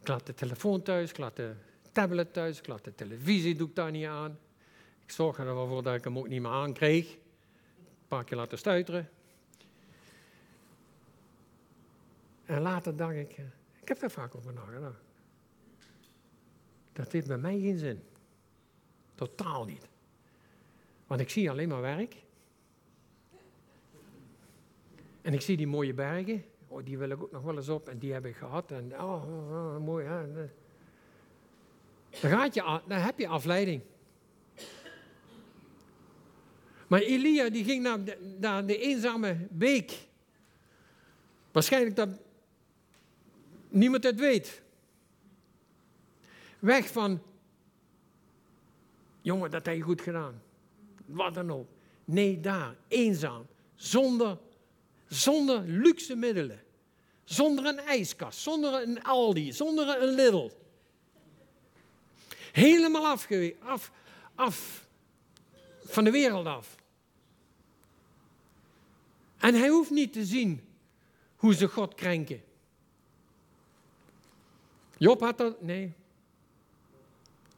Ik 0.00 0.08
laat 0.08 0.26
de 0.26 0.34
telefoon 0.34 0.82
thuis, 0.82 1.10
ik 1.10 1.18
laat 1.18 1.36
de 1.36 1.54
tablet 1.92 2.32
thuis, 2.32 2.58
ik 2.58 2.66
laat 2.66 2.84
de 2.84 2.94
televisie, 2.94 3.56
doe 3.56 3.68
ik 3.68 3.74
daar 3.74 3.90
niet 3.90 4.06
aan. 4.06 4.38
Ik 5.04 5.10
zorg 5.10 5.38
er 5.38 5.44
wel 5.44 5.66
voor 5.66 5.82
dat 5.82 5.94
ik 5.94 6.04
hem 6.04 6.18
ook 6.18 6.28
niet 6.28 6.42
meer 6.42 6.50
aankreeg. 6.50 7.12
Een 7.12 8.08
paar 8.08 8.24
keer 8.24 8.36
laten 8.36 8.58
stuiteren. 8.58 9.08
En 12.44 12.60
later 12.60 12.96
dacht 12.96 13.14
ik, 13.14 13.32
eh, 13.32 13.44
ik 13.80 13.88
heb 13.88 14.00
daar 14.00 14.10
vaak 14.10 14.34
over 14.34 14.52
nagedacht. 14.52 15.02
Dat 16.92 17.12
heeft 17.12 17.26
bij 17.26 17.38
mij 17.38 17.60
geen 17.60 17.78
zin. 17.78 18.02
Totaal 19.20 19.64
niet. 19.64 19.88
Want 21.06 21.20
ik 21.20 21.30
zie 21.30 21.50
alleen 21.50 21.68
maar 21.68 21.80
werk. 21.80 22.16
En 25.22 25.32
ik 25.32 25.40
zie 25.40 25.56
die 25.56 25.66
mooie 25.66 25.94
bergen. 25.94 26.44
Oh, 26.68 26.84
die 26.84 26.98
wil 26.98 27.10
ik 27.10 27.22
ook 27.22 27.32
nog 27.32 27.42
wel 27.42 27.56
eens 27.56 27.68
op. 27.68 27.88
En 27.88 27.98
die 27.98 28.12
heb 28.12 28.26
ik 28.26 28.36
gehad. 28.36 28.70
En 28.70 28.92
oh, 29.00 29.02
oh, 29.02 29.74
oh 29.74 29.84
mooi. 29.84 30.06
Hè? 30.06 30.26
Dan, 32.20 32.30
gaat 32.30 32.54
je, 32.54 32.80
dan 32.86 32.98
heb 32.98 33.18
je 33.18 33.28
afleiding. 33.28 33.82
Maar 36.86 37.00
Elia 37.00 37.50
die 37.50 37.64
ging 37.64 37.82
naar 37.82 37.98
naar 38.38 38.66
de 38.66 38.78
eenzame 38.78 39.46
beek. 39.50 40.08
Waarschijnlijk 41.52 41.96
dat 41.96 42.08
niemand 43.68 44.04
het 44.04 44.20
weet. 44.20 44.62
Weg 46.58 46.88
van, 46.88 47.22
jongen, 49.30 49.50
dat 49.50 49.66
heb 49.66 49.74
je 49.74 49.82
goed 49.82 50.00
gedaan. 50.00 50.42
Wat 51.06 51.34
dan 51.34 51.50
ook. 51.50 51.68
Nee, 52.04 52.40
daar, 52.40 52.74
eenzaam. 52.88 53.46
Zonder, 53.74 54.38
zonder 55.08 55.62
luxe 55.66 56.16
middelen. 56.16 56.62
Zonder 57.24 57.66
een 57.66 57.78
ijskast, 57.78 58.38
zonder 58.38 58.82
een 58.82 59.02
Aldi, 59.02 59.52
zonder 59.52 60.02
een 60.02 60.14
Lidl. 60.14 60.50
Helemaal 62.52 63.06
af, 63.06 63.28
af, 63.60 63.92
af 64.34 64.86
van 65.84 66.04
de 66.04 66.10
wereld 66.10 66.46
af. 66.46 66.76
En 69.38 69.54
hij 69.54 69.68
hoeft 69.68 69.90
niet 69.90 70.12
te 70.12 70.24
zien 70.24 70.60
hoe 71.36 71.54
ze 71.54 71.68
God 71.68 71.94
krenken. 71.94 72.42
Job 74.96 75.20
had 75.20 75.38
dat, 75.38 75.62
nee. 75.62 75.92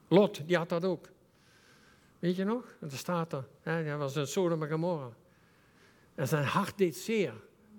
Lot, 0.08 0.46
die 0.46 0.56
had 0.56 0.68
dat 0.68 0.84
ook. 0.84 1.08
Weet 2.22 2.36
je 2.36 2.44
nog? 2.44 2.76
Er 2.80 2.96
staat 2.96 3.32
er, 3.32 3.48
hij 3.62 3.96
was 3.96 4.16
een 4.16 4.26
Sodom 4.26 4.62
en 4.62 4.68
Gomorra. 4.68 5.10
En 6.14 6.28
zijn 6.28 6.44
hart 6.44 6.78
deed 6.78 6.96
zeer 6.96 7.32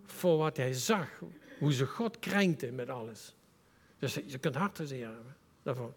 voor 0.06 0.38
wat 0.38 0.58
hij 0.58 0.74
zag, 0.74 1.10
hoe 1.60 1.74
ze 1.74 1.86
God 1.86 2.20
krenkten 2.20 2.76
met 2.76 2.90
alles. 2.90 3.36
Dus 4.00 4.14
je 4.26 4.38
kunt 4.38 4.56
hartzeer 4.56 5.06
hebben 5.06 5.36
daarvan. 5.64 5.94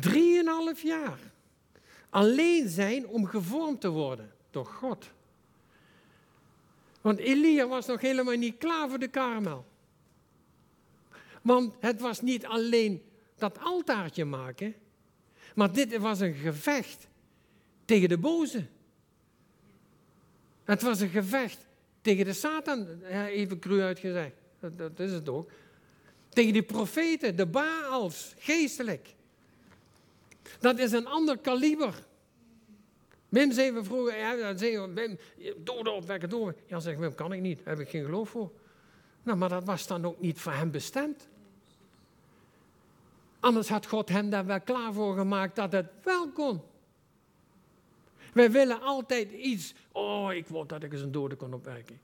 Drieënhalf 0.00 0.82
jaar 0.82 1.18
alleen 2.10 2.68
zijn 2.68 3.06
om 3.06 3.26
gevormd 3.26 3.80
te 3.80 3.88
worden 3.88 4.32
door 4.50 4.66
God. 4.66 5.10
Want 7.00 7.18
Elia 7.18 7.68
was 7.68 7.86
nog 7.86 8.00
helemaal 8.00 8.36
niet 8.36 8.58
klaar 8.58 8.88
voor 8.88 8.98
de 8.98 9.08
karmel. 9.08 9.66
Want 11.42 11.74
het 11.80 12.00
was 12.00 12.20
niet 12.20 12.46
alleen 12.46 13.02
dat 13.50 13.58
altaartje 13.64 14.24
maken, 14.24 14.74
maar 15.54 15.72
dit 15.72 15.96
was 15.96 16.20
een 16.20 16.34
gevecht 16.34 17.08
tegen 17.84 18.08
de 18.08 18.18
boze. 18.18 18.66
Het 20.64 20.82
was 20.82 21.00
een 21.00 21.08
gevecht 21.08 21.66
tegen 22.00 22.24
de 22.24 22.32
Satan, 22.32 23.02
even 23.28 23.58
cru 23.58 23.80
uitgezegd. 23.80 24.34
Dat, 24.60 24.78
dat 24.78 25.00
is 25.00 25.12
het 25.12 25.28
ook. 25.28 25.50
Tegen 26.28 26.52
die 26.52 26.62
profeten, 26.62 27.36
de 27.36 27.46
Baals, 27.46 28.34
geestelijk. 28.38 29.14
Dat 30.60 30.78
is 30.78 30.92
een 30.92 31.06
ander 31.06 31.38
kaliber. 31.38 31.94
Wim 33.28 33.52
zei 33.52 33.72
we 33.72 33.84
vroeger, 33.84 34.18
ja, 34.18 34.56
zei 34.56 34.92
Wim, 34.94 35.18
doden 35.56 35.94
opwekken, 35.94 36.28
doden. 36.28 36.56
Ja, 36.66 36.80
zeg 36.80 36.96
Wim, 36.96 37.14
kan 37.14 37.32
ik 37.32 37.40
niet, 37.40 37.56
daar 37.64 37.76
heb 37.76 37.86
ik 37.86 37.90
geen 37.90 38.04
geloof 38.04 38.28
voor. 38.28 38.52
Nou, 39.22 39.38
maar 39.38 39.48
dat 39.48 39.64
was 39.64 39.86
dan 39.86 40.04
ook 40.04 40.20
niet 40.20 40.40
voor 40.40 40.52
hem 40.52 40.70
bestemd. 40.70 41.28
Anders 43.44 43.68
had 43.68 43.86
God 43.86 44.08
hem 44.08 44.30
daar 44.30 44.46
wel 44.46 44.60
klaar 44.60 44.92
voor 44.92 45.16
gemaakt 45.16 45.56
dat 45.56 45.72
het 45.72 45.86
wel 46.02 46.28
kon. 46.28 46.60
Wij 48.32 48.50
willen 48.50 48.80
altijd 48.80 49.32
iets, 49.32 49.74
oh, 49.92 50.32
ik 50.32 50.46
wil 50.46 50.66
dat 50.66 50.82
ik 50.82 50.92
eens 50.92 51.02
een 51.02 51.12
dode 51.12 51.34
kon 51.34 51.54
opwekken. 51.54 52.00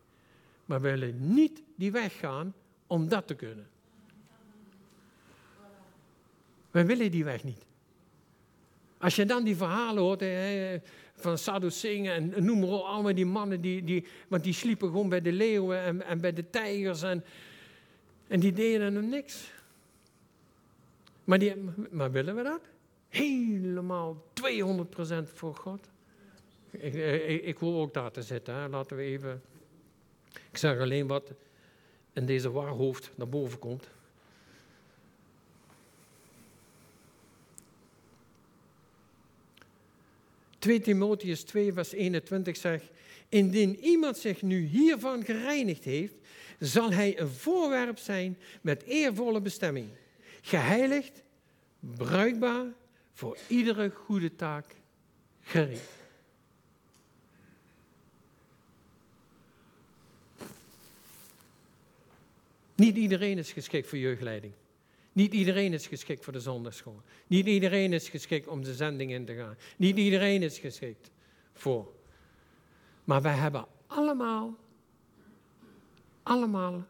Maar 0.64 0.80
we 0.80 0.90
willen 0.90 1.34
niet 1.34 1.62
die 1.74 1.92
weg 1.92 2.18
gaan 2.18 2.54
om 2.86 3.08
dat 3.08 3.26
te 3.26 3.34
kunnen. 3.34 3.68
Wij 6.70 6.86
willen 6.86 7.10
die 7.10 7.24
weg 7.24 7.44
niet. 7.44 7.64
Als 8.98 9.16
je 9.16 9.26
dan 9.26 9.44
die 9.44 9.56
verhalen 9.56 10.02
hoort 10.02 10.24
van 11.14 11.38
Sadduceeën 11.38 12.06
en 12.06 12.44
noem 12.44 12.60
maar 12.60 12.68
op, 12.68 12.84
allemaal 12.84 13.14
die 13.14 13.26
mannen, 13.26 13.60
die, 13.60 13.84
die, 13.84 14.06
want 14.28 14.44
die 14.44 14.52
sliepen 14.52 14.88
gewoon 14.88 15.08
bij 15.08 15.20
de 15.20 15.32
leeuwen 15.32 15.80
en, 15.80 16.02
en 16.02 16.20
bij 16.20 16.32
de 16.32 16.50
tijgers 16.50 17.02
en, 17.02 17.24
en 18.28 18.40
die 18.40 18.52
deden 18.52 18.94
hem 18.94 19.08
niks. 19.08 19.58
Maar, 21.30 21.38
die, 21.38 21.54
maar 21.90 22.10
willen 22.10 22.36
we 22.36 22.42
dat? 22.42 22.60
Helemaal 23.08 24.24
200% 24.34 25.32
voor 25.34 25.54
God? 25.54 25.88
Ik, 26.70 26.94
ik, 26.94 27.42
ik 27.42 27.62
ook 27.62 27.94
daar 27.94 28.10
te 28.10 28.22
zitten, 28.22 28.70
laten 28.70 28.96
we 28.96 29.02
even... 29.02 29.42
Ik 30.50 30.56
zeg 30.56 30.78
alleen 30.78 31.06
wat 31.06 31.32
in 32.12 32.26
deze 32.26 32.50
waarhoofd 32.50 33.10
naar 33.14 33.28
boven 33.28 33.58
komt. 33.58 33.88
2 40.58 40.80
Timotheus 40.80 41.42
2, 41.42 41.72
vers 41.72 41.92
21 41.92 42.56
zegt, 42.56 42.84
indien 43.28 43.78
iemand 43.78 44.16
zich 44.16 44.42
nu 44.42 44.64
hiervan 44.64 45.24
gereinigd 45.24 45.84
heeft, 45.84 46.14
zal 46.58 46.92
hij 46.92 47.20
een 47.20 47.28
voorwerp 47.28 47.98
zijn 47.98 48.38
met 48.60 48.82
eervolle 48.82 49.40
bestemming, 49.40 49.88
geheiligd, 50.40 51.22
bruikbaar 51.80 52.66
voor 53.12 53.38
iedere 53.46 53.90
goede 53.90 54.36
taak 54.36 54.66
gereed. 55.42 55.98
Niet 62.74 62.96
iedereen 62.96 63.38
is 63.38 63.52
geschikt 63.52 63.88
voor 63.88 63.98
jeugdleiding. 63.98 64.52
Niet 65.12 65.32
iedereen 65.32 65.72
is 65.72 65.86
geschikt 65.86 66.24
voor 66.24 66.32
de 66.32 66.40
zondagschool. 66.40 67.02
Niet 67.26 67.46
iedereen 67.46 67.92
is 67.92 68.08
geschikt 68.08 68.48
om 68.48 68.64
de 68.64 68.74
zending 68.74 69.12
in 69.12 69.24
te 69.24 69.34
gaan. 69.34 69.56
Niet 69.76 69.96
iedereen 69.96 70.42
is 70.42 70.58
geschikt 70.58 71.10
voor. 71.52 71.92
Maar 73.04 73.22
wij 73.22 73.34
hebben 73.34 73.66
allemaal, 73.86 74.56
allemaal 76.22 76.86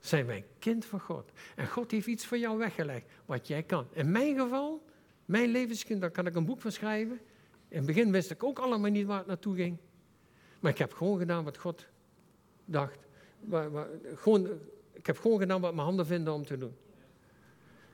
zijn 0.00 0.26
wij 0.26 0.44
kind 0.58 0.84
van 0.84 1.00
God. 1.00 1.30
En 1.56 1.66
God 1.66 1.90
heeft 1.90 2.06
iets 2.06 2.26
voor 2.26 2.38
jou 2.38 2.58
weggelegd, 2.58 3.06
wat 3.26 3.46
jij 3.46 3.62
kan. 3.62 3.86
In 3.92 4.10
mijn 4.10 4.38
geval, 4.38 4.84
mijn 5.24 5.50
levenskind, 5.50 6.00
daar 6.00 6.10
kan 6.10 6.26
ik 6.26 6.34
een 6.34 6.44
boek 6.44 6.60
van 6.60 6.72
schrijven. 6.72 7.20
In 7.68 7.76
het 7.76 7.86
begin 7.86 8.12
wist 8.12 8.30
ik 8.30 8.44
ook 8.44 8.58
allemaal 8.58 8.90
niet 8.90 9.06
waar 9.06 9.18
het 9.18 9.26
naartoe 9.26 9.54
ging. 9.54 9.76
Maar 10.60 10.70
ik 10.70 10.78
heb 10.78 10.92
gewoon 10.92 11.18
gedaan 11.18 11.44
wat 11.44 11.58
God 11.58 11.86
dacht. 12.64 12.98
gewoon, 14.14 14.48
ik 14.92 15.06
heb 15.06 15.18
gewoon 15.18 15.38
gedaan 15.38 15.60
wat 15.60 15.74
mijn 15.74 15.86
handen 15.86 16.06
vinden 16.06 16.32
om 16.32 16.44
te 16.44 16.58
doen. 16.58 16.76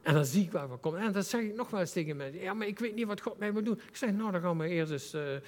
En 0.05 0.15
dan 0.15 0.25
zie 0.25 0.43
ik 0.43 0.53
waar 0.53 0.71
we 0.71 0.77
komen. 0.77 1.01
En 1.01 1.13
dan 1.13 1.23
zeg 1.23 1.41
ik 1.41 1.55
nog 1.55 1.71
wel 1.71 1.81
eens 1.81 1.93
tegen 1.93 2.17
mensen. 2.17 2.41
Ja, 2.41 2.55
maar 2.55 2.67
ik 2.67 2.79
weet 2.79 2.95
niet 2.95 3.07
wat 3.07 3.21
God 3.21 3.39
mij 3.39 3.51
moet 3.51 3.65
doen. 3.65 3.81
Ik 3.89 3.97
zeg, 3.97 4.13
nou 4.13 4.33
dan 4.33 4.41
gaan 4.41 4.59
we 4.59 4.69
eerst 4.69 4.93
eens 4.93 5.15
uh, 5.15 5.33
uh, 5.33 5.39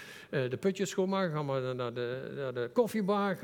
de 0.51 0.57
putjes 0.57 0.91
schoonmaken. 0.91 1.33
Gaan 1.33 1.47
we 1.47 1.73
naar 1.73 1.95
de, 1.95 2.33
naar 2.37 2.55
de 2.55 2.71
koffiebar. 2.73 3.39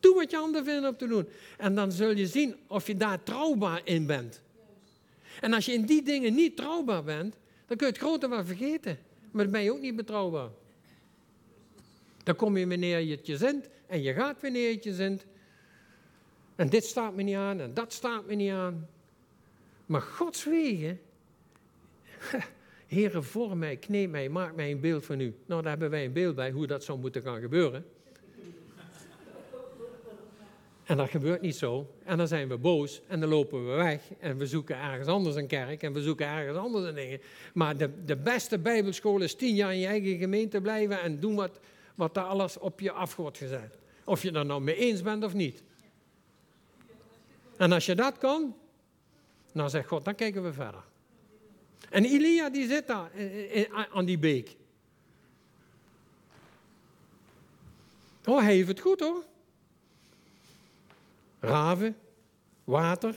Doe 0.00 0.14
wat 0.14 0.30
je 0.30 0.36
handen 0.36 0.64
vinden 0.64 0.90
om 0.90 0.96
te 0.96 1.06
doen. 1.06 1.28
En 1.58 1.74
dan 1.74 1.92
zul 1.92 2.10
je 2.10 2.26
zien 2.26 2.56
of 2.66 2.86
je 2.86 2.96
daar 2.96 3.22
trouwbaar 3.22 3.80
in 3.84 4.06
bent. 4.06 4.42
En 5.40 5.52
als 5.52 5.66
je 5.66 5.72
in 5.72 5.84
die 5.84 6.02
dingen 6.02 6.34
niet 6.34 6.56
trouwbaar 6.56 7.04
bent, 7.04 7.36
dan 7.66 7.76
kun 7.76 7.86
je 7.86 7.92
het 7.92 8.02
grote 8.02 8.28
wel 8.28 8.44
vergeten. 8.44 8.98
Maar 9.30 9.42
dan 9.42 9.52
ben 9.52 9.62
je 9.62 9.72
ook 9.72 9.80
niet 9.80 9.96
betrouwbaar. 9.96 10.48
Dan 12.22 12.36
kom 12.36 12.56
je 12.56 12.68
wanneer 12.68 12.98
je 12.98 13.16
het 13.16 13.26
je 13.26 13.36
zint. 13.36 13.68
En 13.86 14.02
je 14.02 14.12
gaat 14.12 14.42
wanneer 14.42 14.68
je 14.68 14.74
het 14.74 14.84
je 14.84 14.94
zint. 14.94 15.24
En 16.56 16.68
dit 16.68 16.84
staat 16.84 17.14
me 17.14 17.22
niet 17.22 17.36
aan 17.36 17.60
en 17.60 17.74
dat 17.74 17.92
staat 17.92 18.26
me 18.26 18.34
niet 18.34 18.52
aan. 18.52 18.88
Maar 19.86 20.02
Gods 20.02 20.44
wegen, 20.44 21.00
Heere, 22.86 23.22
vorm 23.22 23.58
mij, 23.58 23.76
kneep 23.76 24.10
mij, 24.10 24.28
maak 24.28 24.54
mij 24.54 24.70
een 24.70 24.80
beeld 24.80 25.04
van 25.04 25.20
u. 25.20 25.34
Nou, 25.46 25.62
daar 25.62 25.70
hebben 25.70 25.90
wij 25.90 26.04
een 26.04 26.12
beeld 26.12 26.34
bij 26.34 26.50
hoe 26.50 26.66
dat 26.66 26.84
zou 26.84 26.98
moeten 26.98 27.22
gaan 27.22 27.40
gebeuren. 27.40 27.84
En 30.84 30.96
dat 30.96 31.10
gebeurt 31.10 31.40
niet 31.40 31.56
zo. 31.56 31.90
En 32.04 32.18
dan 32.18 32.28
zijn 32.28 32.48
we 32.48 32.56
boos 32.56 33.00
en 33.06 33.20
dan 33.20 33.28
lopen 33.28 33.66
we 33.66 33.74
weg. 33.74 34.02
En 34.18 34.38
we 34.38 34.46
zoeken 34.46 34.76
ergens 34.76 35.08
anders 35.08 35.36
een 35.36 35.46
kerk 35.46 35.82
en 35.82 35.92
we 35.92 36.02
zoeken 36.02 36.26
ergens 36.26 36.58
anders 36.58 36.84
een 36.84 36.94
dingen. 36.94 37.20
Maar 37.54 37.76
de, 37.76 38.04
de 38.04 38.16
beste 38.16 38.58
bijbelschool 38.58 39.20
is 39.20 39.34
tien 39.34 39.54
jaar 39.54 39.72
in 39.72 39.78
je 39.78 39.86
eigen 39.86 40.18
gemeente 40.18 40.60
blijven 40.60 41.00
en 41.00 41.20
doen 41.20 41.34
wat, 41.34 41.58
wat 41.94 42.14
daar 42.14 42.24
alles 42.24 42.58
op 42.58 42.80
je 42.80 42.92
af 42.92 43.16
wordt 43.16 43.38
gezet. 43.38 43.78
Of 44.04 44.22
je 44.22 44.32
er 44.32 44.46
nou 44.46 44.60
mee 44.60 44.76
eens 44.76 45.02
bent 45.02 45.24
of 45.24 45.34
niet. 45.34 45.62
En 47.56 47.72
als 47.72 47.86
je 47.86 47.94
dat 47.94 48.18
kan, 48.18 48.54
nou 49.54 49.68
zegt 49.68 49.88
God, 49.88 50.04
dan 50.04 50.14
kijken 50.14 50.42
we 50.42 50.52
verder. 50.52 50.82
En 51.90 52.04
Elia 52.04 52.50
die 52.50 52.68
zit 52.68 52.86
daar 52.86 53.10
aan 53.92 54.04
die 54.04 54.18
beek. 54.18 54.56
Oh, 58.24 58.40
hij 58.40 58.54
heeft 58.54 58.68
het 58.68 58.80
goed 58.80 59.00
hoor. 59.00 59.24
Raven, 61.40 61.96
water. 62.64 63.14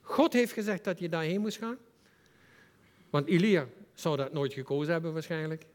God 0.00 0.32
heeft 0.32 0.52
gezegd 0.52 0.84
dat 0.84 0.98
je 0.98 1.08
daarheen 1.08 1.40
moest 1.40 1.58
gaan. 1.58 1.76
Want 3.10 3.26
Elia 3.26 3.66
zou 3.94 4.16
dat 4.16 4.32
nooit 4.32 4.52
gekozen 4.52 4.92
hebben 4.92 5.12
waarschijnlijk. 5.12 5.66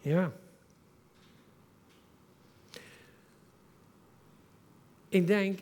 Ja. 0.00 0.32
Ik 5.08 5.26
denk 5.26 5.60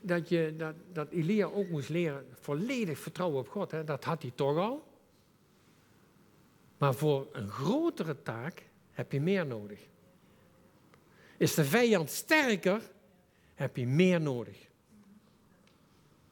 dat, 0.00 0.28
je, 0.28 0.54
dat, 0.56 0.74
dat 0.92 1.10
Elia 1.10 1.46
ook 1.46 1.68
moest 1.68 1.88
leren 1.88 2.26
volledig 2.40 2.98
vertrouwen 2.98 3.40
op 3.40 3.48
God. 3.48 3.70
Hè? 3.70 3.84
Dat 3.84 4.04
had 4.04 4.22
hij 4.22 4.32
toch 4.34 4.56
al. 4.56 4.88
Maar 6.78 6.94
voor 6.94 7.28
een 7.32 7.48
grotere 7.48 8.22
taak 8.22 8.62
heb 8.90 9.12
je 9.12 9.20
meer 9.20 9.46
nodig. 9.46 9.80
Is 11.36 11.54
de 11.54 11.64
vijand 11.64 12.10
sterker, 12.10 12.80
heb 13.54 13.76
je 13.76 13.86
meer 13.86 14.20
nodig. 14.20 14.68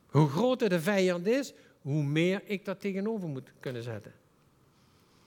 Hoe 0.07 0.29
groter 0.29 0.69
de 0.69 0.81
vijand 0.81 1.27
is, 1.27 1.55
hoe 1.81 2.03
meer 2.03 2.43
ik 2.45 2.65
dat 2.65 2.81
tegenover 2.81 3.29
moet 3.29 3.53
kunnen 3.61 3.83
zetten. 3.83 4.13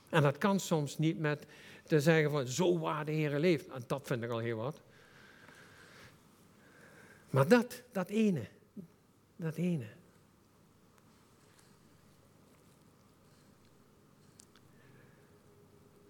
En 0.10 0.22
dat 0.22 0.38
kan 0.38 0.60
soms 0.60 0.98
niet 0.98 1.20
met 1.20 1.46
te 1.84 2.00
zeggen 2.00 2.32
van 2.32 2.48
zo 2.48 2.80
waar 2.80 3.06
de 3.06 3.12
Heer 3.12 3.40
leeft. 3.40 3.68
En 3.68 3.84
dat 3.88 4.08
vind 4.08 4.24
ik 4.24 4.30
al 4.30 4.38
heel 4.38 4.58
wat. 4.58 4.82
Maar 7.32 7.48
dat, 7.48 7.82
dat 7.92 8.10
ene, 8.10 8.48
dat 9.36 9.56
ene. 9.56 9.88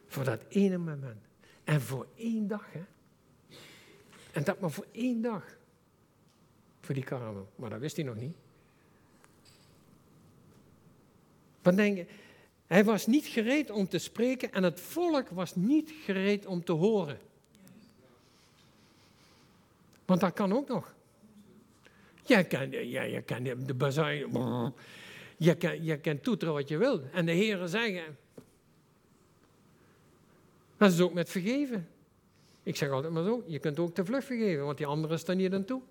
Voor 0.08 0.24
dat 0.24 0.42
ene 0.50 0.78
moment. 0.78 1.26
En 1.64 1.82
voor 1.82 2.08
één 2.16 2.48
dag, 2.48 2.72
hè. 2.72 2.84
En 4.32 4.44
dat 4.44 4.60
maar 4.60 4.72
voor 4.72 4.88
één 4.92 5.22
dag. 5.22 5.58
Voor 6.80 6.96
die 6.96 7.04
kamer. 7.04 7.44
Maar 7.56 7.70
dat 7.70 7.80
wist 7.80 7.96
hij 7.96 8.06
nog 8.06 8.16
niet. 8.16 8.36
Wat 11.62 11.76
denk 11.76 11.98
je? 11.98 12.06
Hij 12.68 12.84
was 12.84 13.08
niet 13.08 13.26
gereed 13.26 13.70
om 13.70 13.88
te 13.88 13.98
spreken 13.98 14.52
en 14.52 14.64
het 14.64 14.80
volk 14.80 15.30
was 15.30 15.56
niet 15.56 15.92
gereed 16.04 16.46
om 16.46 16.64
te 16.64 16.72
horen. 16.72 17.20
Want 20.06 20.20
dat 20.20 20.34
kan 20.34 20.54
ook 20.54 20.68
nog. 20.68 20.96
Jij 22.24 22.44
kan, 22.44 22.72
ja, 22.72 23.02
je 23.02 23.22
kan 23.22 23.44
de 23.44 23.74
bazuin. 23.74 24.74
Je 25.38 25.56
kan, 25.56 25.84
je 25.84 25.98
kan 25.98 26.20
toeteren 26.20 26.54
wat 26.54 26.70
je 26.70 26.78
wil. 26.78 27.02
En 27.12 27.26
de 27.26 27.32
heren 27.32 27.70
zeggen. 27.70 28.18
Dat 30.78 30.92
is 30.92 31.00
ook 31.00 31.14
met 31.14 31.30
vergeven. 31.30 31.88
Ik 32.64 32.76
zeg 32.76 32.90
altijd 32.90 33.14
maar 33.14 33.24
zo: 33.24 33.44
je 33.48 33.60
kunt 33.60 33.80
ook 33.80 33.94
te 33.94 34.06
vlug 34.06 34.24
vergeven, 34.24 34.66
want 34.66 34.78
die 34.78 34.88
anderen 34.88 35.20
staan 35.20 35.38
hier 35.38 35.50
dan 35.50 35.66
toe. 35.66 35.82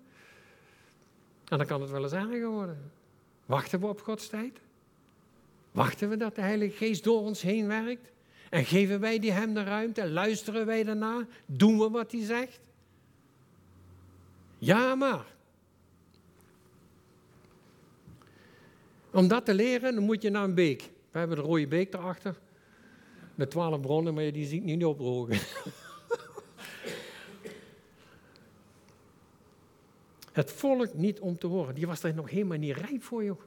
En 1.47 1.57
dan 1.57 1.67
kan 1.67 1.81
het 1.81 1.89
wel 1.89 2.03
eens 2.03 2.11
erger 2.11 2.47
worden. 2.47 2.91
Wachten 3.45 3.79
we 3.79 3.87
op 3.87 4.01
Gods 4.01 4.27
tijd? 4.27 4.59
Wachten 5.71 6.09
we 6.09 6.17
dat 6.17 6.35
de 6.35 6.41
Heilige 6.41 6.77
Geest 6.77 7.03
door 7.03 7.21
ons 7.21 7.41
heen 7.41 7.67
werkt? 7.67 8.11
En 8.49 8.65
geven 8.65 8.99
wij 8.99 9.19
die 9.19 9.31
hem 9.31 9.53
de 9.53 9.63
ruimte? 9.63 10.09
Luisteren 10.09 10.65
wij 10.65 10.83
daarna? 10.83 11.27
Doen 11.45 11.79
we 11.79 11.89
wat 11.89 12.11
hij 12.11 12.25
zegt? 12.25 12.59
Ja, 14.57 14.95
maar. 14.95 15.25
Om 19.11 19.27
dat 19.27 19.45
te 19.45 19.53
leren, 19.53 19.95
dan 19.95 20.03
moet 20.03 20.21
je 20.21 20.29
naar 20.29 20.43
een 20.43 20.53
beek. 20.53 20.81
We 21.11 21.19
hebben 21.19 21.37
de 21.37 21.43
rode 21.43 21.67
beek 21.67 21.91
daarachter. 21.91 22.39
Met 23.35 23.49
twaalf 23.49 23.81
bronnen, 23.81 24.13
maar 24.13 24.31
die 24.31 24.45
zie 24.45 24.59
ik 24.59 24.63
niet 24.63 24.85
opdrogen. 24.85 25.39
Het 30.31 30.51
volk 30.51 30.93
niet 30.93 31.19
om 31.19 31.37
te 31.37 31.47
horen. 31.47 31.75
Die 31.75 31.87
was 31.87 32.03
er 32.03 32.13
nog 32.13 32.29
helemaal 32.29 32.57
niet 32.57 32.77
rijp 32.77 33.03
voor, 33.03 33.23
joh. 33.23 33.41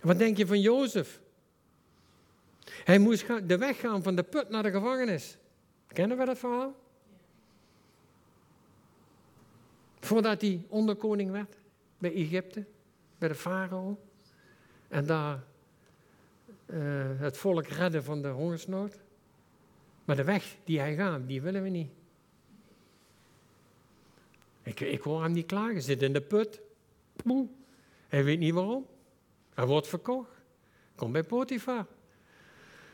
Wat 0.00 0.18
denk 0.18 0.36
je 0.36 0.46
van 0.46 0.60
Jozef? 0.60 1.20
Hij 2.84 2.98
moest 2.98 3.26
de 3.48 3.58
weg 3.58 3.80
gaan 3.80 4.02
van 4.02 4.16
de 4.16 4.22
put 4.22 4.48
naar 4.48 4.62
de 4.62 4.70
gevangenis. 4.70 5.36
Kennen 5.86 6.18
we 6.18 6.24
dat 6.24 6.38
verhaal? 6.38 6.74
Voordat 10.00 10.40
hij 10.40 10.64
onderkoning 10.68 11.30
werd 11.30 11.56
bij 11.98 12.14
Egypte, 12.14 12.64
bij 13.18 13.28
de 13.28 13.34
farao. 13.34 14.00
En 14.88 15.06
daar 15.06 15.44
uh, 16.66 17.20
het 17.20 17.36
volk 17.36 17.66
redden 17.66 18.04
van 18.04 18.22
de 18.22 18.28
hongersnood. 18.28 18.98
Maar 20.04 20.16
de 20.16 20.24
weg 20.24 20.56
die 20.64 20.78
hij 20.78 20.94
gaat, 20.94 21.26
die 21.26 21.42
willen 21.42 21.62
we 21.62 21.68
niet. 21.68 21.90
Ik, 24.62 24.80
ik 24.80 25.02
hoor 25.02 25.22
hem 25.22 25.32
niet 25.32 25.46
klagen, 25.46 25.82
zit 25.82 26.02
in 26.02 26.12
de 26.12 26.20
put. 26.20 26.60
Hij 28.08 28.24
weet 28.24 28.38
niet 28.38 28.54
waarom. 28.54 28.86
Hij 29.54 29.66
wordt 29.66 29.88
verkocht. 29.88 30.30
Komt 30.94 31.12
bij 31.12 31.22
Potifar. 31.22 31.86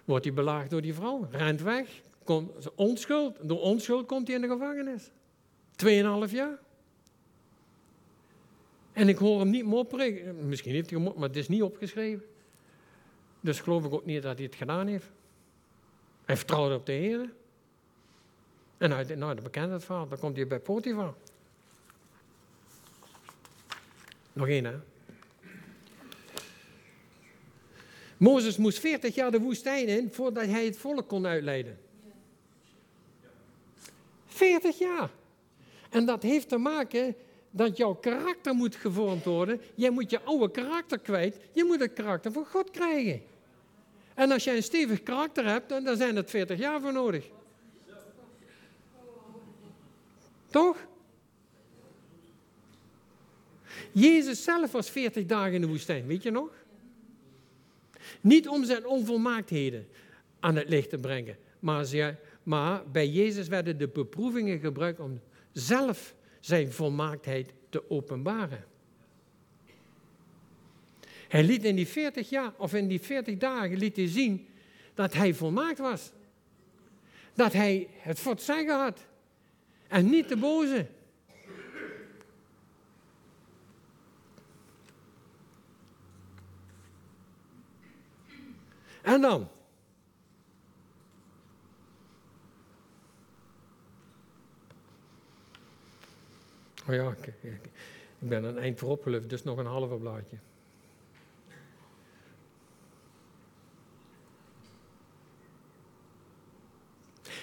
Wordt 0.05 0.25
hij 0.25 0.35
belaagd 0.35 0.71
door 0.71 0.83
die 0.83 0.95
vrouw. 0.95 1.29
Rent 1.31 1.61
weg. 1.61 2.01
Komt, 2.25 2.75
onschuld. 2.75 3.49
Door 3.49 3.61
onschuld 3.61 4.07
komt 4.07 4.27
hij 4.27 4.37
in 4.37 4.43
de 4.43 4.49
gevangenis. 4.49 5.11
Tweeënhalf 5.77 6.31
jaar. 6.31 6.59
En 8.93 9.09
ik 9.09 9.19
hoor 9.19 9.39
hem 9.39 9.51
niet 9.51 9.65
mopperen. 9.65 10.49
Misschien 10.49 10.73
heeft 10.73 10.91
hij 10.91 10.99
gemopperd, 10.99 11.21
maar 11.21 11.29
het 11.29 11.39
is 11.39 11.49
niet 11.49 11.63
opgeschreven. 11.63 12.25
Dus 13.41 13.61
geloof 13.61 13.85
ik 13.85 13.93
ook 13.93 14.05
niet 14.05 14.23
dat 14.23 14.37
hij 14.37 14.47
het 14.47 14.55
gedaan 14.55 14.87
heeft. 14.87 15.11
Hij 16.25 16.37
vertrouwde 16.37 16.75
op 16.75 16.87
de 16.87 16.93
Heer. 16.93 17.33
En 18.79 18.93
uit, 18.93 19.17
nou, 19.17 19.35
de 19.35 19.43
bekende 19.43 19.73
het 19.73 19.85
verhaal. 19.85 20.09
Dan 20.09 20.19
komt 20.19 20.37
hij 20.37 20.47
bij 20.47 20.59
Potifar. 20.59 21.15
Nog 24.33 24.49
één, 24.49 24.65
hè? 24.65 24.75
Mozes 28.17 28.57
moest 28.57 28.79
40 28.79 29.15
jaar 29.15 29.31
de 29.31 29.41
woestijn 29.41 29.87
in 29.87 30.13
voordat 30.13 30.47
hij 30.47 30.65
het 30.65 30.77
volk 30.77 31.09
kon 31.09 31.27
uitleiden. 31.27 31.79
40 34.27 34.79
jaar. 34.79 35.11
En 35.91 36.07
dat 36.07 36.23
heeft 36.23 36.49
te 36.49 36.57
maken 36.57 37.15
dat 37.55 37.77
jouw 37.77 37.95
karakter 37.95 38.55
moet 38.55 38.77
gevormd 38.77 39.25
worden. 39.25 39.61
Jij 39.75 39.91
moet 39.91 40.11
je 40.11 40.21
oude 40.21 40.51
karakter 40.51 40.99
kwijt. 40.99 41.37
Je 41.53 41.65
moet 41.65 41.81
het 41.81 41.93
karakter 41.93 42.33
van 42.33 42.47
God 42.47 42.71
krijgen. 42.71 43.23
En 44.15 44.31
als 44.31 44.45
jij 44.45 44.57
een 44.57 44.63
stevig 44.63 45.03
karakter 45.03 45.47
hebt, 45.47 45.69
dan 45.69 45.97
zijn 45.97 46.17
er 46.17 46.25
40 46.25 46.59
jaar 46.59 46.81
voor 46.81 46.93
nodig. 46.93 47.25
Toch? 50.51 50.77
Jezus 53.93 54.45
zelf 54.45 54.73
was 54.73 54.91
40 54.91 55.27
dagen 55.27 55.53
in 55.53 55.61
de 55.61 55.67
woestijn, 55.67 56.07
weet 56.07 56.23
je 56.23 56.31
nog? 56.31 56.51
Niet 58.21 58.49
om 58.49 58.65
zijn 58.65 58.87
onvolmaaktheden 58.87 59.89
aan 60.41 60.57
het 60.57 60.69
licht 60.69 60.91
te 60.91 60.99
brengen, 60.99 61.37
maar, 61.59 62.19
maar 62.43 62.83
bij 62.91 63.09
Jezus 63.09 63.49
werden 63.49 63.79
de 63.79 63.89
beproevingen 63.89 64.59
gebruikt 64.59 65.01
om 65.01 65.21
zelf 65.53 66.15
zijn 66.43 66.73
volmaaktheid 66.73 67.53
te 67.69 67.91
openbaren. 67.91 68.65
Hij 71.29 71.45
liet 71.45 71.65
in 71.65 71.77
die 71.77 71.87
40 71.87 72.29
jaar, 72.29 72.53
of 72.57 72.75
in 72.75 72.89
die 72.89 73.01
40 73.01 73.37
dagen, 73.37 73.79
liet 73.79 73.97
hij 73.97 74.09
zien 74.09 74.49
dat 74.95 75.13
hij 75.13 75.35
volmaakt 75.35 75.79
was. 75.79 76.13
Dat 77.35 77.53
hij 77.53 77.89
het 77.91 78.19
voor 78.19 78.33
het 78.33 78.43
zeggen 78.43 78.79
had. 78.79 79.07
En 79.89 80.11
niet 80.11 80.29
de 80.29 80.37
boze. 80.37 80.87
En 89.03 89.21
dan? 89.21 89.49
Oh 96.89 96.95
ja, 96.95 97.15
ik, 97.41 97.71
ben 98.19 98.45
een 98.45 98.59
eind 98.59 98.79
voorop 98.79 99.03
gelukt, 99.03 99.31
dus 99.31 99.43
nog 99.43 99.59
een 99.59 99.67
halve 99.67 99.95
blaadje. 99.95 100.37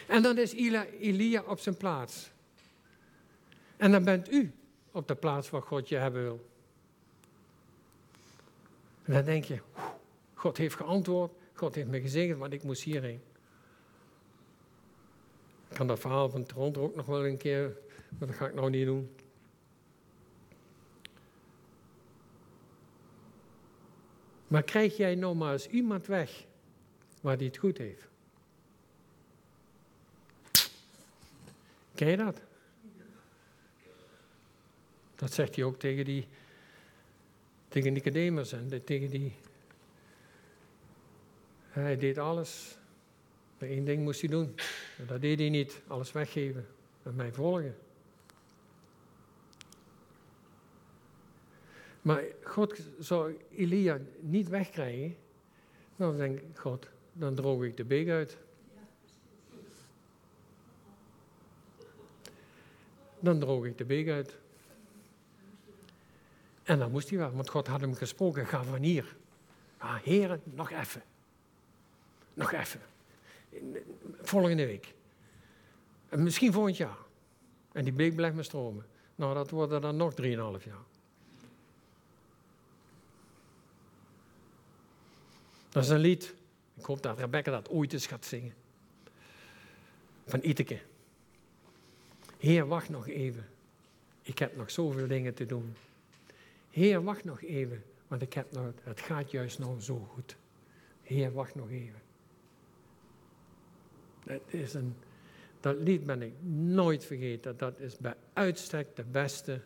En 0.08 0.22
dan 0.22 0.38
is 0.38 0.54
Elia 0.54 1.44
op 1.48 1.60
zijn 1.60 1.78
plaats. 1.78 2.32
En 3.78 3.92
dan 3.92 4.04
bent 4.04 4.32
u 4.32 4.52
op 4.92 5.08
de 5.08 5.16
plaats 5.16 5.50
waar 5.50 5.62
God 5.62 5.90
je 5.90 5.96
hebben 5.96 6.24
wil. 6.24 6.50
En 9.04 9.14
dan 9.14 9.24
denk 9.24 9.44
je, 9.44 9.60
God 10.34 10.58
heeft 10.58 10.76
geantwoord, 10.76 11.32
God 11.54 11.76
heeft 11.76 11.88
me 11.88 12.02
gezegend, 12.02 12.38
want 12.38 12.54
ik 12.54 12.64
moest 12.64 12.84
hierheen. 12.84 13.22
Ik 15.70 15.76
kan 15.76 15.88
dat 15.88 16.00
verhaal 16.00 16.30
van 16.30 16.46
Toronto 16.46 16.84
ook 16.84 16.96
nog 16.96 17.06
wel 17.06 17.26
een 17.26 17.38
keer, 17.38 17.78
maar 18.18 18.28
dat 18.28 18.38
ga 18.38 18.48
ik 18.48 18.54
nou 18.54 18.70
niet 18.70 18.86
doen. 18.86 19.16
Maar 24.50 24.64
krijg 24.64 24.98
jij 24.98 25.16
nou 25.16 25.36
maar 25.36 25.54
eens 25.54 25.68
iemand 25.68 26.06
weg 26.06 26.46
waar 27.22 27.38
die 27.38 27.48
het 27.48 27.58
goed 27.58 27.78
heeft? 27.78 28.08
Ken 31.96 32.08
je 32.08 32.18
dat? 32.18 32.42
Dat 35.16 35.34
zegt 35.34 35.56
hij 35.56 35.64
ook 35.64 35.80
tegen 35.80 36.06
die 36.06 36.28
tegen 37.68 37.94
Nicodemus 37.94 38.52
en 38.52 38.84
tegen 38.84 39.10
die 39.10 39.34
hij 41.70 41.98
deed 41.98 42.18
alles. 42.18 42.78
Maar 43.58 43.70
één 43.70 43.86
ding 43.86 44.04
moest 44.04 44.22
hij 44.22 44.30
doen. 44.30 44.56
En 44.98 45.06
dat 45.08 45.22
deed 45.22 45.40
hij 45.40 45.50
niet. 45.50 45.82
Alles 45.88 46.12
weggeven 46.12 46.68
en 47.04 47.16
mij 47.16 47.32
volgen. 47.32 47.76
Maar 52.02 52.24
God 52.44 52.80
zou 53.00 53.38
Elia 53.56 54.00
niet 54.20 54.50
wegkrijgen. 54.50 55.16
Dan 55.96 56.18
denk 56.18 56.40
ik, 56.40 56.58
God, 56.58 56.88
dan 57.14 57.36
droog 57.36 57.64
ik 57.64 57.78
de 57.78 57.86
beek 57.86 58.10
uit. 58.10 58.38
Dan 63.20 63.40
droog 63.40 63.66
ik 63.66 63.78
de 63.78 63.86
beek 63.86 64.10
uit. 64.10 64.38
En 66.64 66.80
dan 66.80 66.92
moest 66.92 67.10
hij 67.10 67.18
wel, 67.18 67.32
want 67.32 67.50
God 67.50 67.68
had 67.68 67.82
hem 67.82 67.94
gesproken, 67.94 68.48
ga 68.48 68.64
van 68.64 68.82
hier. 68.82 69.16
Ah, 69.78 69.96
heren, 69.96 70.42
nog 70.44 70.72
even. 70.72 71.04
Nog 72.34 72.52
even. 72.54 72.82
Volgende 74.22 74.66
week. 74.66 74.94
En 76.10 76.24
misschien 76.24 76.54
volgend 76.54 76.78
jaar. 76.78 76.98
En 77.72 77.84
die 77.84 77.94
beek 77.94 78.16
blijft 78.16 78.36
me 78.36 78.44
stromen. 78.44 78.86
Nou, 79.16 79.34
dat 79.34 79.50
wordt 79.50 79.82
dan 79.82 79.96
nog 79.96 80.14
3,5 80.22 80.28
jaar. 80.28 80.84
Dat 85.70 85.84
is 85.84 85.90
een 85.90 86.00
lied. 86.00 86.36
Ik 86.74 86.86
hoop 86.86 87.02
dat 87.02 87.20
Rebecca 87.20 87.52
dat 87.52 87.70
ooit 87.70 87.94
eens 87.94 88.08
gaat 88.08 88.26
zingen. 88.26 88.54
Van 90.26 90.40
Iteke. 90.44 90.80
Heer, 92.38 92.68
wacht 92.68 92.90
nog 92.90 93.08
even. 93.08 93.46
Ik 94.22 94.40
heb 94.40 94.56
nog 94.56 94.72
zoveel 94.72 95.08
dingen 95.08 95.34
te 95.34 95.46
doen. 95.46 95.76
Heer, 96.70 97.04
wacht 97.04 97.24
nog 97.24 97.42
even. 97.42 97.84
Want 98.08 98.22
ik 98.22 98.34
heb 98.34 98.52
nog, 98.52 98.72
het 98.84 99.02
gaat 99.02 99.32
juist 99.32 99.60
nog 99.60 99.84
zo 99.84 100.10
goed. 100.14 100.36
Heer, 101.04 101.32
wacht 101.32 101.56
nog 101.56 101.70
even. 101.70 102.02
Dat, 104.24 104.42
is 104.48 104.74
een, 104.74 104.96
dat 105.60 105.78
lied 105.80 106.04
ben 106.04 106.22
ik 106.22 106.34
nooit 106.52 107.06
vergeten. 107.06 107.58
Dat 107.58 107.80
is 107.80 107.98
bij 107.98 108.16
uitstek 108.34 108.96
de 108.96 109.04
beste 109.04 109.62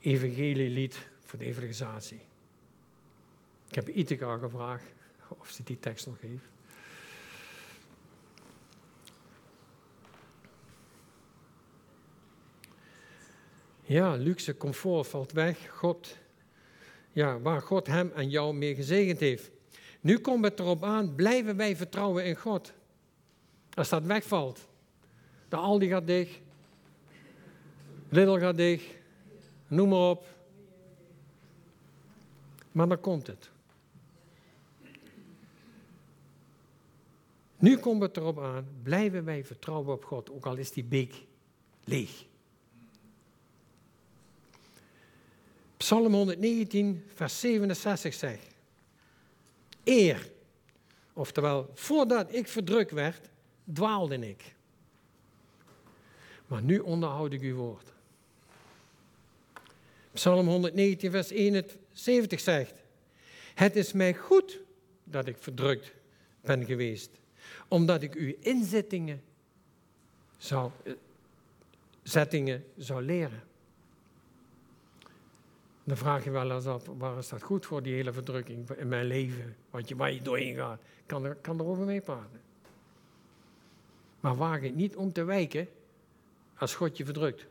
evangelielied 0.00 1.08
voor 1.20 1.38
de 1.38 1.44
evangelisatie. 1.44 2.20
Ik 3.68 3.74
heb 3.74 3.88
Ithaca 3.88 4.36
gevraagd 4.36 4.84
of 5.28 5.50
ze 5.50 5.62
die 5.62 5.80
tekst 5.80 6.06
nog 6.06 6.20
heeft. 6.20 6.44
Ja, 13.82 14.14
luxe 14.14 14.56
comfort 14.56 15.06
valt 15.06 15.32
weg. 15.32 15.70
God, 15.70 16.16
ja, 17.12 17.40
waar 17.40 17.62
God 17.62 17.86
hem 17.86 18.12
en 18.14 18.30
jou 18.30 18.54
mee 18.54 18.74
gezegend 18.74 19.20
heeft. 19.20 19.50
Nu 20.00 20.18
komt 20.18 20.44
het 20.44 20.58
erop 20.58 20.84
aan, 20.84 21.14
blijven 21.14 21.56
wij 21.56 21.76
vertrouwen 21.76 22.24
in 22.24 22.36
God. 22.36 22.72
Als 23.74 23.88
dat 23.88 24.02
wegvalt, 24.02 24.68
de 25.48 25.56
Aldi 25.56 25.88
gaat 25.88 26.06
dicht, 26.06 26.40
Lidl 28.08 28.38
gaat 28.38 28.56
dicht, 28.56 28.84
noem 29.66 29.88
maar 29.88 30.08
op. 30.10 30.24
Maar 32.72 32.88
dan 32.88 33.00
komt 33.00 33.26
het. 33.26 33.50
Nu 37.66 37.78
komt 37.78 38.02
het 38.02 38.16
erop 38.16 38.40
aan, 38.40 38.66
blijven 38.82 39.24
wij 39.24 39.44
vertrouwen 39.44 39.94
op 39.94 40.04
God, 40.04 40.30
ook 40.30 40.46
al 40.46 40.56
is 40.56 40.70
die 40.70 40.84
beek 40.84 41.14
leeg. 41.84 42.24
Psalm 45.76 46.12
119, 46.12 47.04
vers 47.14 47.40
67 47.40 48.14
zegt, 48.14 48.46
eer, 49.84 50.30
oftewel 51.12 51.70
voordat 51.74 52.34
ik 52.34 52.48
verdrukt 52.48 52.90
werd, 52.90 53.28
dwaalde 53.72 54.28
ik. 54.28 54.54
Maar 56.46 56.62
nu 56.62 56.78
onderhoud 56.78 57.32
ik 57.32 57.42
uw 57.42 57.56
woord. 57.56 57.92
Psalm 60.12 60.46
119, 60.46 61.10
vers 61.10 61.30
71 61.30 62.40
zegt, 62.40 62.74
het 63.54 63.76
is 63.76 63.92
mij 63.92 64.14
goed 64.14 64.60
dat 65.04 65.26
ik 65.26 65.36
verdrukt 65.38 65.92
ben 66.40 66.64
geweest, 66.64 67.10
omdat 67.68 68.02
ik 68.02 68.14
uw 68.14 68.34
inzettingen 68.40 69.22
zou, 70.36 70.70
eh, 70.84 70.92
zettingen 72.02 72.64
zou 72.76 73.02
leren. 73.02 73.42
Dan 75.84 75.96
vraag 75.96 76.24
je 76.24 76.30
wel 76.30 76.50
eens 76.50 76.66
af, 76.66 76.86
waar 76.86 77.18
is 77.18 77.28
dat 77.28 77.42
goed 77.42 77.66
voor, 77.66 77.82
die 77.82 77.94
hele 77.94 78.12
verdrukking 78.12 78.70
in 78.70 78.88
mijn 78.88 79.06
leven? 79.06 79.56
Wat 79.70 79.88
je, 79.88 79.96
waar 79.96 80.12
je 80.12 80.22
doorheen 80.22 80.54
gaat. 80.54 80.80
Kan 81.06 81.24
er, 81.24 81.34
kan 81.34 81.60
erover 81.60 81.84
meepraten. 81.84 82.40
Maar 84.20 84.36
waag 84.36 84.60
het 84.60 84.74
niet 84.74 84.96
om 84.96 85.12
te 85.12 85.24
wijken 85.24 85.68
als 86.56 86.74
God 86.74 86.96
je 86.96 87.04
verdrukt. 87.04 87.46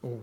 Oh. 0.00 0.22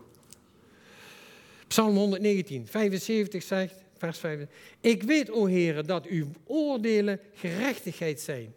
Psalm 1.68 1.96
119, 1.96 2.68
75 2.68 3.44
zegt, 3.44 3.84
vers 4.00 4.20
5. 4.20 4.48
Ik 4.80 5.04
weet, 5.04 5.32
o 5.32 5.48
Heere, 5.48 5.84
dat 5.84 6.06
uw 6.06 6.28
oordelen 6.46 7.20
gerechtigheid 7.34 8.20
zijn. 8.20 8.54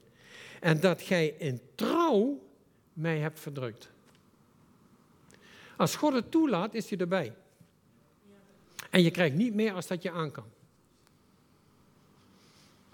En 0.61 0.81
dat 0.81 1.03
gij 1.03 1.35
in 1.39 1.61
trouw 1.75 2.41
mij 2.93 3.19
hebt 3.19 3.41
verdrukt. 3.41 3.91
Als 5.77 5.97
God 5.97 6.13
het 6.13 6.31
toelaat, 6.31 6.75
is 6.75 6.91
hij 6.91 6.99
erbij. 6.99 7.35
En 8.91 9.03
je 9.03 9.11
krijgt 9.11 9.35
niet 9.37 9.55
meer 9.55 9.73
als 9.73 9.87
dat 9.87 10.03
je 10.03 10.11
aan 10.11 10.31
kan. 10.31 10.51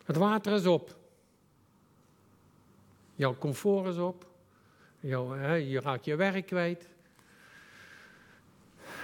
Het 0.05 0.17
water 0.17 0.53
is 0.53 0.67
op. 0.67 0.97
Jouw 3.15 3.37
comfort 3.39 3.87
is 3.87 3.97
op. 3.97 4.27
Jouw, 5.01 5.31
hè, 5.31 5.55
je 5.55 5.81
raakt 5.81 6.05
je 6.05 6.17
werk 6.17 6.47
kwijt. 6.47 6.89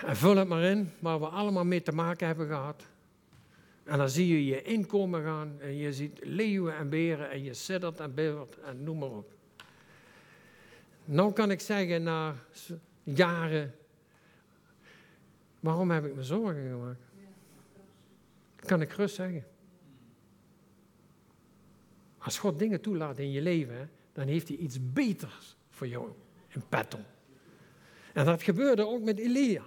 En 0.07 0.17
vul 0.17 0.37
het 0.37 0.49
maar 0.49 0.63
in 0.63 0.93
waar 0.99 1.21
we 1.21 1.27
allemaal 1.27 1.65
mee 1.65 1.83
te 1.83 1.93
maken 1.93 2.27
hebben 2.27 2.47
gehad. 2.47 2.87
En 3.85 3.99
dan 3.99 4.09
zie 4.09 4.29
je 4.29 4.45
je 4.45 4.63
inkomen 4.63 5.23
gaan 5.23 5.61
en 5.61 5.77
je 5.77 5.93
ziet 5.93 6.19
leeuwen 6.23 6.77
en 6.77 6.89
beren 6.89 7.31
en 7.31 7.43
je 7.43 7.55
siddert 7.55 8.01
en 8.01 8.15
bibbert 8.15 8.59
en 8.59 8.83
noem 8.83 8.99
maar 8.99 9.11
op. 9.11 9.33
Nou 11.05 11.33
kan 11.33 11.51
ik 11.51 11.61
zeggen, 11.61 12.03
na 12.03 12.35
jaren, 13.03 13.75
waarom 15.61 15.91
heb 15.91 16.05
ik 16.05 16.15
me 16.15 16.23
zorgen 16.23 16.69
gemaakt? 16.69 17.01
Kan 18.57 18.81
ik 18.81 18.91
gerust 18.91 19.15
zeggen. 19.15 19.45
Als 22.19 22.39
God 22.39 22.59
dingen 22.59 22.81
toelaat 22.81 23.19
in 23.19 23.31
je 23.31 23.43
leven, 23.43 23.91
dan 24.13 24.27
heeft 24.27 24.49
hij 24.49 24.57
iets 24.57 24.93
beters 24.93 25.57
voor 25.71 25.87
jou 25.87 26.11
in 26.49 26.63
petto. 26.69 26.99
En 28.13 28.25
dat 28.25 28.43
gebeurde 28.43 28.87
ook 28.87 29.03
met 29.03 29.19
Elia. 29.19 29.65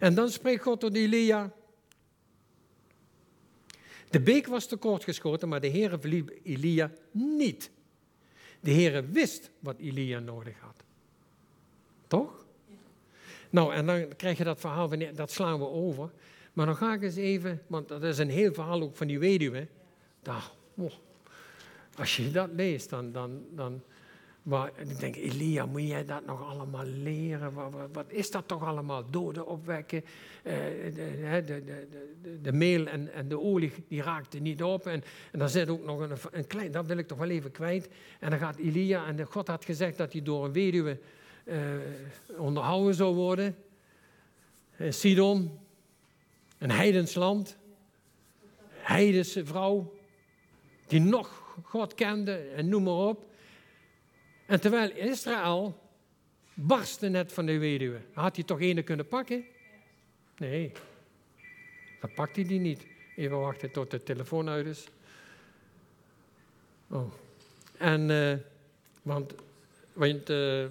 En 0.00 0.14
dan 0.14 0.30
spreekt 0.30 0.62
God 0.62 0.80
tot 0.80 0.94
Elia. 0.96 1.52
De 4.10 4.20
beek 4.20 4.46
was 4.46 4.66
tekort 4.66 5.04
geschoten, 5.04 5.48
maar 5.48 5.60
de 5.60 5.66
Heer 5.66 6.00
verliep 6.00 6.32
Elia 6.42 6.90
niet. 7.10 7.70
De 8.60 8.70
Heer 8.70 9.10
wist 9.10 9.50
wat 9.58 9.78
Elia 9.78 10.18
nodig 10.18 10.60
had. 10.60 10.76
Toch? 12.06 12.46
Nou, 13.50 13.74
en 13.74 13.86
dan 13.86 14.16
krijg 14.16 14.38
je 14.38 14.44
dat 14.44 14.60
verhaal, 14.60 14.88
van, 14.88 15.04
dat 15.14 15.30
slaan 15.30 15.58
we 15.58 15.66
over. 15.66 16.10
Maar 16.52 16.66
dan 16.66 16.76
ga 16.76 16.94
ik 16.94 17.02
eens 17.02 17.16
even, 17.16 17.62
want 17.66 17.88
dat 17.88 18.02
is 18.02 18.18
een 18.18 18.30
heel 18.30 18.54
verhaal 18.54 18.82
ook 18.82 18.96
van 18.96 19.06
die 19.06 19.18
weduwe. 19.18 19.68
Oh, 20.76 20.90
als 21.96 22.16
je 22.16 22.30
dat 22.30 22.48
leest, 22.52 22.90
dan, 22.90 23.12
dan, 23.12 23.44
dan, 23.50 23.82
maar 24.42 24.70
ik 24.76 24.98
denk, 24.98 25.16
Elia, 25.16 25.66
moet 25.66 25.88
jij 25.88 26.04
dat 26.04 26.26
nog 26.26 26.48
allemaal 26.48 26.84
leren? 26.84 27.52
Wat, 27.92 28.04
is 28.08 28.30
dat 28.30 28.48
toch 28.48 28.64
allemaal? 28.64 29.10
Doden 29.10 29.46
opwekken. 29.46 30.04
Eh, 30.42 30.54
de, 30.94 31.44
de, 31.46 31.64
de, 32.22 32.40
de, 32.40 32.52
meel 32.52 32.86
en, 32.86 33.12
en 33.12 33.28
de 33.28 33.40
olie, 33.40 33.72
die 33.88 34.02
raakten 34.02 34.42
niet 34.42 34.62
op. 34.62 34.86
En, 34.86 35.02
en 35.32 35.38
dan 35.38 35.48
zit 35.48 35.68
ook 35.68 35.84
nog 35.84 36.00
een, 36.00 36.16
een, 36.30 36.46
klein, 36.46 36.72
dat 36.72 36.86
wil 36.86 36.96
ik 36.96 37.06
toch 37.06 37.18
wel 37.18 37.28
even 37.28 37.50
kwijt. 37.50 37.88
En 38.20 38.30
dan 38.30 38.38
gaat 38.38 38.56
Elia, 38.56 39.06
en 39.06 39.24
God 39.24 39.48
had 39.48 39.64
gezegd 39.64 39.96
dat 39.96 40.12
hij 40.12 40.22
door 40.22 40.44
een 40.44 40.52
weduwe 40.52 40.98
uh, 41.44 41.58
onderhouden 42.36 42.94
zou 42.94 43.14
worden. 43.14 43.56
Uh, 44.76 44.90
Sidon, 44.90 45.58
een 46.58 46.70
heidens 46.70 47.14
land. 47.14 47.56
Heidense 48.68 49.46
vrouw, 49.46 49.94
die 50.86 51.00
nog 51.00 51.54
God 51.62 51.94
kende 51.94 52.36
en 52.36 52.68
noem 52.68 52.82
maar 52.82 52.94
op. 52.94 53.28
En 54.50 54.60
terwijl 54.60 54.90
Israël 54.90 55.80
barstte 56.54 57.08
net 57.08 57.32
van 57.32 57.46
de 57.46 57.58
weduwe, 57.58 58.00
had 58.12 58.36
hij 58.36 58.44
toch 58.44 58.60
ene 58.60 58.82
kunnen 58.82 59.08
pakken? 59.08 59.44
Nee, 60.36 60.72
dat 62.00 62.14
pakte 62.14 62.40
hij 62.40 62.58
niet. 62.58 62.86
Even 63.16 63.40
wachten 63.40 63.70
tot 63.70 63.90
de 63.90 64.02
telefoon 64.02 64.48
uit 64.48 64.66
is. 64.66 64.86
Oh. 66.88 67.12
En, 67.78 68.08
uh, 68.08 68.34
want, 69.02 69.34
want 69.92 70.30
uh, 70.30 70.66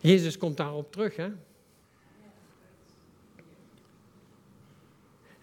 Jezus 0.00 0.38
komt 0.38 0.56
daarop 0.56 0.92
terug, 0.92 1.16
hè? 1.16 1.30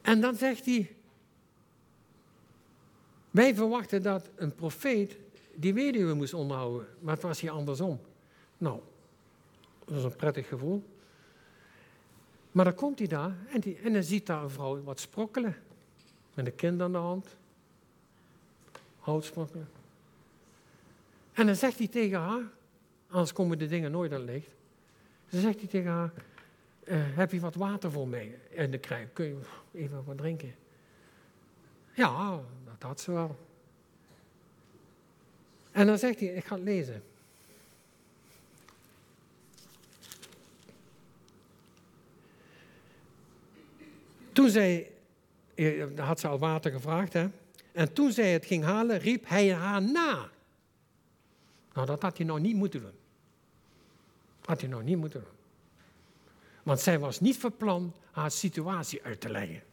En 0.01 0.21
dan 0.21 0.35
zegt 0.35 0.65
hij, 0.65 0.95
wij 3.31 3.55
verwachten 3.55 4.01
dat 4.01 4.29
een 4.35 4.55
profeet 4.55 5.23
die 5.55 5.73
weduwe 5.73 6.13
moest 6.13 6.33
onderhouden. 6.33 6.87
Maar 6.99 7.13
het 7.13 7.23
was 7.23 7.41
hier 7.41 7.51
andersom. 7.51 7.99
Nou, 8.57 8.79
dat 9.85 9.97
is 9.97 10.03
een 10.03 10.15
prettig 10.15 10.47
gevoel. 10.47 10.83
Maar 12.51 12.65
dan 12.65 12.75
komt 12.75 12.99
hij 12.99 13.07
daar 13.07 13.35
en, 13.49 13.59
die, 13.59 13.77
en 13.77 13.93
dan 13.93 14.03
ziet 14.03 14.25
daar 14.25 14.43
een 14.43 14.49
vrouw 14.49 14.83
wat 14.83 14.99
sprokkelen. 14.99 15.55
Met 16.33 16.45
een 16.45 16.55
kind 16.55 16.81
aan 16.81 16.91
de 16.91 16.97
hand. 16.97 17.37
Hout 18.99 19.23
sprokkelen. 19.23 19.67
En 21.33 21.45
dan 21.45 21.55
zegt 21.55 21.77
hij 21.77 21.87
tegen 21.87 22.19
haar, 22.19 22.43
anders 23.09 23.33
komen 23.33 23.57
de 23.57 23.67
dingen 23.67 23.91
nooit 23.91 24.11
aan 24.11 24.19
het 24.19 24.29
licht. 24.29 24.49
Dan 25.29 25.41
zegt 25.41 25.59
hij 25.59 25.67
tegen 25.67 25.91
haar, 25.91 26.11
uh, 26.83 26.95
heb 26.97 27.31
je 27.31 27.39
wat 27.39 27.55
water 27.55 27.91
voor 27.91 28.07
mij 28.07 28.39
in 28.49 28.71
de 28.71 28.77
krijg? 28.77 29.13
Kun 29.13 29.25
je 29.25 29.39
even 29.71 30.03
wat 30.03 30.17
drinken? 30.17 30.55
Ja, 31.93 32.41
dat 32.65 32.81
had 32.81 33.01
ze 33.01 33.11
wel. 33.11 33.44
En 35.75 35.87
dan 35.87 35.97
zegt 35.97 36.19
hij, 36.19 36.29
ik 36.29 36.45
ga 36.45 36.55
het 36.55 36.63
lezen. 36.63 37.03
Toen 44.31 44.49
zij, 44.49 44.91
eh, 45.55 45.85
had 45.97 46.19
ze 46.19 46.27
al 46.27 46.39
water 46.39 46.71
gevraagd, 46.71 47.13
hè? 47.13 47.27
En 47.71 47.93
toen 47.93 48.11
zij 48.11 48.31
het 48.31 48.45
ging 48.45 48.63
halen, 48.63 48.99
riep 48.99 49.27
hij 49.27 49.53
haar 49.53 49.81
na. 49.81 50.29
Nou, 51.73 51.87
dat 51.87 52.01
had 52.01 52.17
hij 52.17 52.25
nog 52.25 52.39
niet 52.39 52.55
moeten 52.55 52.81
doen. 52.81 52.97
Had 54.45 54.61
hij 54.61 54.69
nog 54.69 54.83
niet 54.83 54.97
moeten 54.97 55.19
doen. 55.19 55.37
Want 56.63 56.79
zij 56.79 56.99
was 56.99 57.19
niet 57.19 57.37
van 57.37 57.57
plan 57.57 57.93
haar 58.11 58.31
situatie 58.31 59.03
uit 59.03 59.21
te 59.21 59.29
leggen. 59.29 59.63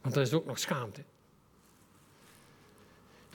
Want 0.00 0.14
dat 0.14 0.26
is 0.26 0.32
ook 0.32 0.46
nog 0.46 0.58
schaamte. 0.58 1.02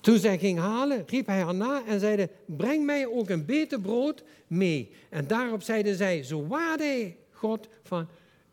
Toen 0.01 0.17
zij 0.17 0.37
ging 0.37 0.59
halen, 0.59 1.03
riep 1.07 1.25
hij 1.25 1.41
haar 1.41 1.55
na 1.55 1.85
en 1.85 1.99
zeide, 1.99 2.29
breng 2.45 2.85
mij 2.85 3.07
ook 3.07 3.29
een 3.29 3.45
beter 3.45 3.81
brood 3.81 4.23
mee. 4.47 4.91
En 5.09 5.27
daarop 5.27 5.61
zeide 5.61 5.95
zij, 5.95 6.23
zo 6.23 6.47
waarde 6.47 7.15
God 7.31 7.67
van 7.83 8.07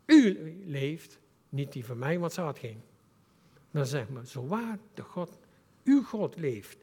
u 0.05 0.37
leeft, 0.65 1.19
niet 1.49 1.71
die 1.71 1.85
van 1.85 1.97
mij, 1.97 2.19
want 2.19 2.33
ze 2.33 2.41
had 2.41 2.59
geen. 2.59 2.81
Dan 3.71 3.85
zeg 3.85 4.09
maar, 4.09 4.25
zo 4.25 4.47
waar 4.47 4.77
de 4.93 5.01
God, 5.01 5.39
uw 5.83 6.03
God 6.03 6.37
leeft. 6.37 6.77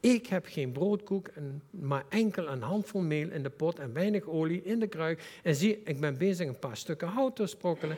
Ik 0.00 0.26
heb 0.26 0.46
geen 0.46 0.72
broodkoek, 0.72 1.30
maar 1.70 2.04
enkel 2.08 2.48
een 2.48 2.62
handvol 2.62 3.00
meel 3.00 3.30
in 3.30 3.42
de 3.42 3.50
pot 3.50 3.78
en 3.78 3.92
weinig 3.92 4.26
olie 4.26 4.62
in 4.62 4.80
de 4.80 4.86
kruik. 4.86 5.40
En 5.42 5.54
zie, 5.54 5.82
ik 5.84 6.00
ben 6.00 6.18
bezig 6.18 6.48
een 6.48 6.58
paar 6.58 6.76
stukken 6.76 7.08
hout 7.08 7.36
te 7.36 7.46
sprokkelen. 7.46 7.96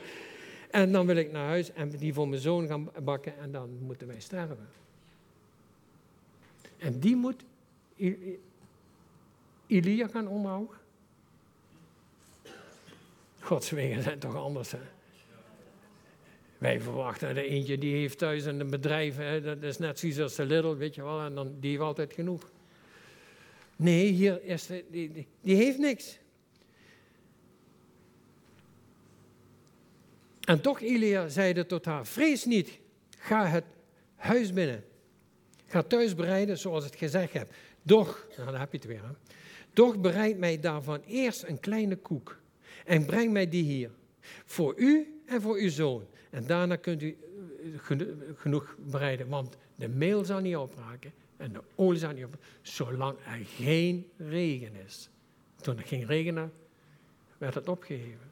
En 0.71 0.91
dan 0.91 1.05
wil 1.05 1.15
ik 1.15 1.31
naar 1.31 1.47
huis 1.47 1.73
en 1.73 1.89
die 1.89 2.13
voor 2.13 2.27
mijn 2.27 2.41
zoon 2.41 2.67
gaan 2.67 2.91
bakken 3.03 3.37
en 3.37 3.51
dan 3.51 3.77
moeten 3.81 4.07
wij 4.07 4.19
sterven. 4.19 4.57
En 6.83 6.99
die 6.99 7.15
moet 7.15 7.43
Elia 9.67 10.07
gaan 10.07 10.27
onderhouden. 10.27 10.77
Gods 13.39 13.69
wegen 13.69 14.03
zijn 14.03 14.19
toch 14.19 14.35
anders, 14.35 14.71
hè? 14.71 14.79
Wij 16.57 16.81
verwachten, 16.81 17.35
de 17.35 17.47
eentje 17.47 17.77
die 17.77 17.95
heeft 17.95 18.17
thuis 18.17 18.45
een 18.45 18.69
bedrijf, 18.69 19.15
hè, 19.15 19.41
dat 19.41 19.61
is 19.63 19.77
net 19.77 19.99
zoiets 19.99 20.19
als 20.19 20.35
de 20.35 20.45
Lidl, 20.45 20.75
weet 20.75 20.95
je 20.95 21.03
wel, 21.03 21.21
en 21.21 21.35
dan, 21.35 21.55
die 21.59 21.69
heeft 21.69 21.81
altijd 21.81 22.13
genoeg. 22.13 22.51
Nee, 23.75 24.05
hier 24.05 24.43
is 24.43 24.65
de, 24.65 24.85
die, 24.91 25.27
die, 25.41 25.55
heeft 25.55 25.77
niks. 25.77 26.19
En 30.39 30.61
toch, 30.61 30.81
Elia 30.81 31.27
zeide 31.27 31.65
tot 31.65 31.85
haar, 31.85 32.05
vrees 32.05 32.45
niet, 32.45 32.79
ga 33.17 33.45
het 33.45 33.65
huis 34.15 34.53
binnen. 34.53 34.83
Ga 35.73 35.81
thuis 35.81 36.15
bereiden 36.15 36.57
zoals 36.57 36.83
het 36.83 36.95
gezegd 36.95 37.33
heb. 37.33 37.53
Doch, 37.81 38.27
nou 38.37 38.51
dan 38.51 38.59
heb 38.59 38.71
je 38.71 38.77
het 38.77 38.87
weer. 38.87 39.01
Doch 39.73 39.99
bereid 39.99 40.37
mij 40.37 40.59
daarvan 40.59 41.01
eerst 41.07 41.43
een 41.43 41.59
kleine 41.59 41.95
koek 41.95 42.39
en 42.85 43.05
breng 43.05 43.31
mij 43.31 43.49
die 43.49 43.63
hier. 43.63 43.89
Voor 44.45 44.73
u 44.77 45.21
en 45.25 45.41
voor 45.41 45.55
uw 45.55 45.69
zoon. 45.69 46.05
En 46.29 46.45
daarna 46.45 46.75
kunt 46.75 47.01
u 47.01 47.17
eh, 47.87 47.99
genoeg 48.35 48.75
bereiden, 48.79 49.27
want 49.27 49.57
de 49.75 49.87
meel 49.87 50.25
zal 50.25 50.39
niet 50.39 50.55
opraken 50.55 51.13
en 51.37 51.53
de 51.53 51.61
olie 51.75 51.99
zal 51.99 52.11
niet 52.11 52.25
opraken, 52.25 52.47
zolang 52.61 53.17
er 53.25 53.45
geen 53.45 54.09
regen 54.17 54.75
is. 54.85 55.09
Toen 55.55 55.77
er 55.77 55.87
geen 55.87 56.05
regen 56.05 56.51
werd 57.37 57.53
het 57.53 57.67
opgeheven. 57.67 58.31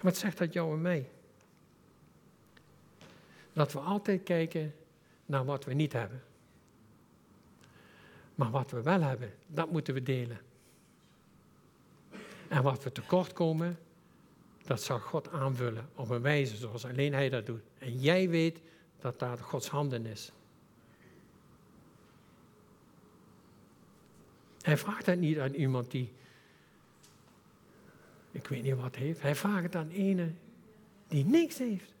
Wat 0.00 0.16
zegt 0.16 0.38
dat 0.38 0.52
jou 0.52 0.72
en 0.72 0.82
mij? 0.82 1.08
Dat 3.56 3.72
we 3.72 3.78
altijd 3.78 4.22
kijken 4.22 4.74
naar 5.26 5.44
wat 5.44 5.64
we 5.64 5.72
niet 5.72 5.92
hebben. 5.92 6.22
Maar 8.34 8.50
wat 8.50 8.70
we 8.70 8.82
wel 8.82 9.00
hebben, 9.00 9.34
dat 9.46 9.70
moeten 9.70 9.94
we 9.94 10.02
delen. 10.02 10.40
En 12.48 12.62
wat 12.62 12.84
we 12.84 12.92
tekort 12.92 13.32
komen, 13.32 13.78
dat 14.64 14.82
zal 14.82 14.98
God 14.98 15.30
aanvullen 15.30 15.88
op 15.94 16.10
een 16.10 16.22
wijze 16.22 16.56
zoals 16.56 16.84
alleen 16.84 17.12
Hij 17.12 17.28
dat 17.28 17.46
doet. 17.46 17.62
En 17.78 17.98
jij 17.98 18.28
weet 18.28 18.60
dat 19.00 19.18
daar 19.18 19.38
Gods 19.38 19.68
handen 19.68 20.06
is. 20.06 20.32
Hij 24.60 24.76
vraagt 24.76 25.04
dat 25.04 25.18
niet 25.18 25.38
aan 25.38 25.54
iemand 25.54 25.90
die, 25.90 26.12
ik 28.30 28.46
weet 28.46 28.62
niet 28.62 28.76
wat 28.76 28.96
heeft. 28.96 29.22
Hij 29.22 29.34
vraagt 29.34 29.62
het 29.62 29.76
aan 29.76 29.90
ene 29.90 30.32
die 31.08 31.24
niks 31.24 31.58
heeft. 31.58 31.95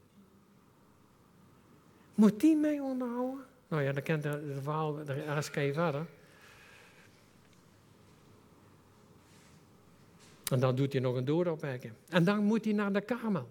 Moet 2.16 2.40
die 2.40 2.56
mij 2.56 2.80
onderhouden? 2.80 3.44
Nou 3.68 3.82
ja, 3.82 3.92
dan 3.92 4.02
kent 4.02 4.24
het 4.24 4.42
verhaal, 4.62 5.04
de 5.04 5.38
RSK 5.38 5.52
verder. 5.52 6.06
En 10.50 10.60
dan 10.60 10.74
doet 10.74 10.92
hij 10.92 11.02
nog 11.02 11.16
een 11.16 11.24
dooropwekken. 11.24 11.96
En 12.08 12.24
dan 12.24 12.44
moet 12.44 12.64
hij 12.64 12.74
naar 12.74 12.92
de 12.92 13.00
kamer. 13.00 13.44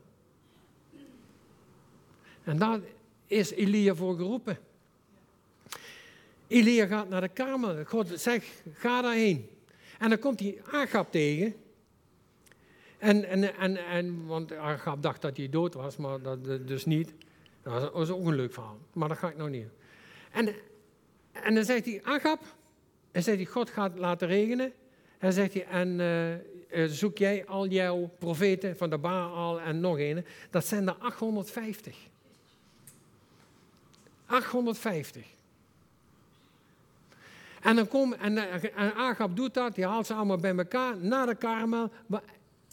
En 2.43 2.57
daar 2.57 2.80
is 3.28 3.51
Elia 3.51 3.95
voor 3.95 4.16
geroepen. 4.16 4.57
Elia 6.47 6.86
gaat 6.86 7.09
naar 7.09 7.22
de 7.22 7.30
kamer. 7.30 7.86
God 7.86 8.11
zegt, 8.16 8.63
ga 8.74 9.01
daarheen. 9.01 9.49
En 9.99 10.09
dan 10.09 10.20
komt 10.20 10.39
hij 10.39 10.61
Agab 10.72 11.11
tegen. 11.11 11.55
En, 12.97 13.24
en, 13.24 13.57
en, 13.57 13.78
en, 13.78 14.26
want 14.26 14.53
Agab 14.53 15.01
dacht 15.01 15.22
dat 15.22 15.38
hij 15.38 15.49
dood 15.49 15.74
was, 15.74 15.97
maar 15.97 16.22
dat 16.22 16.68
dus 16.68 16.86
niet. 16.86 17.13
Dat 17.66 17.93
was 17.93 18.09
ook 18.09 18.26
een 18.26 18.36
leuk 18.36 18.53
verhaal, 18.53 18.80
maar 18.93 19.07
dat 19.07 19.18
ga 19.18 19.30
ik 19.30 19.38
nog 19.38 19.49
niet. 19.49 19.68
En, 20.32 20.55
en 21.32 21.55
dan 21.55 21.63
zegt 21.63 21.86
hij, 21.86 22.01
Agab, 22.03 22.41
en 23.11 23.24
zegt 23.24 23.38
hij, 23.38 23.45
God 23.45 23.70
gaat 23.70 23.97
laten 23.97 24.28
regenen. 24.28 24.74
En 25.18 25.34
zegt 25.34 25.53
hij, 25.53 25.66
en 25.66 25.99
uh, 26.70 26.86
zoek 26.88 27.18
jij 27.18 27.45
al 27.45 27.68
jouw 27.68 28.11
profeten 28.20 28.78
van 28.78 28.89
de 28.89 28.97
Baal 28.97 29.61
en 29.61 29.80
nog 29.80 29.99
een. 29.99 30.26
Dat 30.49 30.66
zijn 30.66 30.88
er 30.88 30.95
850. 30.99 31.97
850. 34.26 35.26
En 37.61 37.76
dan 37.76 37.88
komt, 37.88 38.16
en, 38.16 38.38
eh, 38.38 38.63
en 38.63 38.93
Agab 38.95 39.36
doet 39.36 39.53
dat, 39.53 39.76
die 39.76 39.86
haalt 39.86 40.05
ze 40.05 40.13
allemaal 40.13 40.38
bij 40.38 40.55
elkaar 40.55 40.97
naar 40.97 41.26
de 41.26 41.36
Karmel, 41.36 41.91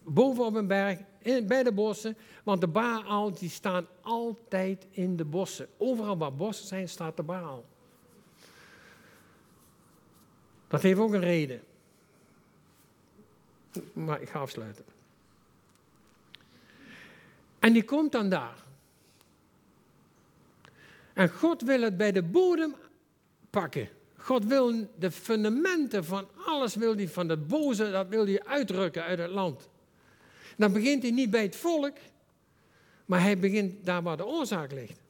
boven 0.04 0.44
op 0.44 0.54
een 0.54 0.66
berg, 0.66 0.98
in, 1.22 1.46
bij 1.46 1.62
de 1.62 1.72
bossen. 1.72 2.16
Want 2.42 2.60
de 2.60 2.68
Baal 2.68 3.32
die 3.32 3.50
staan 3.50 3.86
altijd 4.00 4.86
in 4.90 5.16
de 5.16 5.24
bossen. 5.24 5.68
Overal 5.76 6.18
waar 6.18 6.34
bossen 6.34 6.66
zijn, 6.66 6.88
staat 6.88 7.16
de 7.16 7.22
Baal. 7.22 7.64
Dat 10.68 10.82
heeft 10.82 11.00
ook 11.00 11.12
een 11.12 11.20
reden. 11.20 11.62
Maar 13.92 14.20
ik 14.20 14.28
ga 14.28 14.38
afsluiten. 14.38 14.84
En 17.58 17.72
die 17.72 17.84
komt 17.84 18.12
dan 18.12 18.28
daar. 18.28 18.62
En 21.12 21.30
God 21.30 21.62
wil 21.62 21.80
het 21.80 21.96
bij 21.96 22.12
de 22.12 22.22
bodem 22.22 22.74
pakken. 23.50 23.88
God 24.16 24.44
wil 24.44 24.88
de 24.98 25.10
fundamenten 25.10 26.04
van 26.04 26.28
alles, 26.44 26.74
wil 26.74 26.96
die 26.96 27.10
van 27.10 27.28
het 27.28 27.46
boze, 27.46 27.90
dat 27.90 28.08
wil 28.08 28.26
hij 28.26 28.44
uitrukken 28.44 29.02
uit 29.02 29.18
het 29.18 29.30
land. 29.30 29.68
Dan 30.56 30.72
begint 30.72 31.02
hij 31.02 31.12
niet 31.12 31.30
bij 31.30 31.42
het 31.42 31.56
volk, 31.56 31.96
maar 33.04 33.22
hij 33.22 33.38
begint 33.38 33.86
daar 33.86 34.02
waar 34.02 34.16
de 34.16 34.26
oorzaak 34.26 34.72
ligt. 34.72 35.00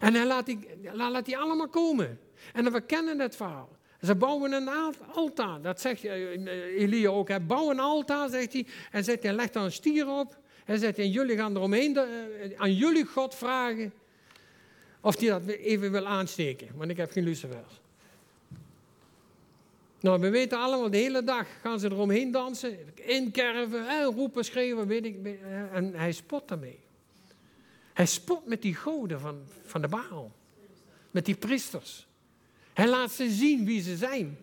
En 0.00 0.14
hij 0.14 0.26
laat 0.26 0.46
die, 0.46 0.58
laat 0.92 1.24
die 1.24 1.38
allemaal 1.38 1.68
komen. 1.68 2.20
En 2.52 2.64
dan 2.64 2.72
we 2.72 2.80
kennen 2.80 3.18
het 3.18 3.36
verhaal. 3.36 3.68
Ze 4.00 4.14
bouwen 4.14 4.52
een 4.52 4.68
altaar. 5.12 5.62
Dat 5.62 5.80
zegt 5.80 6.04
eh, 6.04 6.30
Elia 6.80 7.08
ook. 7.08 7.28
Hij 7.28 7.46
bouwt 7.46 7.70
een 7.70 7.80
altaar, 7.80 8.28
zegt 8.28 8.52
hij. 8.52 8.66
En 8.90 9.04
zegt 9.04 9.22
hij, 9.22 9.32
legt 9.32 9.52
daar 9.52 9.64
een 9.64 9.72
stier 9.72 10.08
op. 10.08 10.38
En 10.64 10.78
zegt 10.78 10.96
hij, 10.96 11.08
jullie 11.08 11.36
gaan 11.36 11.56
eromheen, 11.56 11.96
uh, 11.96 12.02
aan 12.56 12.74
jullie 12.74 13.04
God 13.04 13.34
vragen 13.34 13.92
of 15.00 15.18
hij 15.18 15.28
dat 15.28 15.46
even 15.46 15.90
wil 15.90 16.06
aansteken. 16.06 16.68
Want 16.74 16.90
ik 16.90 16.96
heb 16.96 17.10
geen 17.10 17.24
lucifers. 17.24 17.80
Nou, 20.02 20.20
we 20.20 20.30
weten 20.30 20.58
allemaal, 20.58 20.90
de 20.90 20.96
hele 20.96 21.24
dag 21.24 21.46
gaan 21.60 21.80
ze 21.80 21.90
eromheen 21.90 22.30
dansen, 22.30 22.78
inkerven, 22.94 23.88
en 23.88 24.04
roepen, 24.04 24.44
schreeuwen, 24.44 24.86
weet 24.86 25.04
ik. 25.04 25.38
En 25.72 25.94
hij 25.94 26.12
spot 26.12 26.48
daarmee. 26.48 26.78
Hij 27.92 28.06
spot 28.06 28.46
met 28.46 28.62
die 28.62 28.74
goden 28.74 29.20
van, 29.20 29.42
van 29.64 29.80
de 29.80 29.88
Baal. 29.88 30.32
Met 31.10 31.24
die 31.24 31.34
priesters. 31.34 32.06
Hij 32.72 32.88
laat 32.88 33.12
ze 33.12 33.30
zien 33.30 33.64
wie 33.64 33.82
ze 33.82 33.96
zijn. 33.96 34.38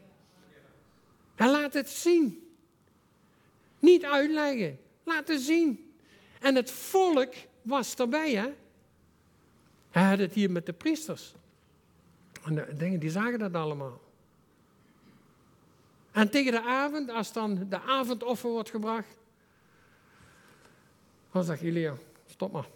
Hij 1.35 1.49
laat 1.49 1.73
het 1.73 1.89
zien. 1.89 2.49
Niet 3.79 4.05
uitleggen, 4.05 4.79
laten 5.03 5.39
zien. 5.39 5.93
En 6.39 6.55
het 6.55 6.71
volk 6.71 7.33
was 7.61 7.95
erbij, 7.95 8.33
hè? 8.35 8.53
Hij 9.89 10.03
had 10.03 10.19
het 10.19 10.33
hier 10.33 10.51
met 10.51 10.65
de 10.65 10.73
priesters. 10.73 11.33
En 12.43 12.55
de 12.55 12.75
dingen, 12.77 12.99
die 12.99 13.09
zagen 13.09 13.39
dat 13.39 13.53
allemaal. 13.53 14.01
En 16.19 16.29
tegen 16.29 16.51
de 16.51 16.61
avond, 16.61 17.09
als 17.09 17.33
dan 17.33 17.67
de 17.69 17.81
avondoffer 17.81 18.49
wordt 18.49 18.69
gebracht, 18.69 19.17
dan 21.31 21.43
zegt 21.43 21.61
Elia, 21.61 21.95
stop 22.27 22.51
maar. 22.51 22.67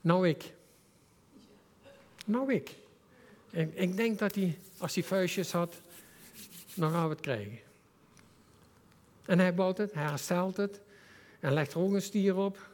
Nou 0.00 0.28
ik. 0.28 0.52
Nou 2.26 2.52
ik. 2.52 2.74
Ik, 3.50 3.74
ik 3.74 3.96
denk 3.96 4.18
dat 4.18 4.34
hij, 4.34 4.58
als 4.78 4.94
hij 4.94 5.04
vuistjes 5.04 5.52
had, 5.52 5.74
dan 6.74 6.90
gaan 6.90 7.04
we 7.04 7.10
het 7.10 7.20
krijgen. 7.20 7.58
En 9.26 9.38
hij 9.38 9.54
bouwt 9.54 9.78
het, 9.78 9.92
hij 9.92 10.02
herstelt 10.02 10.56
het 10.56 10.80
en 11.40 11.52
legt 11.52 11.72
er 11.72 11.80
ook 11.80 11.92
een 11.92 12.02
stier 12.02 12.36
op. 12.36 12.68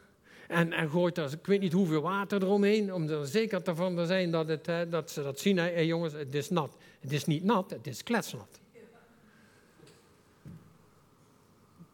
En, 0.49 0.73
en 0.73 0.91
gooit 0.91 1.19
er, 1.19 1.33
ik 1.33 1.47
weet 1.47 1.61
niet 1.61 1.73
hoeveel 1.73 2.03
water 2.03 2.43
eromheen, 2.43 2.95
om 2.95 3.09
er 3.09 3.27
zeker 3.27 3.75
van 3.75 3.97
te 3.97 4.07
zijn 4.07 4.31
dat, 4.31 4.49
het, 4.49 4.91
dat 4.91 5.11
ze 5.11 5.23
dat 5.23 5.39
zien. 5.39 5.57
Hé 5.57 5.81
jongens, 5.81 6.13
het 6.13 6.35
is 6.35 6.51
nat. 6.51 6.77
Het 7.01 7.13
is 7.13 7.25
niet 7.25 7.45
nat, 7.45 7.71
het 7.71 7.87
is 7.87 8.03
kletsnat. 8.03 8.61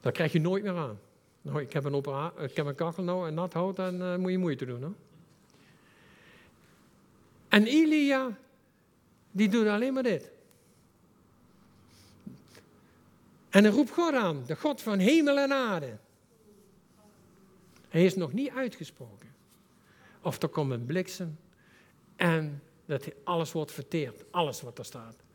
Dat 0.06 0.14
krijg 0.14 0.32
je 0.32 0.40
nooit 0.40 0.62
meer 0.62 0.76
aan. 0.76 0.98
Nou, 1.42 1.60
ik 1.60 1.72
heb 1.72 1.84
een, 1.84 1.94
opera 1.94 2.32
ik 2.38 2.56
heb 2.56 2.66
een 2.66 2.74
kachel 2.74 3.02
nou 3.02 3.26
en 3.26 3.34
nat 3.34 3.52
hout, 3.52 3.76
dan 3.76 4.02
uh, 4.02 4.16
moet 4.16 4.30
je 4.30 4.38
moeite 4.38 4.64
doen. 4.64 4.82
Hoor. 4.82 4.94
En 7.48 7.66
Elia, 7.66 8.38
die 9.30 9.48
doet 9.48 9.66
alleen 9.66 9.92
maar 9.92 10.02
dit. 10.02 10.30
En 13.50 13.64
hij 13.64 13.72
roept 13.72 13.90
God 13.90 14.14
aan, 14.14 14.44
de 14.46 14.56
God 14.56 14.82
van 14.82 14.98
hemel 14.98 15.38
en 15.38 15.52
aarde. 15.52 15.96
Hij 17.88 18.04
is 18.04 18.14
nog 18.14 18.32
niet 18.32 18.50
uitgesproken. 18.50 19.34
Of 20.22 20.42
er 20.42 20.48
komt 20.48 20.72
een 20.72 20.86
bliksem 20.86 21.38
en 22.16 22.62
dat 22.84 23.08
alles 23.24 23.52
wordt 23.52 23.72
verteerd, 23.72 24.24
alles 24.30 24.62
wat 24.62 24.78
er 24.78 24.84
staat. 24.84 25.25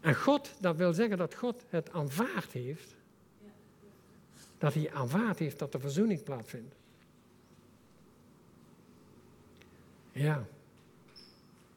En 0.00 0.14
God, 0.14 0.52
dat 0.60 0.76
wil 0.76 0.92
zeggen 0.92 1.18
dat 1.18 1.34
God 1.34 1.64
het 1.68 1.92
aanvaard 1.92 2.52
heeft. 2.52 2.94
Dat 4.58 4.74
hij 4.74 4.92
aanvaard 4.92 5.38
heeft 5.38 5.58
dat 5.58 5.72
de 5.72 5.78
verzoening 5.78 6.22
plaatsvindt. 6.22 6.74
Ja. 10.12 10.46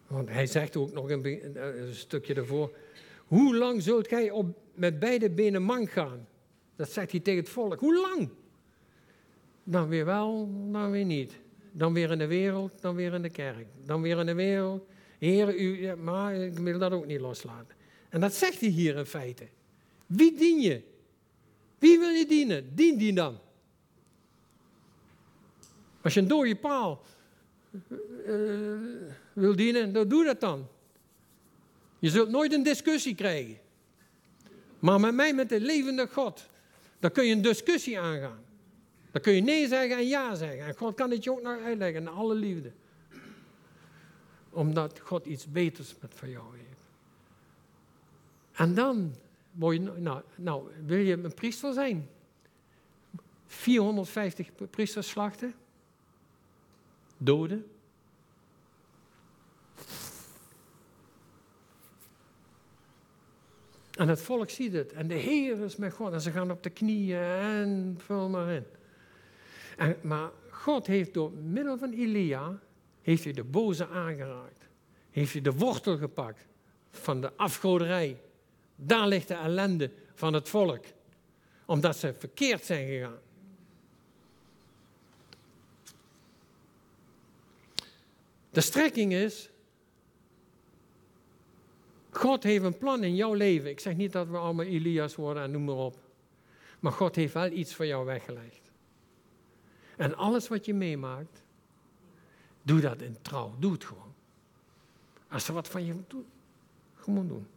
Want 0.08 0.30
hij 0.30 0.46
zegt 0.46 0.76
ook 0.76 0.92
nog 0.92 1.10
een, 1.10 1.56
een 1.56 1.94
stukje 1.94 2.34
daarvoor. 2.34 2.72
Hoe 3.26 3.56
lang 3.56 3.82
zult 3.82 4.08
gij 4.08 4.32
op, 4.32 4.58
met 4.74 5.00
beide 5.00 5.30
benen 5.30 5.64
mank 5.64 5.92
gaan? 5.92 6.28
Dat 6.76 6.90
zegt 6.92 7.12
hij 7.12 7.20
tegen 7.20 7.40
het 7.40 7.50
volk. 7.50 7.80
Hoe 7.80 8.00
lang? 8.02 8.30
Dan 9.64 9.88
weer 9.88 10.06
wel, 10.06 10.50
dan 10.72 10.92
weer 10.92 11.06
niet. 11.06 11.40
Dan 11.72 11.94
weer 11.94 12.12
in 12.12 12.18
de 12.18 12.28
wereld, 12.28 12.82
dan 12.82 12.96
weer 12.96 13.14
in 13.14 13.22
de 13.22 13.30
kerk. 13.30 13.68
Dan 13.86 14.02
weer 14.02 14.20
in 14.20 14.26
de 14.26 14.34
wereld. 14.34 14.88
Heer, 15.18 15.56
u, 15.56 15.96
maar 15.96 16.36
ik 16.36 16.58
wil 16.58 16.80
dat 16.80 16.92
ook 16.92 17.06
niet 17.06 17.20
loslaten. 17.20 17.76
En 18.10 18.20
dat 18.20 18.34
zegt 18.34 18.60
hij 18.60 18.70
hier 18.70 18.96
in 18.96 19.06
feite. 19.06 19.48
Wie 20.06 20.38
dien 20.38 20.60
je? 20.60 20.82
Wie 21.80 22.00
wil 22.00 22.10
je 22.10 22.26
dienen? 22.26 22.76
Dien 22.76 22.98
die 22.98 23.14
dan. 23.14 23.40
Als 26.02 26.14
je 26.14 26.20
een 26.20 26.28
dode 26.28 26.56
paal 26.56 27.02
eh, 28.26 28.34
wil 29.34 29.56
dienen, 29.56 29.94
dan 29.94 30.08
doe 30.08 30.26
dat 30.26 30.40
dan. 30.40 30.68
Je 32.00 32.10
zult 32.10 32.30
nooit 32.30 32.54
een 32.54 32.64
discussie 32.64 33.16
krijgen. 33.16 33.58
Maar 34.80 35.00
met 35.00 35.14
mij, 35.14 35.34
met 35.34 35.50
de 35.50 35.60
levende 35.60 36.08
God, 36.08 36.50
dan 37.00 37.12
kun 37.12 37.26
je 37.26 37.36
een 37.36 37.42
discussie 37.42 38.00
aangaan. 38.00 38.44
Dan 39.12 39.22
kun 39.22 39.34
je 39.34 39.42
nee 39.42 39.68
zeggen 39.68 39.98
en 39.98 40.08
ja 40.08 40.36
zeggen. 40.36 40.66
En 40.66 40.76
God 40.76 40.96
kan 40.96 41.12
het 41.12 41.24
je 41.24 41.32
ook 41.32 41.42
nog 41.42 41.60
uitleggen, 41.64 42.02
in 42.02 42.08
alle 42.08 42.36
liefde. 42.36 42.72
Omdat 44.50 45.00
God 45.00 45.26
iets 45.26 45.52
beters 45.52 45.96
met 46.02 46.14
voor 46.14 46.28
jou 46.28 46.58
heeft. 46.58 46.89
En 48.60 48.74
dan 48.74 49.16
je, 49.58 49.80
nou, 49.80 50.22
nou, 50.36 50.70
wil 50.86 50.98
je 50.98 51.24
een 51.24 51.34
priester 51.34 51.74
zijn? 51.74 52.10
450 53.46 54.50
priesters 54.70 55.10
slachten? 55.10 55.54
Doden? 57.18 57.72
En 63.92 64.08
het 64.08 64.22
volk 64.22 64.50
ziet 64.50 64.74
het. 64.74 64.94
En 64.94 65.08
de 65.08 65.14
Heer 65.14 65.60
is 65.60 65.76
met 65.76 65.94
God. 65.94 66.14
En 66.14 66.22
ze 66.22 66.32
gaan 66.32 66.52
op 66.52 66.64
de 66.64 66.70
knieën 66.70 67.22
en 67.22 67.96
vul 67.98 68.30
maar 68.30 68.50
in. 68.50 68.66
En, 69.78 69.98
maar 70.02 70.30
God 70.50 70.88
heeft 70.88 71.14
door 71.14 71.32
middel 71.32 71.78
van 71.78 71.92
Elia, 71.92 72.60
heeft 73.02 73.24
hij 73.24 73.34
de 73.34 73.44
boze 73.44 73.88
aangeraakt. 73.88 74.68
Heeft 75.12 75.34
hij 75.34 75.42
de 75.42 75.54
wortel 75.54 75.98
gepakt 75.98 76.48
van 76.90 77.22
de 77.22 77.34
afgoderij. 77.36 78.18
Daar 78.82 79.08
ligt 79.08 79.28
de 79.28 79.34
ellende 79.34 79.92
van 80.14 80.34
het 80.34 80.50
volk. 80.50 80.86
Omdat 81.66 81.98
ze 81.98 82.14
verkeerd 82.14 82.66
zijn 82.66 82.88
gegaan. 82.88 83.20
De 88.50 88.62
strekking 88.62 89.14
is, 89.14 89.50
God 92.10 92.44
heeft 92.44 92.64
een 92.64 92.78
plan 92.78 93.04
in 93.04 93.16
jouw 93.16 93.34
leven. 93.34 93.70
Ik 93.70 93.80
zeg 93.80 93.96
niet 93.96 94.12
dat 94.12 94.28
we 94.28 94.38
allemaal 94.38 94.66
Elias 94.66 95.16
worden 95.16 95.44
en 95.44 95.52
noem 95.52 95.64
maar 95.64 95.76
op. 95.76 95.98
Maar 96.80 96.92
God 96.92 97.16
heeft 97.16 97.34
wel 97.34 97.52
iets 97.52 97.76
voor 97.76 97.86
jou 97.86 98.06
weggelegd. 98.06 98.72
En 99.98 100.16
alles 100.16 100.48
wat 100.48 100.66
je 100.66 100.74
meemaakt, 100.74 101.44
doe 102.62 102.80
dat 102.80 103.02
in 103.02 103.18
trouw. 103.22 103.56
Doe 103.60 103.72
het 103.72 103.84
gewoon. 103.84 104.14
Als 105.28 105.48
er 105.48 105.54
wat 105.54 105.68
van 105.68 105.86
je 105.86 105.96
doet, 106.08 106.26
gewoon 106.96 107.28
doen. 107.28 107.48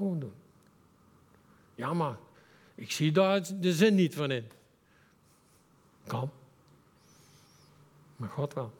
Gewoon 0.00 0.20
doen. 0.20 0.32
Ja, 1.74 1.92
maar 1.94 2.16
ik 2.74 2.90
zie 2.90 3.12
daar 3.12 3.60
de 3.60 3.72
zin 3.72 3.94
niet 3.94 4.14
van 4.14 4.30
in. 4.30 4.50
Kan. 6.06 6.30
Maar 8.16 8.28
God 8.28 8.54
wel. 8.54 8.72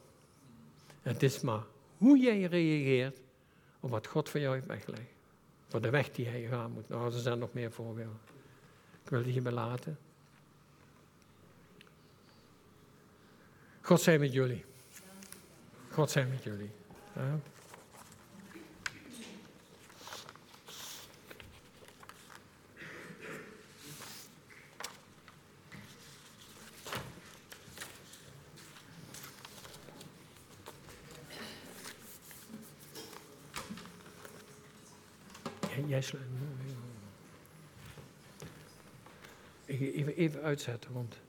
Het 1.02 1.22
is 1.22 1.40
maar 1.40 1.62
hoe 1.96 2.18
jij 2.18 2.42
reageert 2.42 3.20
op 3.80 3.90
wat 3.90 4.06
God 4.06 4.28
voor 4.28 4.40
jou 4.40 4.54
heeft 4.54 4.66
weggelegd. 4.66 5.12
Voor 5.68 5.80
de 5.80 5.90
weg 5.90 6.10
die 6.10 6.26
hij 6.28 6.42
gaan 6.42 6.72
moet. 6.72 6.88
Nou, 6.88 7.12
er 7.12 7.20
zijn 7.20 7.38
nog 7.38 7.52
meer 7.52 7.72
voorbeelden. 7.72 8.20
Ik 9.04 9.10
wil 9.10 9.18
het 9.18 9.28
hierbij 9.28 9.52
laten. 9.52 9.98
God 13.80 14.00
zij 14.00 14.18
met 14.18 14.32
jullie. 14.32 14.64
God 15.90 16.10
zij 16.10 16.26
met 16.26 16.42
jullie. 16.42 16.70
Ja. 17.14 17.40
Jij- 35.68 35.79
Jij 35.90 36.00
sluit. 36.00 36.24
Even, 39.66 40.16
even 40.16 40.42
uitzetten, 40.42 40.92
want. 40.92 41.20